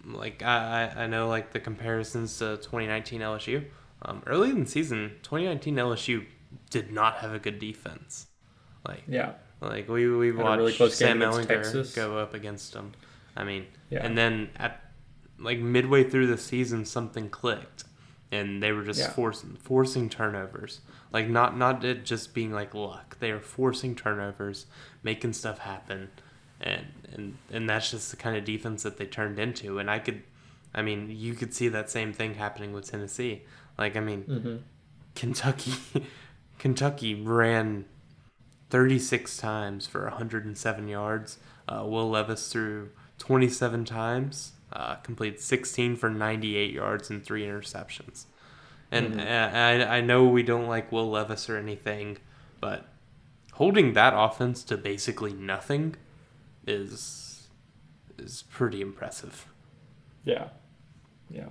like 0.04 0.42
I, 0.42 0.92
I 0.96 1.04
I 1.04 1.06
know 1.06 1.28
like 1.28 1.52
the 1.52 1.60
comparisons 1.60 2.38
to 2.38 2.56
2019 2.58 3.20
LSU. 3.20 3.64
Um, 4.02 4.22
early 4.26 4.50
in 4.50 4.60
the 4.60 4.66
season, 4.70 5.12
2019 5.22 5.76
LSU 5.76 6.24
did 6.70 6.92
not 6.92 7.16
have 7.16 7.34
a 7.34 7.38
good 7.38 7.58
defense. 7.58 8.26
Like 8.86 9.02
Yeah, 9.08 9.32
like 9.60 9.88
we 9.88 10.08
we 10.08 10.28
Had 10.28 10.36
watched 10.36 10.58
really 10.58 10.72
close 10.72 10.98
game 10.98 11.20
Sam 11.20 11.22
against 11.22 11.38
Ehlinger 11.48 11.62
Texas. 11.62 11.94
go 11.94 12.18
up 12.18 12.34
against 12.34 12.72
them. 12.72 12.92
I 13.36 13.44
mean, 13.44 13.66
yeah, 13.90 14.04
and 14.04 14.16
then 14.16 14.50
at 14.56 14.80
like 15.38 15.58
midway 15.58 16.04
through 16.04 16.26
the 16.28 16.38
season, 16.38 16.84
something 16.84 17.28
clicked, 17.30 17.84
and 18.32 18.62
they 18.62 18.72
were 18.72 18.84
just 18.84 19.00
Yeah. 19.00 19.10
forcing 19.10 19.56
forcing 19.62 20.08
turnovers. 20.08 20.80
Like 21.12 21.28
not 21.28 21.56
not 21.56 21.84
it 21.84 22.04
just 22.04 22.34
being 22.34 22.52
like 22.52 22.74
luck. 22.74 23.18
They 23.20 23.30
are 23.30 23.40
forcing 23.40 23.94
turnovers, 23.94 24.66
making 25.02 25.32
stuff 25.34 25.58
happen, 25.58 26.10
and 26.60 26.86
and 27.12 27.38
and 27.52 27.68
that's 27.68 27.90
just 27.90 28.10
the 28.10 28.16
kind 28.16 28.36
of 28.36 28.44
defense 28.44 28.82
that 28.82 28.96
they 28.96 29.06
turned 29.06 29.38
into. 29.38 29.78
And 29.78 29.90
I 29.90 29.98
could, 30.00 30.22
I 30.74 30.82
mean, 30.82 31.08
you 31.10 31.34
could 31.34 31.54
see 31.54 31.68
that 31.68 31.90
same 31.90 32.12
thing 32.12 32.34
happening 32.34 32.72
with 32.72 32.90
Tennessee. 32.90 33.42
Like 33.78 33.96
I 33.96 34.00
mean, 34.00 34.24
mm-hmm. 34.24 34.56
Kentucky, 35.14 35.72
Kentucky 36.58 37.14
ran 37.14 37.86
36 38.70 39.36
times 39.36 39.86
for 39.86 40.04
107 40.04 40.88
yards. 40.88 41.38
Uh, 41.68 41.84
Will 41.86 42.08
Levis 42.10 42.50
threw 42.52 42.90
27 43.18 43.84
times, 43.84 44.52
uh, 44.72 44.96
completed 44.96 45.40
16 45.40 45.96
for 45.96 46.08
98 46.10 46.72
yards 46.72 47.10
and 47.10 47.24
three 47.24 47.44
interceptions. 47.44 48.24
And 48.90 49.14
Mhm. 49.14 49.20
uh, 49.20 49.56
I, 49.86 49.98
I 49.98 50.00
know 50.00 50.26
we 50.26 50.42
don't 50.42 50.66
like 50.66 50.90
Will 50.92 51.10
Levis 51.10 51.48
or 51.50 51.56
anything, 51.56 52.18
but 52.60 52.86
holding 53.54 53.92
that 53.94 54.14
offense 54.16 54.62
to 54.64 54.76
basically 54.76 55.32
nothing 55.32 55.96
is 56.66 57.48
is 58.18 58.42
pretty 58.50 58.80
impressive. 58.80 59.46
yeah, 60.24 60.48
yeah. 61.30 61.48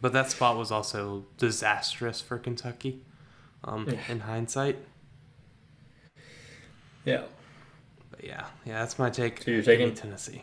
But 0.00 0.12
that 0.12 0.30
spot 0.30 0.56
was 0.58 0.70
also 0.72 1.24
disastrous 1.38 2.20
for 2.20 2.36
Kentucky. 2.38 3.02
Um, 3.62 3.88
Yeah. 3.88 4.00
in 4.08 4.20
hindsight, 4.20 4.78
Yeah. 7.04 7.22
but 8.10 8.24
yeah, 8.24 8.46
yeah, 8.64 8.80
that's 8.80 8.98
my 8.98 9.10
take. 9.10 9.42
So 9.42 9.50
you're 9.50 9.62
taking- 9.62 9.94
Tennessee. 9.94 10.42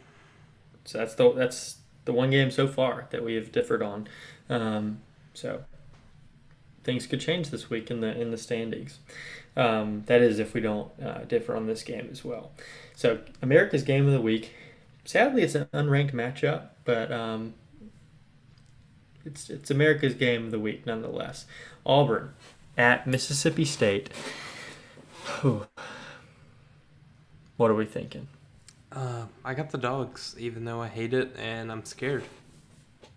So 0.85 0.97
that's 0.97 1.15
the 1.15 1.31
that's 1.33 1.77
the 2.05 2.13
one 2.13 2.31
game 2.31 2.49
so 2.51 2.67
far 2.67 3.07
that 3.11 3.23
we 3.23 3.35
have 3.35 3.51
differed 3.51 3.83
on. 3.83 4.07
Um, 4.49 5.01
so 5.33 5.63
things 6.83 7.05
could 7.05 7.21
change 7.21 7.49
this 7.49 7.69
week 7.69 7.91
in 7.91 8.01
the 8.01 8.19
in 8.19 8.31
the 8.31 8.37
standings. 8.37 8.99
Um, 9.55 10.03
that 10.05 10.21
is, 10.21 10.39
if 10.39 10.53
we 10.53 10.61
don't 10.61 10.89
uh, 11.03 11.19
differ 11.25 11.55
on 11.55 11.67
this 11.67 11.83
game 11.83 12.07
as 12.11 12.23
well. 12.23 12.51
So 12.95 13.19
America's 13.41 13.83
game 13.83 14.07
of 14.07 14.13
the 14.13 14.21
week. 14.21 14.53
Sadly, 15.03 15.41
it's 15.43 15.55
an 15.55 15.65
unranked 15.73 16.13
matchup, 16.13 16.69
but 16.85 17.11
um, 17.11 17.53
it's 19.25 19.49
it's 19.49 19.69
America's 19.69 20.13
game 20.13 20.45
of 20.45 20.51
the 20.51 20.59
week 20.59 20.85
nonetheless. 20.85 21.45
Auburn 21.85 22.33
at 22.77 23.05
Mississippi 23.07 23.65
State. 23.65 24.09
Whew. 25.41 25.67
What 27.61 27.69
are 27.69 27.75
we 27.75 27.85
thinking? 27.85 28.27
Uh, 28.91 29.25
I 29.45 29.53
got 29.53 29.69
the 29.69 29.77
dogs, 29.77 30.33
even 30.39 30.65
though 30.65 30.81
I 30.81 30.87
hate 30.87 31.13
it 31.13 31.35
and 31.37 31.71
I'm 31.71 31.85
scared. 31.85 32.23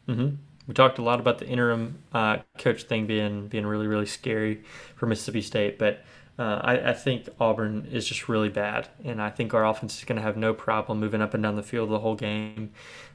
Mm-hmm. 0.07 0.35
We 0.67 0.75
talked 0.75 0.99
a 0.99 1.03
lot 1.03 1.19
about 1.19 1.39
the 1.39 1.49
interim 1.49 2.01
uh, 2.13 2.37
coach 2.59 2.83
thing 2.83 3.07
being 3.07 3.49
being 3.49 3.65
really 3.65 3.87
really 3.87 4.05
scary 4.05 4.63
for 4.97 5.07
Mississippi 5.07 5.41
State, 5.41 5.79
but 5.79 6.05
uh, 6.39 6.61
I, 6.63 6.91
I 6.91 6.93
think 6.93 7.27
Auburn 7.41 7.89
is 7.91 8.07
just 8.07 8.29
really 8.29 8.51
bad, 8.51 8.89
and 9.03 9.23
I 9.23 9.31
think 9.31 9.55
our 9.55 9.65
offense 9.65 9.97
is 9.97 10.05
going 10.05 10.17
to 10.17 10.23
have 10.23 10.37
no 10.37 10.53
problem 10.53 11.01
moving 11.01 11.23
up 11.23 11.33
and 11.33 11.43
down 11.43 11.57
the 11.57 11.63
field 11.63 11.89
the 11.89 12.01
whole 12.01 12.15
game. 12.15 12.71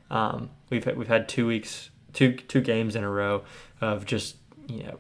Um, 0.10 0.50
we've 0.72 0.84
had, 0.84 0.98
we've 0.98 1.08
had 1.08 1.30
two 1.30 1.46
weeks, 1.46 1.92
two 2.12 2.34
two 2.34 2.62
games 2.62 2.96
in 2.96 3.04
a 3.04 3.10
row 3.10 3.44
of 3.82 4.08
just 4.08 4.38
you 4.68 4.82
know, 4.82 5.00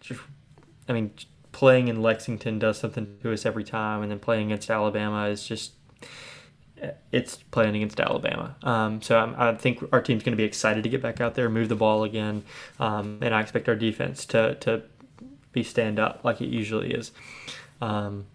just 0.00 0.20
I 0.86 0.92
mean, 0.92 1.12
playing 1.58 1.88
in 1.88 2.00
Lexington 2.00 2.60
does 2.60 2.78
something 2.78 3.18
to 3.20 3.32
us 3.32 3.44
every 3.44 3.64
time, 3.64 4.00
and 4.02 4.12
then 4.12 4.20
playing 4.20 4.52
against 4.52 4.70
Alabama 4.70 5.26
is 5.26 5.44
just 5.44 5.72
it's 7.10 7.38
playing 7.50 7.74
against 7.74 7.98
Alabama. 7.98 8.54
Um, 8.62 9.02
so 9.02 9.18
I'm, 9.18 9.34
i 9.36 9.52
think 9.56 9.82
our 9.92 10.00
team's 10.00 10.22
going 10.22 10.34
to 10.34 10.36
be 10.36 10.44
excited 10.44 10.84
to 10.84 10.88
get 10.88 11.02
back 11.02 11.20
out 11.20 11.34
there, 11.34 11.48
move 11.48 11.68
the 11.68 11.74
ball 11.74 12.04
again, 12.04 12.44
um, 12.78 13.18
and 13.22 13.34
I 13.34 13.40
expect 13.40 13.68
our 13.68 13.74
defense 13.74 14.24
to 14.26 14.54
to 14.60 14.82
be 15.50 15.64
stand 15.64 15.98
up 15.98 16.20
like 16.22 16.40
it 16.40 16.46
usually 16.46 16.92
is. 16.94 17.10
Um, 17.80 18.26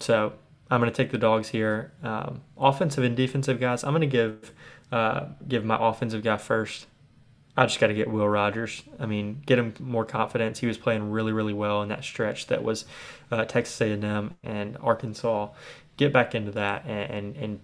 so 0.00 0.32
I'm 0.68 0.80
going 0.80 0.90
to 0.90 0.96
take 0.96 1.12
the 1.12 1.18
dogs 1.18 1.50
here. 1.50 1.92
Um, 2.02 2.40
offensive 2.58 3.04
and 3.04 3.16
defensive 3.16 3.60
guys, 3.60 3.84
I'm 3.84 3.92
going 3.92 4.00
to 4.00 4.08
give 4.08 4.52
uh, 4.90 5.26
give 5.46 5.64
my 5.64 5.78
offensive 5.78 6.24
guy 6.24 6.36
first. 6.36 6.88
I 7.56 7.66
just 7.66 7.78
got 7.80 7.88
to 7.88 7.94
get 7.94 8.10
Will 8.10 8.28
Rogers. 8.28 8.82
I 8.98 9.06
mean, 9.06 9.42
get 9.44 9.58
him 9.58 9.74
more 9.78 10.04
confidence. 10.04 10.60
He 10.60 10.66
was 10.66 10.78
playing 10.78 11.10
really, 11.10 11.32
really 11.32 11.52
well 11.52 11.82
in 11.82 11.88
that 11.90 12.02
stretch 12.02 12.46
that 12.46 12.62
was 12.62 12.86
uh, 13.30 13.44
Texas 13.44 13.78
A&M 13.80 14.34
and 14.42 14.76
Arkansas. 14.80 15.48
Get 15.98 16.12
back 16.12 16.34
into 16.34 16.50
that 16.52 16.84
and, 16.86 17.10
and, 17.10 17.36
and 17.36 17.60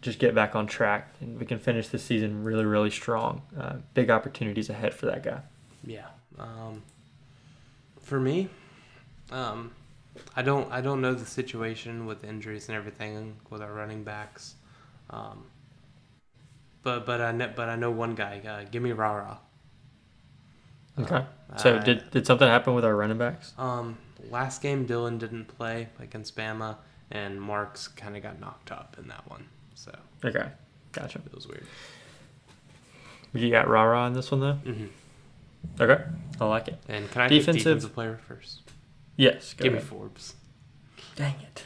just 0.00 0.18
get 0.18 0.34
back 0.34 0.54
on 0.54 0.66
track, 0.66 1.14
and 1.20 1.38
we 1.38 1.46
can 1.46 1.58
finish 1.58 1.88
the 1.88 1.98
season 1.98 2.44
really, 2.44 2.64
really 2.64 2.90
strong. 2.90 3.42
Uh, 3.58 3.76
big 3.94 4.10
opportunities 4.10 4.68
ahead 4.68 4.92
for 4.92 5.06
that 5.06 5.22
guy. 5.22 5.40
Yeah. 5.84 6.06
Um, 6.38 6.82
for 8.00 8.18
me, 8.18 8.48
um, 9.30 9.70
I 10.36 10.42
don't 10.42 10.70
I 10.72 10.80
don't 10.80 11.00
know 11.00 11.14
the 11.14 11.24
situation 11.24 12.04
with 12.04 12.24
injuries 12.24 12.68
and 12.68 12.76
everything 12.76 13.36
with 13.48 13.62
our 13.62 13.72
running 13.72 14.02
backs, 14.02 14.56
um, 15.10 15.44
but 16.82 17.06
but 17.06 17.20
I 17.20 17.32
know 17.32 17.52
but 17.54 17.68
I 17.68 17.76
know 17.76 17.90
one 17.90 18.14
guy. 18.14 18.40
Uh, 18.46 18.68
give 18.70 18.82
me 18.82 18.92
Rara. 18.92 19.38
Okay. 20.98 21.24
Uh, 21.52 21.56
so 21.56 21.78
did 21.78 22.10
did 22.10 22.26
something 22.26 22.48
happen 22.48 22.74
with 22.74 22.84
our 22.84 22.94
running 22.94 23.18
backs? 23.18 23.52
Um, 23.58 23.98
last 24.30 24.62
game 24.62 24.86
Dillon 24.86 25.18
didn't 25.18 25.46
play 25.46 25.88
against 25.98 26.36
Bama, 26.36 26.76
and 27.10 27.40
Marks 27.40 27.88
kind 27.88 28.16
of 28.16 28.22
got 28.22 28.40
knocked 28.40 28.72
up 28.72 28.96
in 28.98 29.08
that 29.08 29.28
one. 29.30 29.48
So 29.74 29.96
okay, 30.24 30.48
gotcha. 30.92 31.20
It 31.24 31.34
was 31.34 31.46
weird. 31.46 31.66
You 33.32 33.50
got 33.50 33.68
Rara 33.68 33.98
on 33.98 34.12
this 34.12 34.30
one 34.30 34.40
though. 34.40 34.58
Mm-hmm. 34.64 34.86
Okay, 35.80 36.02
I 36.40 36.44
like 36.44 36.68
it. 36.68 36.78
And 36.88 37.10
can 37.10 37.22
I 37.22 37.28
defensive 37.28 37.64
defensive 37.64 37.94
player 37.94 38.20
first? 38.28 38.62
Yes, 39.16 39.54
give 39.54 39.72
ahead. 39.72 39.84
me 39.84 39.88
Forbes. 39.88 40.34
Dang 41.16 41.36
it. 41.40 41.64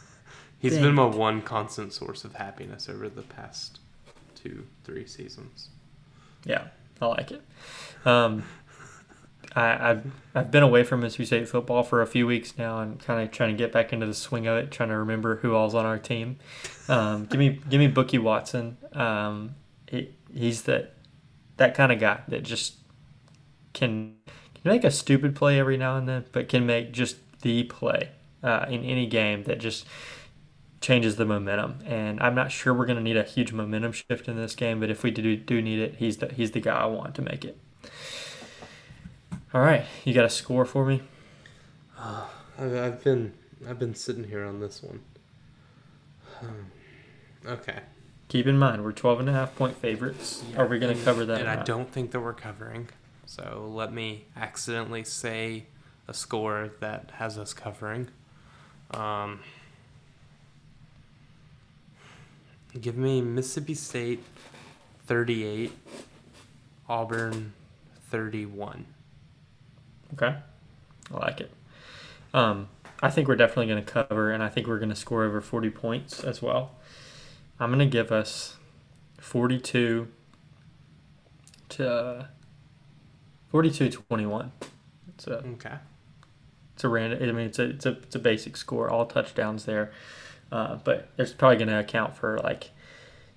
He's 0.58 0.74
Dang 0.74 0.82
been 0.82 0.94
my 0.94 1.04
one 1.04 1.42
constant 1.42 1.92
source 1.92 2.24
of 2.24 2.34
happiness 2.34 2.88
over 2.88 3.08
the 3.08 3.22
past 3.22 3.78
two, 4.42 4.66
three 4.84 5.06
seasons. 5.06 5.68
Yeah, 6.44 6.68
I 7.00 7.06
like 7.06 7.30
it. 7.32 7.42
Um, 8.04 8.44
I, 9.54 9.90
I've 9.90 10.06
I've 10.34 10.50
been 10.50 10.62
away 10.62 10.84
from 10.84 11.00
Mississippi 11.00 11.26
State 11.26 11.48
football 11.48 11.82
for 11.82 12.02
a 12.02 12.06
few 12.06 12.26
weeks 12.26 12.56
now, 12.58 12.80
and 12.80 12.98
kind 12.98 13.22
of 13.22 13.30
trying 13.30 13.50
to 13.50 13.56
get 13.56 13.72
back 13.72 13.92
into 13.92 14.06
the 14.06 14.14
swing 14.14 14.46
of 14.46 14.56
it, 14.58 14.70
trying 14.70 14.90
to 14.90 14.96
remember 14.96 15.36
who 15.36 15.54
all's 15.54 15.74
on 15.74 15.86
our 15.86 15.98
team. 15.98 16.38
Um, 16.88 17.26
give 17.26 17.38
me 17.38 17.60
give 17.68 17.80
me 17.80 17.88
Bookie 17.88 18.18
Watson. 18.18 18.76
Um, 18.92 19.54
he, 19.88 20.14
he's 20.32 20.62
that 20.62 20.94
that 21.56 21.74
kind 21.74 21.92
of 21.92 21.98
guy 21.98 22.20
that 22.28 22.42
just 22.42 22.76
can 23.72 24.16
can 24.26 24.62
make 24.64 24.84
a 24.84 24.90
stupid 24.90 25.34
play 25.34 25.58
every 25.58 25.76
now 25.76 25.96
and 25.96 26.08
then, 26.08 26.24
but 26.32 26.48
can 26.48 26.66
make 26.66 26.92
just 26.92 27.16
the 27.42 27.64
play 27.64 28.10
uh, 28.42 28.66
in 28.68 28.84
any 28.84 29.06
game 29.06 29.44
that 29.44 29.58
just 29.58 29.86
changes 30.80 31.16
the 31.16 31.24
momentum. 31.24 31.80
And 31.84 32.20
I'm 32.20 32.34
not 32.34 32.52
sure 32.52 32.72
we're 32.72 32.86
going 32.86 32.98
to 32.98 33.02
need 33.02 33.16
a 33.16 33.24
huge 33.24 33.52
momentum 33.52 33.92
shift 33.92 34.28
in 34.28 34.36
this 34.36 34.54
game, 34.54 34.80
but 34.80 34.90
if 34.90 35.02
we 35.02 35.10
do 35.10 35.36
do 35.36 35.60
need 35.62 35.78
it, 35.80 35.96
he's 35.96 36.18
the 36.18 36.32
he's 36.32 36.52
the 36.52 36.60
guy 36.60 36.76
I 36.76 36.86
want 36.86 37.14
to 37.16 37.22
make 37.22 37.44
it. 37.44 37.58
All 39.54 39.62
right, 39.62 39.84
you 40.04 40.12
got 40.12 40.24
a 40.24 40.30
score 40.30 40.64
for 40.64 40.84
me? 40.84 41.02
Uh, 41.98 42.26
I've 42.58 43.02
been 43.02 43.32
I've 43.66 43.78
been 43.78 43.94
sitting 43.94 44.24
here 44.24 44.44
on 44.44 44.60
this 44.60 44.82
one. 44.82 45.00
okay. 47.46 47.80
Keep 48.28 48.46
in 48.46 48.58
mind, 48.58 48.84
we're 48.84 48.92
12 48.92 49.20
and 49.20 49.28
a 49.30 49.32
half 49.32 49.56
point 49.56 49.74
favorites. 49.78 50.44
Yeah, 50.50 50.58
Are 50.58 50.66
we 50.66 50.78
going 50.78 50.96
to 50.96 51.02
cover 51.02 51.24
that? 51.24 51.40
And 51.40 51.48
I 51.48 51.62
don't 51.62 51.90
think 51.90 52.10
that 52.10 52.20
we're 52.20 52.34
covering. 52.34 52.88
So 53.24 53.70
let 53.72 53.90
me 53.92 54.26
accidentally 54.36 55.02
say 55.02 55.64
a 56.06 56.12
score 56.12 56.70
that 56.80 57.12
has 57.14 57.38
us 57.38 57.54
covering. 57.54 58.08
Um, 58.92 59.40
give 62.80 62.96
me 62.96 63.20
Mississippi 63.20 63.74
State 63.74 64.22
38, 65.06 65.72
Auburn 66.88 67.52
31. 68.10 68.86
Okay. 70.14 70.36
I 71.12 71.16
like 71.16 71.40
it. 71.40 71.50
Um, 72.34 72.68
I 73.02 73.10
think 73.10 73.28
we're 73.28 73.36
definitely 73.36 73.66
going 73.66 73.84
to 73.84 73.90
cover, 73.90 74.30
and 74.30 74.42
I 74.42 74.48
think 74.48 74.66
we're 74.66 74.78
going 74.78 74.90
to 74.90 74.96
score 74.96 75.24
over 75.24 75.40
40 75.40 75.70
points 75.70 76.22
as 76.22 76.42
well. 76.42 76.72
I'm 77.60 77.70
going 77.70 77.78
to 77.78 77.86
give 77.86 78.12
us 78.12 78.56
42 79.18 80.08
to 81.70 82.28
42 83.50 83.90
21. 83.90 84.52
It's 85.08 85.26
a, 85.26 85.38
okay. 85.38 85.74
It's 86.74 86.84
a 86.84 86.88
random. 86.88 87.22
I 87.22 87.32
mean, 87.32 87.46
it's 87.46 87.58
a 87.58 87.70
it's 87.70 87.86
a 87.86 87.90
it's 87.90 88.14
a 88.14 88.20
basic 88.20 88.56
score. 88.56 88.88
All 88.88 89.06
touchdowns 89.06 89.64
there, 89.64 89.90
uh, 90.50 90.76
but 90.84 91.08
there's 91.16 91.32
probably 91.32 91.56
going 91.56 91.68
to 91.68 91.78
account 91.78 92.14
for 92.14 92.38
like 92.38 92.70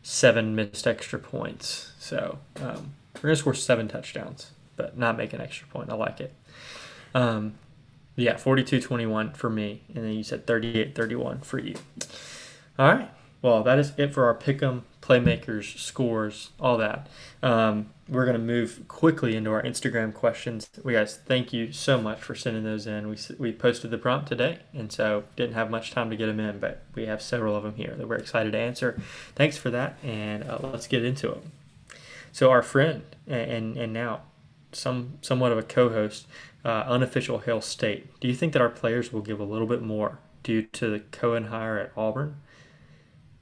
seven 0.03 0.55
missed 0.55 0.88
extra 0.88 1.20
points. 1.20 1.91
So 1.99 2.39
um, 2.57 2.93
we're 3.16 3.22
going 3.22 3.36
to 3.36 3.36
score 3.36 3.53
seven 3.53 3.88
touchdowns, 3.88 4.51
but 4.76 4.97
not 4.97 5.18
make 5.18 5.34
an 5.34 5.41
extra 5.41 5.68
point. 5.68 5.89
I 5.89 5.95
like 5.95 6.20
it. 6.20 6.34
Um, 7.14 7.55
yeah, 8.16 8.36
42-21 8.36 9.36
for 9.36 9.49
me, 9.49 9.82
and 9.93 10.03
then 10.03 10.14
you 10.14 10.24
said 10.24 10.45
38-31 10.45 11.43
for 11.43 11.59
you. 11.59 11.76
All 12.78 12.93
right. 12.93 13.09
Well, 13.41 13.64
that 13.64 13.80
is 13.80 13.93
it 13.97 14.14
for 14.14 14.26
our 14.26 14.36
pick'em 14.36 14.84
playmakers, 15.01 15.78
scores, 15.78 16.51
all 16.59 16.78
that. 16.78 17.07
Um, 17.41 17.89
we're 18.12 18.26
going 18.26 18.38
to 18.38 18.43
move 18.43 18.84
quickly 18.89 19.38
into 19.38 19.49
our 19.51 19.64
Instagram 19.64 20.14
questions. 20.14 20.70
We 20.84 20.93
guys, 20.93 21.18
thank 21.18 21.53
you 21.53 21.72
so 21.72 21.99
much 21.99 22.22
for 22.22 22.36
sending 22.36 22.66
those 22.66 22.86
in. 22.86 23.07
We, 23.07 23.18
we 23.39 23.53
posted 23.53 23.89
the 23.89 23.97
prompt 23.97 24.28
today, 24.28 24.59
and 24.74 24.91
so 24.91 25.24
didn't 25.38 25.53
have 25.53 25.72
much 25.72 25.91
time 25.91 26.09
to 26.09 26.18
get 26.18 26.26
them 26.26 26.39
in, 26.39 26.59
but 26.59 26.84
we 26.93 27.05
have 27.05 27.22
several 27.22 27.55
of 27.55 27.64
them 27.64 27.76
here 27.76 27.95
that 27.97 28.07
we're 28.09 28.18
excited 28.18 28.51
to 28.51 28.57
answer. 28.57 29.01
Thanks 29.34 29.57
for 29.57 29.70
that, 29.70 29.97
and 30.03 30.43
uh, 30.43 30.59
let's 30.62 30.88
get 30.88 31.05
into 31.05 31.30
them. 31.30 31.53
So 32.34 32.51
our 32.51 32.62
friend 32.62 33.03
and 33.28 33.78
and 33.78 33.93
now 33.93 34.24
some 34.74 35.18
somewhat 35.22 35.51
of 35.51 35.57
a 35.57 35.64
co-host 35.64 36.28
uh, 36.66 36.84
unofficial 36.88 37.39
Hail 37.39 37.62
State. 37.62 38.20
Do 38.20 38.28
you 38.28 38.36
think 38.36 38.53
that 38.53 38.62
our 38.62 38.70
players 38.70 39.12
will 39.12 39.22
give 39.22 39.39
a 39.39 39.45
little 39.45 39.68
bit 39.68 39.82
more 39.82 40.20
due 40.43 40.64
to 40.64 40.89
the 40.89 40.99
Cohen 40.99 41.45
hire 41.45 41.78
at 41.78 41.91
Auburn? 41.95 42.38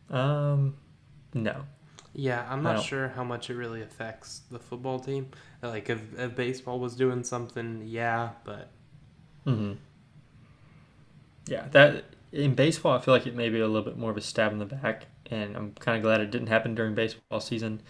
Um, 0.10 0.76
no. 1.34 1.66
Yeah, 2.20 2.46
I'm 2.50 2.62
not 2.62 2.84
sure 2.84 3.08
how 3.08 3.24
much 3.24 3.50
it 3.50 3.56
really 3.56 3.82
affects 3.82 4.42
the 4.52 4.60
football 4.60 5.00
team. 5.00 5.30
Like 5.62 5.90
if, 5.90 6.02
if 6.18 6.36
baseball 6.36 6.78
was 6.78 6.96
doing 6.96 7.24
something, 7.24 7.84
yeah, 7.86 8.32
but. 8.44 8.70
Hmm. 9.46 9.74
Yeah, 11.48 11.68
that 11.72 12.04
in 12.34 12.56
baseball, 12.56 12.98
I 12.98 13.00
feel 13.00 13.14
like 13.14 13.26
it 13.26 13.36
may 13.36 13.48
be 13.50 13.62
a 13.62 13.68
little 13.68 13.84
bit 13.84 13.98
more 13.98 14.12
of 14.12 14.18
a 14.18 14.22
stab 14.22 14.52
in 14.52 14.60
the 14.60 14.66
back, 14.66 15.06
and 15.28 15.56
I'm 15.56 15.72
kind 15.80 15.96
of 15.96 16.04
glad 16.04 16.20
it 16.20 16.30
didn't 16.30 16.48
happen 16.48 16.76
during 16.76 16.94
baseball 16.94 17.40
season. 17.40 17.82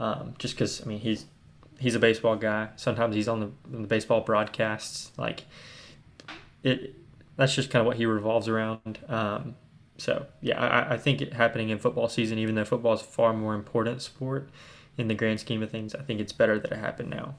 Um, 0.00 0.34
just 0.38 0.54
because 0.54 0.82
I 0.82 0.86
mean 0.86 0.98
he's 0.98 1.26
he's 1.78 1.94
a 1.94 2.00
baseball 2.00 2.34
guy. 2.34 2.70
Sometimes 2.74 3.14
he's 3.14 3.28
on 3.28 3.38
the, 3.38 3.50
on 3.72 3.82
the 3.82 3.88
baseball 3.88 4.22
broadcasts. 4.22 5.12
Like 5.16 5.44
it, 6.64 6.96
that's 7.36 7.54
just 7.54 7.70
kind 7.70 7.80
of 7.80 7.86
what 7.86 7.98
he 7.98 8.04
revolves 8.04 8.48
around. 8.48 8.98
Um, 9.08 9.54
so 10.00 10.26
yeah, 10.40 10.58
I, 10.58 10.94
I 10.94 10.96
think 10.96 11.20
it 11.20 11.34
happening 11.34 11.68
in 11.68 11.78
football 11.78 12.08
season, 12.08 12.38
even 12.38 12.54
though 12.54 12.64
football 12.64 12.94
is 12.94 13.02
far 13.02 13.32
more 13.34 13.54
important 13.54 14.00
sport 14.02 14.48
in 14.96 15.08
the 15.08 15.14
grand 15.14 15.40
scheme 15.40 15.62
of 15.62 15.70
things, 15.70 15.94
I 15.94 16.02
think 16.02 16.20
it's 16.20 16.32
better 16.32 16.58
that 16.58 16.72
it 16.72 16.78
happened 16.78 17.10
now. 17.10 17.34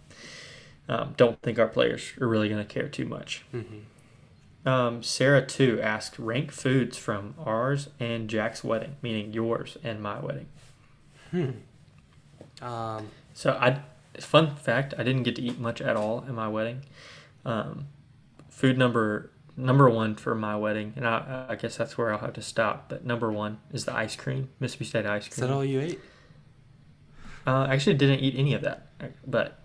um, 0.88 1.14
don't 1.18 1.42
think 1.42 1.58
our 1.58 1.68
players 1.68 2.14
are 2.20 2.28
really 2.28 2.50
going 2.50 2.66
to 2.66 2.74
care 2.74 2.88
too 2.88 3.06
much. 3.06 3.44
Mm-hmm. 3.54 4.68
Um, 4.68 5.02
Sarah 5.02 5.44
too 5.46 5.82
asked 5.82 6.20
rank 6.20 6.52
foods 6.52 6.98
from 6.98 7.34
ours 7.44 7.90
and 8.00 8.30
Jack's 8.30 8.64
wedding, 8.64 8.98
meaning 9.02 9.34
yours 9.34 9.78
and 9.84 10.02
my 10.02 10.20
wedding. 10.20 10.48
Hmm. 11.32 11.50
Um, 12.62 13.10
So 13.34 13.54
I, 13.60 13.82
fun 14.20 14.56
fact, 14.56 14.94
I 15.00 15.04
didn't 15.04 15.24
get 15.24 15.36
to 15.38 15.42
eat 15.42 15.58
much 15.58 15.82
at 15.82 15.96
all 15.96 16.24
at 16.28 16.34
my 16.34 16.48
wedding. 16.48 16.84
Um, 17.44 17.88
food 18.50 18.78
number 18.78 19.31
number 19.58 19.90
one 19.90 20.16
for 20.16 20.34
my 20.36 20.56
wedding, 20.56 20.94
and 20.96 21.08
I, 21.08 21.46
I 21.50 21.56
guess 21.56 21.78
that's 21.78 21.98
where 21.98 22.12
I'll 22.12 22.20
have 22.20 22.34
to 22.34 22.42
stop. 22.42 22.90
But 22.90 23.06
number 23.06 23.32
one 23.32 23.60
is 23.72 23.86
the 23.86 23.94
ice 23.96 24.16
cream, 24.16 24.50
Mississippi 24.60 24.86
State 24.86 25.06
ice 25.06 25.28
cream. 25.28 25.32
is 25.34 25.38
that 25.38 25.50
all 25.52 25.66
you 25.66 25.82
ate? 25.82 26.00
Uh, 27.46 27.66
I 27.70 27.74
actually 27.74 27.96
didn't 27.96 28.20
eat 28.20 28.36
any 28.38 28.54
of 28.54 28.62
that, 28.62 28.88
but 29.26 29.60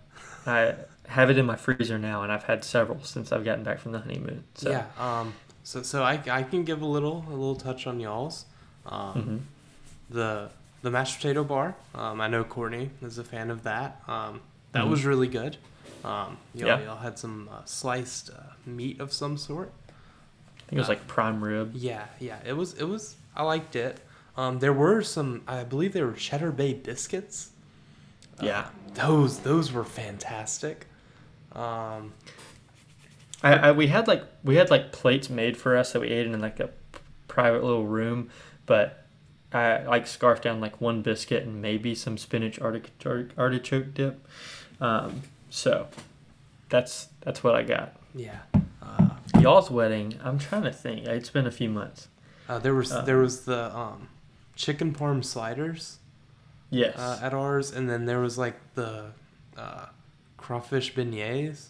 I 0.45 0.75
have 1.07 1.29
it 1.29 1.37
in 1.37 1.45
my 1.45 1.55
freezer 1.55 1.97
now, 1.99 2.23
and 2.23 2.31
I've 2.31 2.43
had 2.43 2.63
several 2.63 3.03
since 3.03 3.31
I've 3.31 3.45
gotten 3.45 3.63
back 3.63 3.79
from 3.79 3.91
the 3.91 3.99
honeymoon. 3.99 4.43
So, 4.55 4.69
Yeah. 4.71 4.85
Um. 4.97 5.33
So 5.63 5.81
so 5.83 6.01
I, 6.03 6.21
I 6.29 6.43
can 6.43 6.63
give 6.63 6.81
a 6.81 6.85
little 6.85 7.25
a 7.27 7.31
little 7.31 7.55
touch 7.55 7.87
on 7.87 7.99
y'all's. 7.99 8.45
Um. 8.85 9.13
mhm. 9.13 9.39
The 10.09 10.49
the 10.81 10.89
mashed 10.91 11.17
potato 11.17 11.43
bar. 11.43 11.75
Um. 11.93 12.19
I 12.21 12.27
know 12.27 12.43
Courtney 12.43 12.89
is 13.01 13.17
a 13.17 13.23
fan 13.23 13.51
of 13.51 13.63
that. 13.63 14.01
Um. 14.07 14.41
That 14.71 14.85
Mhm. 14.85 14.89
was 14.89 15.05
really 15.05 15.27
good. 15.27 15.57
Um. 16.03 16.37
Y'all, 16.55 16.67
Yeah. 16.67 16.79
y'all 16.83 16.97
had 16.97 17.19
some 17.19 17.47
uh, 17.51 17.63
sliced 17.65 18.29
uh, 18.31 18.53
meat 18.65 18.99
of 18.99 19.13
some 19.13 19.37
sort. 19.37 19.71
I 20.67 20.69
think 20.69 20.77
it 20.77 20.79
was 20.81 20.89
like 20.89 21.07
prime 21.07 21.41
rib. 21.43 21.71
Yeah. 21.75 22.05
Yeah. 22.19 22.37
It 22.45 22.53
was. 22.53 22.73
It 22.73 22.83
was. 22.83 23.15
I 23.35 23.43
liked 23.43 23.75
it. 23.75 23.99
Um. 24.35 24.59
There 24.59 24.73
were 24.73 25.01
some. 25.01 25.41
I 25.47 25.63
believe 25.63 25.93
they 25.93 26.03
were 26.03 26.13
Cheddar 26.13 26.51
Bay 26.51 26.73
biscuits. 26.73 27.51
Uh, 28.39 28.45
Yeah. 28.45 28.67
those 28.93 29.39
those 29.39 29.71
were 29.71 29.83
fantastic. 29.85 30.85
Um. 31.53 32.13
I, 33.43 33.53
I 33.53 33.71
we 33.71 33.87
had 33.87 34.07
like 34.07 34.23
we 34.43 34.55
had 34.55 34.69
like 34.69 34.91
plates 34.91 35.29
made 35.29 35.57
for 35.57 35.77
us 35.77 35.93
that 35.93 36.01
we 36.01 36.07
ate 36.09 36.25
in 36.27 36.39
like 36.41 36.59
a 36.59 36.69
private 37.27 37.63
little 37.63 37.85
room, 37.85 38.29
but 38.65 39.05
I 39.53 39.83
like 39.83 40.07
scarfed 40.07 40.43
down 40.43 40.59
like 40.59 40.81
one 40.81 41.01
biscuit 41.01 41.43
and 41.43 41.61
maybe 41.61 41.93
some 41.95 42.17
spinach 42.17 42.59
artic- 42.59 42.91
artichoke 43.37 43.93
dip. 43.93 44.27
Um, 44.81 45.21
so 45.49 45.87
that's 46.69 47.07
that's 47.21 47.43
what 47.43 47.55
I 47.55 47.61
got. 47.63 47.95
Yeah. 48.15 48.39
Uh, 48.81 49.09
Y'all's 49.39 49.69
wedding, 49.69 50.19
I'm 50.23 50.39
trying 50.39 50.63
to 50.63 50.71
think. 50.71 51.05
It's 51.05 51.29
been 51.29 51.45
a 51.47 51.51
few 51.51 51.69
months. 51.69 52.07
Uh, 52.49 52.59
there 52.59 52.73
was 52.73 52.91
Uh, 52.91 53.01
there 53.01 53.17
was 53.17 53.45
the 53.45 53.75
um, 53.75 54.07
chicken 54.55 54.93
parm 54.93 55.23
sliders 55.23 55.99
Yes. 56.69 56.97
uh, 56.97 57.19
at 57.21 57.33
ours, 57.33 57.71
and 57.71 57.89
then 57.89 58.05
there 58.05 58.19
was 58.19 58.37
like 58.37 58.55
the 58.75 59.11
uh, 59.57 59.87
crawfish 60.37 60.93
beignets. 60.93 61.67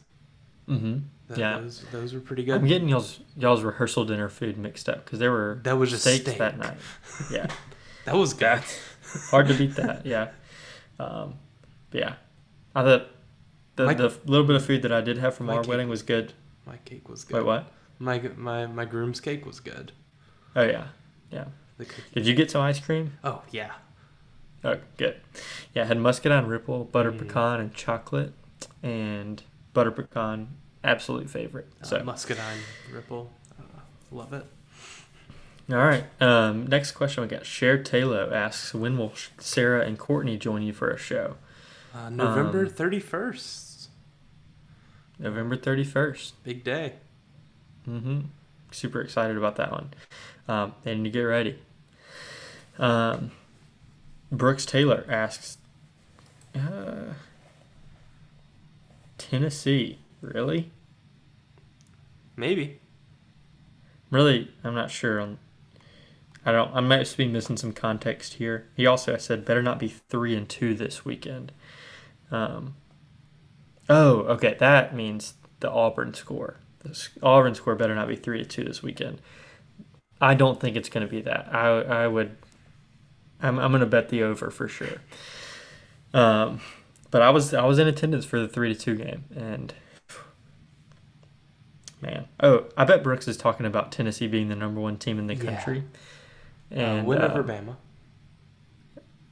mm-hmm. 0.67 0.99
Th- 1.27 1.39
Yeah. 1.39 1.59
those 1.59 1.83
those 1.91 2.13
were 2.13 2.19
pretty 2.19 2.43
good. 2.45 2.55
I'm 2.61 2.67
getting 2.67 2.87
y'all's 2.89 3.19
y'all's 3.35 3.63
rehearsal 3.63 4.05
dinner 4.05 4.29
food 4.29 4.57
mixed 4.57 4.87
up 4.87 5.03
because 5.03 5.19
there 5.19 5.31
were 5.31 5.59
That 5.63 5.77
was 5.77 5.89
just 5.89 6.03
steaks 6.03 6.21
steak. 6.21 6.37
that 6.37 6.57
night. 6.57 6.77
Yeah. 7.31 7.47
That 8.05 8.15
was 8.15 8.33
good. 8.33 8.61
Hard 9.31 9.47
to 9.49 9.53
beat 9.53 9.75
that. 9.75 10.05
Yeah. 10.05 10.29
Um, 10.99 11.35
yeah. 11.91 12.13
I 12.75 12.83
thought 12.83 13.07
the, 13.75 13.85
My- 13.87 13.93
the 13.93 14.13
little 14.25 14.45
bit 14.47 14.55
of 14.55 14.65
food 14.65 14.83
that 14.83 14.91
I 14.91 15.01
did 15.01 15.17
have 15.17 15.35
from 15.35 15.49
our 15.49 15.61
wedding 15.63 15.89
was 15.89 16.01
good. 16.03 16.33
My 16.67 16.77
cake 16.85 17.07
was 17.09 17.23
good. 17.23 17.37
Wait, 17.37 17.45
what? 17.45 17.71
My 17.99 18.19
my 18.35 18.65
my 18.67 18.85
groom's 18.85 19.19
cake 19.21 19.45
was 19.45 19.59
good. 19.59 19.91
Oh 20.55 20.63
yeah. 20.63 20.87
Yeah. 21.31 21.45
Did 22.13 22.25
you 22.27 22.33
get 22.33 22.51
some 22.51 22.61
ice 22.61 22.79
cream? 22.79 23.13
Oh 23.23 23.41
yeah. 23.51 23.71
Oh, 24.63 24.77
good. 24.97 25.15
Yeah, 25.73 25.83
I 25.83 25.85
had 25.85 25.97
muscadine 25.99 26.47
ripple, 26.47 26.83
butter 26.85 27.11
Mm. 27.11 27.19
pecan, 27.19 27.59
and 27.61 27.73
chocolate, 27.73 28.33
and 28.81 29.43
butter 29.73 29.91
pecan, 29.91 30.47
absolute 30.83 31.29
favorite. 31.29 31.67
Uh, 31.81 31.85
So, 31.85 32.03
muscadine 32.03 32.61
ripple. 32.91 33.31
Uh, 33.57 33.63
love 34.11 34.33
it. 34.33 34.45
all 35.71 35.77
right. 35.77 36.05
Um, 36.19 36.65
next 36.65 36.93
question 36.93 37.21
we 37.21 37.27
got. 37.29 37.45
Cher 37.45 37.77
Taylor 37.81 38.33
asks, 38.33 38.73
when 38.73 38.97
will 38.97 39.13
Sarah 39.37 39.85
and 39.85 39.97
Courtney 39.97 40.37
join 40.37 40.63
you 40.63 40.73
for 40.73 40.89
a 40.89 40.97
show? 40.97 41.35
Uh, 41.93 42.09
November 42.09 42.63
Um, 42.63 42.69
thirty 42.69 42.99
first. 42.99 43.66
November 45.19 45.55
thirty 45.55 45.83
first. 45.83 46.41
Big 46.43 46.63
day. 46.63 46.93
Mm-hmm. 47.87 48.21
Super 48.71 49.01
excited 49.01 49.37
about 49.37 49.55
that 49.55 49.71
one. 49.71 49.93
Um, 50.47 50.75
and 50.85 51.05
you 51.05 51.11
get 51.11 51.21
ready. 51.21 51.59
Um, 52.77 53.31
Brooks 54.31 54.65
Taylor 54.65 55.05
asks, 55.09 55.57
uh, 56.53 57.13
Tennessee, 59.17 59.99
really? 60.21 60.71
Maybe. 62.35 62.79
Really, 64.11 64.51
I'm 64.63 64.75
not 64.75 64.91
sure 64.91 65.19
on. 65.19 65.39
I 66.45 66.51
don't. 66.51 66.73
I 66.73 66.79
might 66.81 67.13
be 67.17 67.27
missing 67.27 67.57
some 67.57 67.73
context 67.73 68.35
here. 68.35 68.67
He 68.75 68.85
also 68.85 69.17
said 69.17 69.43
better 69.43 69.63
not 69.63 69.79
be 69.79 69.87
three 69.87 70.35
and 70.35 70.47
two 70.47 70.73
this 70.73 71.03
weekend. 71.03 71.51
Um. 72.31 72.75
Oh, 73.89 74.19
okay. 74.23 74.55
That 74.59 74.93
means 74.95 75.33
the 75.59 75.69
Auburn 75.71 76.13
score. 76.13 76.57
The 76.79 77.07
Auburn 77.23 77.55
score 77.55 77.75
better 77.75 77.95
not 77.95 78.07
be 78.07 78.15
three 78.15 78.37
to 78.39 78.45
two 78.45 78.63
this 78.63 78.83
weekend. 78.83 79.21
I 80.19 80.33
don't 80.33 80.59
think 80.59 80.75
it's 80.75 80.89
going 80.89 81.05
to 81.05 81.11
be 81.11 81.21
that. 81.21 81.47
I 81.53 81.67
I 81.81 82.07
would. 82.07 82.37
I'm 83.41 83.59
I'm 83.59 83.71
going 83.71 83.81
to 83.81 83.85
bet 83.87 84.09
the 84.09 84.23
over 84.23 84.49
for 84.51 84.67
sure. 84.67 84.97
Um, 86.13 86.59
but 87.11 87.21
I 87.21 87.29
was 87.29 87.53
I 87.53 87.65
was 87.65 87.79
in 87.79 87.87
attendance 87.87 88.25
for 88.25 88.39
the 88.39 88.47
three 88.47 88.73
to 88.73 88.79
two 88.79 88.95
game 88.95 89.25
and 89.35 89.73
Man. 92.01 92.27
Oh, 92.41 92.65
I 92.77 92.85
bet 92.85 93.01
Brooks 93.03 93.27
is 93.27 93.37
talking 93.37 93.65
about 93.65 93.91
Tennessee 93.91 94.27
being 94.27 94.49
the 94.49 94.55
number 94.55 94.79
one 94.79 94.97
team 94.97 95.17
in 95.17 95.25
the 95.27 95.33
Yeah. 95.35 95.55
country. 95.55 95.83
And 96.69 96.81
uh, 96.81 96.83
And 96.83 97.07
win 97.07 97.21
uh, 97.21 97.27
over 97.27 97.43
Bama. 97.43 97.75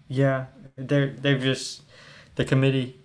yeah, 0.08 0.45
they're 0.76 1.12
they've 1.12 1.39
just 1.41 1.84
the 2.36 2.45
committee 2.45 2.97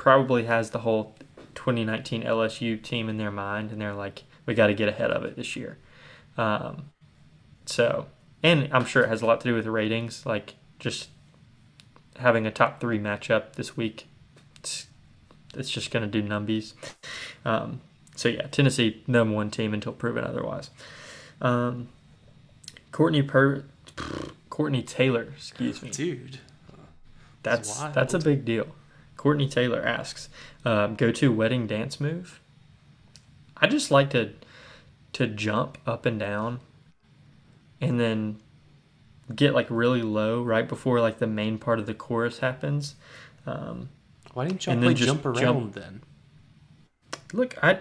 probably 0.00 0.44
has 0.44 0.70
the 0.70 0.78
whole 0.78 1.14
2019 1.54 2.22
LSU 2.22 2.82
team 2.82 3.10
in 3.10 3.18
their 3.18 3.30
mind, 3.30 3.70
and 3.70 3.78
they're 3.78 3.92
like, 3.92 4.24
we 4.46 4.54
got 4.54 4.68
to 4.68 4.74
get 4.74 4.88
ahead 4.88 5.10
of 5.10 5.24
it 5.24 5.36
this 5.36 5.56
year. 5.56 5.76
Um, 6.38 6.84
so, 7.66 8.06
and 8.42 8.70
I'm 8.72 8.86
sure 8.86 9.02
it 9.02 9.08
has 9.10 9.20
a 9.20 9.26
lot 9.26 9.42
to 9.42 9.48
do 9.48 9.54
with 9.54 9.66
ratings, 9.66 10.24
like 10.24 10.54
just 10.78 11.10
having 12.16 12.46
a 12.46 12.50
top 12.50 12.80
three 12.80 12.98
matchup 12.98 13.56
this 13.56 13.76
week. 13.76 14.06
It's, 14.56 14.86
it's 15.54 15.68
just 15.68 15.90
going 15.90 16.10
to 16.10 16.22
do 16.22 16.26
numbies. 16.26 16.72
Um, 17.44 17.82
so 18.16 18.30
yeah, 18.30 18.46
Tennessee 18.46 19.02
number 19.06 19.34
one 19.34 19.50
team 19.50 19.74
until 19.74 19.92
proven 19.92 20.24
otherwise. 20.24 20.70
Um, 21.42 21.90
Courtney 22.90 23.22
per 23.22 23.64
Courtney 24.48 24.82
Taylor, 24.82 25.34
excuse 25.36 25.82
me. 25.82 25.90
Dude. 25.90 26.38
That's 27.42 27.78
wild. 27.78 27.94
that's 27.94 28.14
a 28.14 28.18
big 28.18 28.46
deal. 28.46 28.66
Courtney 29.20 29.46
Taylor 29.46 29.82
asks, 29.82 30.30
um, 30.64 30.94
"Go 30.94 31.12
to 31.12 31.30
wedding 31.30 31.66
dance 31.66 32.00
move." 32.00 32.40
I 33.54 33.66
just 33.66 33.90
like 33.90 34.08
to 34.10 34.30
to 35.12 35.26
jump 35.26 35.76
up 35.86 36.06
and 36.06 36.18
down, 36.18 36.60
and 37.82 38.00
then 38.00 38.38
get 39.34 39.52
like 39.52 39.66
really 39.68 40.00
low 40.00 40.42
right 40.42 40.66
before 40.66 41.00
like 41.02 41.18
the 41.18 41.26
main 41.26 41.58
part 41.58 41.78
of 41.78 41.84
the 41.84 41.92
chorus 41.92 42.38
happens. 42.38 42.94
Um, 43.44 43.90
Why 44.32 44.46
didn't 44.46 44.64
y'all 44.64 44.72
And 44.72 44.82
play 44.82 44.94
then 44.94 44.96
jump 45.06 45.26
around 45.26 45.38
jump- 45.38 45.74
then? 45.74 46.00
look, 47.34 47.62
I 47.62 47.78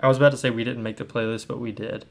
I 0.00 0.08
was 0.08 0.16
about 0.16 0.32
to 0.32 0.36
say 0.36 0.50
we 0.50 0.64
didn't 0.64 0.82
make 0.82 0.96
the 0.96 1.04
playlist, 1.04 1.46
but 1.46 1.60
we 1.60 1.70
did. 1.70 2.04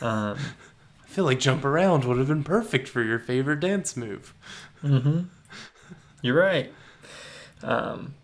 Um, 0.00 0.38
I 1.04 1.06
feel 1.06 1.26
like 1.26 1.38
jump 1.38 1.66
around 1.66 2.06
would 2.06 2.16
have 2.16 2.28
been 2.28 2.44
perfect 2.44 2.88
for 2.88 3.02
your 3.02 3.18
favorite 3.18 3.60
dance 3.60 3.94
move. 3.94 4.32
Mm-hmm. 4.82 5.24
You're 6.22 6.40
right. 6.40 6.72
Um, 7.62 8.14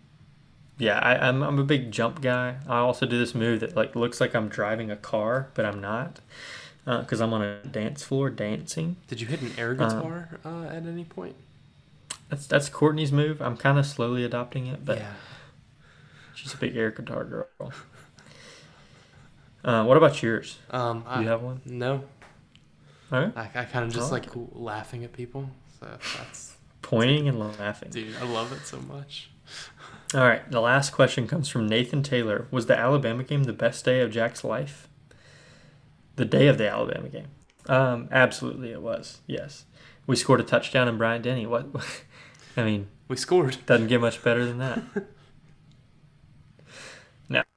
yeah, 0.77 0.99
I, 0.99 1.27
I'm 1.27 1.41
I'm 1.41 1.59
a 1.59 1.63
big 1.63 1.91
jump 1.91 2.21
guy. 2.21 2.57
I 2.67 2.77
also 2.77 3.05
do 3.05 3.17
this 3.17 3.33
move 3.33 3.59
that 3.61 3.75
like 3.75 3.95
looks 3.95 4.21
like 4.21 4.35
I'm 4.35 4.47
driving 4.49 4.91
a 4.91 4.95
car, 4.95 5.49
but 5.55 5.65
I'm 5.65 5.81
not, 5.81 6.19
because 6.85 7.19
I'm 7.19 7.33
on 7.33 7.41
a 7.41 7.63
dance 7.63 8.03
floor 8.03 8.29
dancing. 8.29 8.97
Did 9.07 9.21
you 9.21 9.27
hit 9.27 9.41
an 9.41 9.51
air 9.57 9.71
Uh, 9.79 9.89
guitar 9.89 10.39
uh, 10.45 10.65
at 10.65 10.85
any 10.85 11.03
point? 11.03 11.35
That's 12.29 12.45
that's 12.47 12.69
Courtney's 12.69 13.11
move. 13.11 13.41
I'm 13.41 13.57
kind 13.57 13.79
of 13.79 13.85
slowly 13.85 14.23
adopting 14.23 14.67
it, 14.67 14.83
but 14.85 14.97
yeah. 14.99 15.13
she's 16.35 16.53
a 16.53 16.57
big 16.57 16.75
air 16.75 16.91
guitar 16.91 17.23
girl. 17.23 17.73
Uh, 19.63 19.83
what 19.83 19.97
about 19.97 20.21
yours? 20.21 20.59
Um, 20.69 21.01
Do 21.01 21.07
I, 21.07 21.21
you 21.21 21.27
have 21.27 21.41
one? 21.41 21.61
no. 21.65 22.03
All 23.11 23.19
right. 23.21 23.33
I, 23.37 23.49
I 23.55 23.65
kind 23.65 23.85
of 23.85 23.93
just 23.93 24.11
I 24.11 24.15
like 24.15 24.35
like 24.35 24.47
laughing 24.53 25.03
at 25.03 25.13
people. 25.13 25.49
So 25.79 25.87
that's, 26.17 26.56
Pointing 26.87 27.27
and 27.27 27.37
laughing. 27.37 27.89
dude, 27.89 28.15
I 28.15 28.23
love 28.23 28.53
it 28.53 28.65
so 28.65 28.79
much. 28.79 29.29
All 30.13 30.21
right. 30.21 30.49
The 30.49 30.61
last 30.61 30.91
question 30.91 31.27
comes 31.27 31.49
from 31.49 31.67
Nathan 31.67 32.01
Taylor. 32.01 32.47
Was 32.49 32.67
the 32.67 32.79
Alabama 32.79 33.25
game 33.25 33.43
the 33.43 33.51
best 33.51 33.83
day 33.83 33.99
of 33.99 34.09
Jack's 34.09 34.45
life? 34.45 34.87
The 36.15 36.23
day 36.23 36.47
of 36.47 36.57
the 36.57 36.69
Alabama 36.69 37.09
game. 37.09 37.27
Um, 37.67 38.07
absolutely, 38.09 38.71
it 38.71 38.81
was. 38.81 39.19
Yes, 39.27 39.65
we 40.05 40.15
scored 40.15 40.39
a 40.39 40.43
touchdown 40.43 40.87
in 40.87 40.97
Bryant 40.97 41.25
Denny. 41.25 41.45
What? 41.45 41.67
I 42.57 42.63
mean, 42.63 42.87
We 43.09 43.17
scored. 43.17 43.57
doesn't 43.65 43.87
get 43.87 43.99
much 43.99 44.23
better 44.23 44.45
than 44.45 44.59
that. 44.59 44.81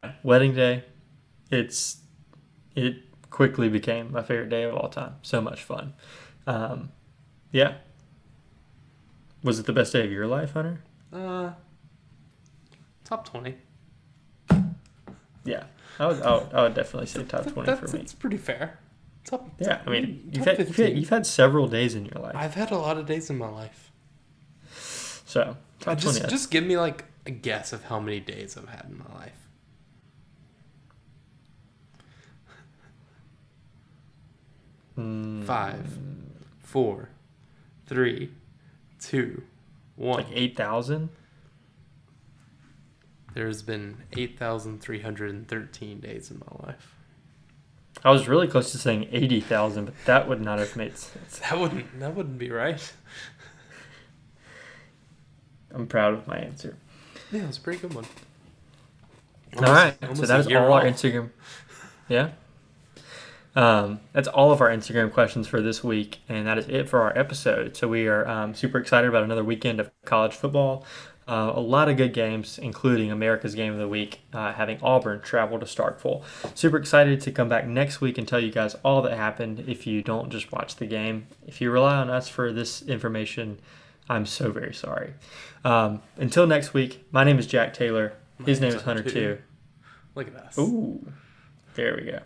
wedding 0.24 0.54
day. 0.54 0.82
It's 1.52 1.98
it 2.74 2.96
quickly 3.30 3.68
became 3.68 4.10
my 4.10 4.22
favorite 4.22 4.48
day 4.48 4.64
of 4.64 4.74
all 4.74 4.88
time. 4.88 5.14
So 5.22 5.40
much 5.40 5.62
fun. 5.62 5.94
Um, 6.48 6.90
yeah. 7.52 7.74
Was 9.42 9.58
it 9.58 9.66
the 9.66 9.72
best 9.72 9.92
day 9.92 10.04
of 10.04 10.12
your 10.12 10.26
life, 10.26 10.52
Hunter? 10.52 10.80
Uh, 11.12 11.50
top 13.04 13.24
twenty. 13.28 13.56
Yeah, 15.44 15.64
I 15.98 16.06
would. 16.06 16.22
I 16.22 16.34
would, 16.36 16.52
I 16.52 16.62
would 16.64 16.74
definitely 16.74 17.06
say 17.06 17.24
top 17.24 17.46
twenty 17.46 17.66
That's, 17.66 17.80
for 17.90 17.96
me. 17.96 18.02
that's 18.02 18.12
pretty 18.14 18.36
fair. 18.36 18.78
Top. 19.24 19.48
Yeah, 19.58 19.80
I 19.86 19.90
mean, 19.90 20.30
you've 20.32 20.44
had, 20.44 20.58
you've 20.58 20.76
had 20.76 20.96
you've 20.98 21.08
had 21.08 21.26
several 21.26 21.66
days 21.66 21.94
in 21.94 22.04
your 22.06 22.22
life, 22.22 22.34
I've 22.36 22.54
had 22.54 22.70
a 22.70 22.76
lot 22.78 22.98
of 22.98 23.06
days 23.06 23.30
in 23.30 23.38
my 23.38 23.48
life. 23.48 23.90
so 25.26 25.56
top 25.80 25.98
just 25.98 26.18
twenty. 26.18 26.30
just 26.30 26.50
give 26.50 26.64
me 26.64 26.76
like 26.76 27.04
a 27.26 27.30
guess 27.30 27.72
of 27.72 27.84
how 27.84 27.98
many 28.00 28.20
days 28.20 28.56
I've 28.56 28.68
had 28.68 28.86
in 28.90 28.98
my 28.98 29.18
life. 29.18 29.46
Mm, 34.98 35.44
Five, 35.44 35.98
four, 36.62 37.08
three, 37.86 38.30
two, 39.00 39.42
one. 39.96 40.18
like 40.18 40.26
eight 40.32 40.56
thousand. 40.56 41.10
There's 43.34 43.62
been 43.62 43.98
eight 44.16 44.38
thousand 44.38 44.80
three 44.80 45.00
hundred 45.00 45.30
and 45.30 45.48
thirteen 45.48 46.00
days 46.00 46.30
in 46.30 46.40
my 46.40 46.66
life. 46.68 46.94
I 48.04 48.10
was 48.10 48.28
really 48.28 48.48
close 48.48 48.72
to 48.72 48.78
saying 48.78 49.08
eighty 49.12 49.40
thousand, 49.40 49.86
but 49.86 49.94
that 50.06 50.28
would 50.28 50.40
not 50.40 50.58
have 50.58 50.76
made 50.76 50.96
sense. 50.96 51.38
That 51.50 51.58
wouldn't 51.58 52.00
that 52.00 52.14
wouldn't 52.14 52.38
be 52.38 52.50
right. 52.50 52.80
I'm 55.74 55.86
proud 55.86 56.14
of 56.14 56.26
my 56.26 56.38
answer. 56.38 56.76
Yeah, 57.30 57.46
it's 57.46 57.58
a 57.58 57.60
pretty 57.60 57.80
good 57.80 57.94
one. 57.94 58.06
all 59.56 59.62
right, 59.62 59.94
so 60.00 60.08
almost 60.08 60.28
that 60.28 60.40
is 60.40 60.46
all 60.48 60.72
our. 60.72 60.84
Instagram. 60.84 61.30
Yeah. 62.08 62.30
Um, 63.56 64.00
that's 64.12 64.28
all 64.28 64.52
of 64.52 64.60
our 64.60 64.68
Instagram 64.68 65.12
questions 65.12 65.48
for 65.48 65.60
this 65.60 65.82
week, 65.82 66.18
and 66.28 66.46
that 66.46 66.58
is 66.58 66.68
it 66.68 66.88
for 66.88 67.02
our 67.02 67.16
episode. 67.18 67.76
So 67.76 67.88
we 67.88 68.06
are 68.06 68.26
um, 68.28 68.54
super 68.54 68.78
excited 68.78 69.08
about 69.08 69.24
another 69.24 69.44
weekend 69.44 69.80
of 69.80 69.90
college 70.04 70.34
football. 70.34 70.84
Uh, 71.26 71.52
a 71.54 71.60
lot 71.60 71.88
of 71.88 71.96
good 71.96 72.12
games, 72.12 72.58
including 72.58 73.12
America's 73.12 73.54
Game 73.54 73.72
of 73.72 73.78
the 73.78 73.86
Week, 73.86 74.20
uh, 74.32 74.52
having 74.52 74.80
Auburn 74.82 75.20
travel 75.20 75.60
to 75.60 75.66
Starkville. 75.66 76.24
Super 76.56 76.76
excited 76.76 77.20
to 77.20 77.30
come 77.30 77.48
back 77.48 77.68
next 77.68 78.00
week 78.00 78.18
and 78.18 78.26
tell 78.26 78.40
you 78.40 78.50
guys 78.50 78.74
all 78.84 79.00
that 79.02 79.16
happened. 79.16 79.64
If 79.68 79.86
you 79.86 80.02
don't 80.02 80.30
just 80.30 80.50
watch 80.50 80.76
the 80.76 80.86
game, 80.86 81.28
if 81.46 81.60
you 81.60 81.70
rely 81.70 81.96
on 81.96 82.10
us 82.10 82.28
for 82.28 82.52
this 82.52 82.82
information, 82.82 83.60
I'm 84.08 84.26
so 84.26 84.50
very 84.50 84.74
sorry. 84.74 85.14
Um, 85.64 86.02
until 86.16 86.48
next 86.48 86.74
week, 86.74 87.06
my 87.12 87.22
name 87.22 87.38
is 87.38 87.46
Jack 87.46 87.74
Taylor. 87.74 88.14
His 88.44 88.60
name 88.60 88.74
is 88.74 88.82
Hunter 88.82 89.04
too. 89.04 89.38
Look 90.16 90.28
at 90.28 90.34
us. 90.34 90.58
Ooh, 90.58 91.12
there 91.74 91.96
we 91.96 92.10
go. 92.10 92.20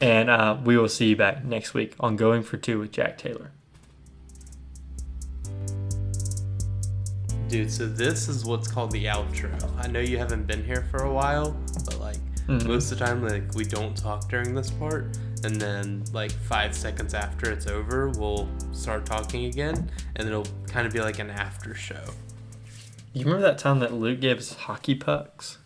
And 0.00 0.28
uh, 0.30 0.56
we 0.64 0.76
will 0.76 0.88
see 0.88 1.06
you 1.10 1.16
back 1.16 1.44
next 1.44 1.74
week 1.74 1.94
on 2.00 2.16
Going 2.16 2.42
for 2.42 2.56
Two 2.56 2.78
with 2.80 2.92
Jack 2.92 3.18
Taylor. 3.18 3.50
Dude, 7.48 7.70
so 7.70 7.86
this 7.86 8.28
is 8.28 8.44
what's 8.44 8.66
called 8.66 8.90
the 8.90 9.04
outro. 9.04 9.52
I 9.78 9.86
know 9.86 10.00
you 10.00 10.18
haven't 10.18 10.46
been 10.46 10.64
here 10.64 10.84
for 10.90 11.04
a 11.04 11.12
while, 11.12 11.56
but 11.84 12.00
like 12.00 12.16
Mhm. 12.48 12.64
most 12.66 12.90
of 12.90 12.98
the 12.98 13.04
time 13.04 13.26
like 13.26 13.54
we 13.54 13.64
don't 13.64 13.96
talk 13.96 14.28
during 14.28 14.54
this 14.54 14.70
part 14.70 15.16
and 15.44 15.56
then 15.60 16.04
like 16.12 16.32
5 16.32 16.74
seconds 16.74 17.14
after 17.14 17.50
it's 17.50 17.66
over, 17.68 18.08
we'll 18.10 18.48
start 18.72 19.06
talking 19.06 19.44
again 19.46 19.90
and 20.16 20.26
it'll 20.28 20.46
kind 20.66 20.86
of 20.88 20.92
be 20.92 21.00
like 21.00 21.18
an 21.20 21.30
after 21.30 21.74
show. 21.74 22.02
You 23.12 23.24
remember 23.24 23.46
that 23.46 23.58
time 23.58 23.78
that 23.80 23.92
Luke 23.94 24.20
gave 24.20 24.38
us 24.38 24.52
hockey 24.54 24.94
pucks? 24.96 25.58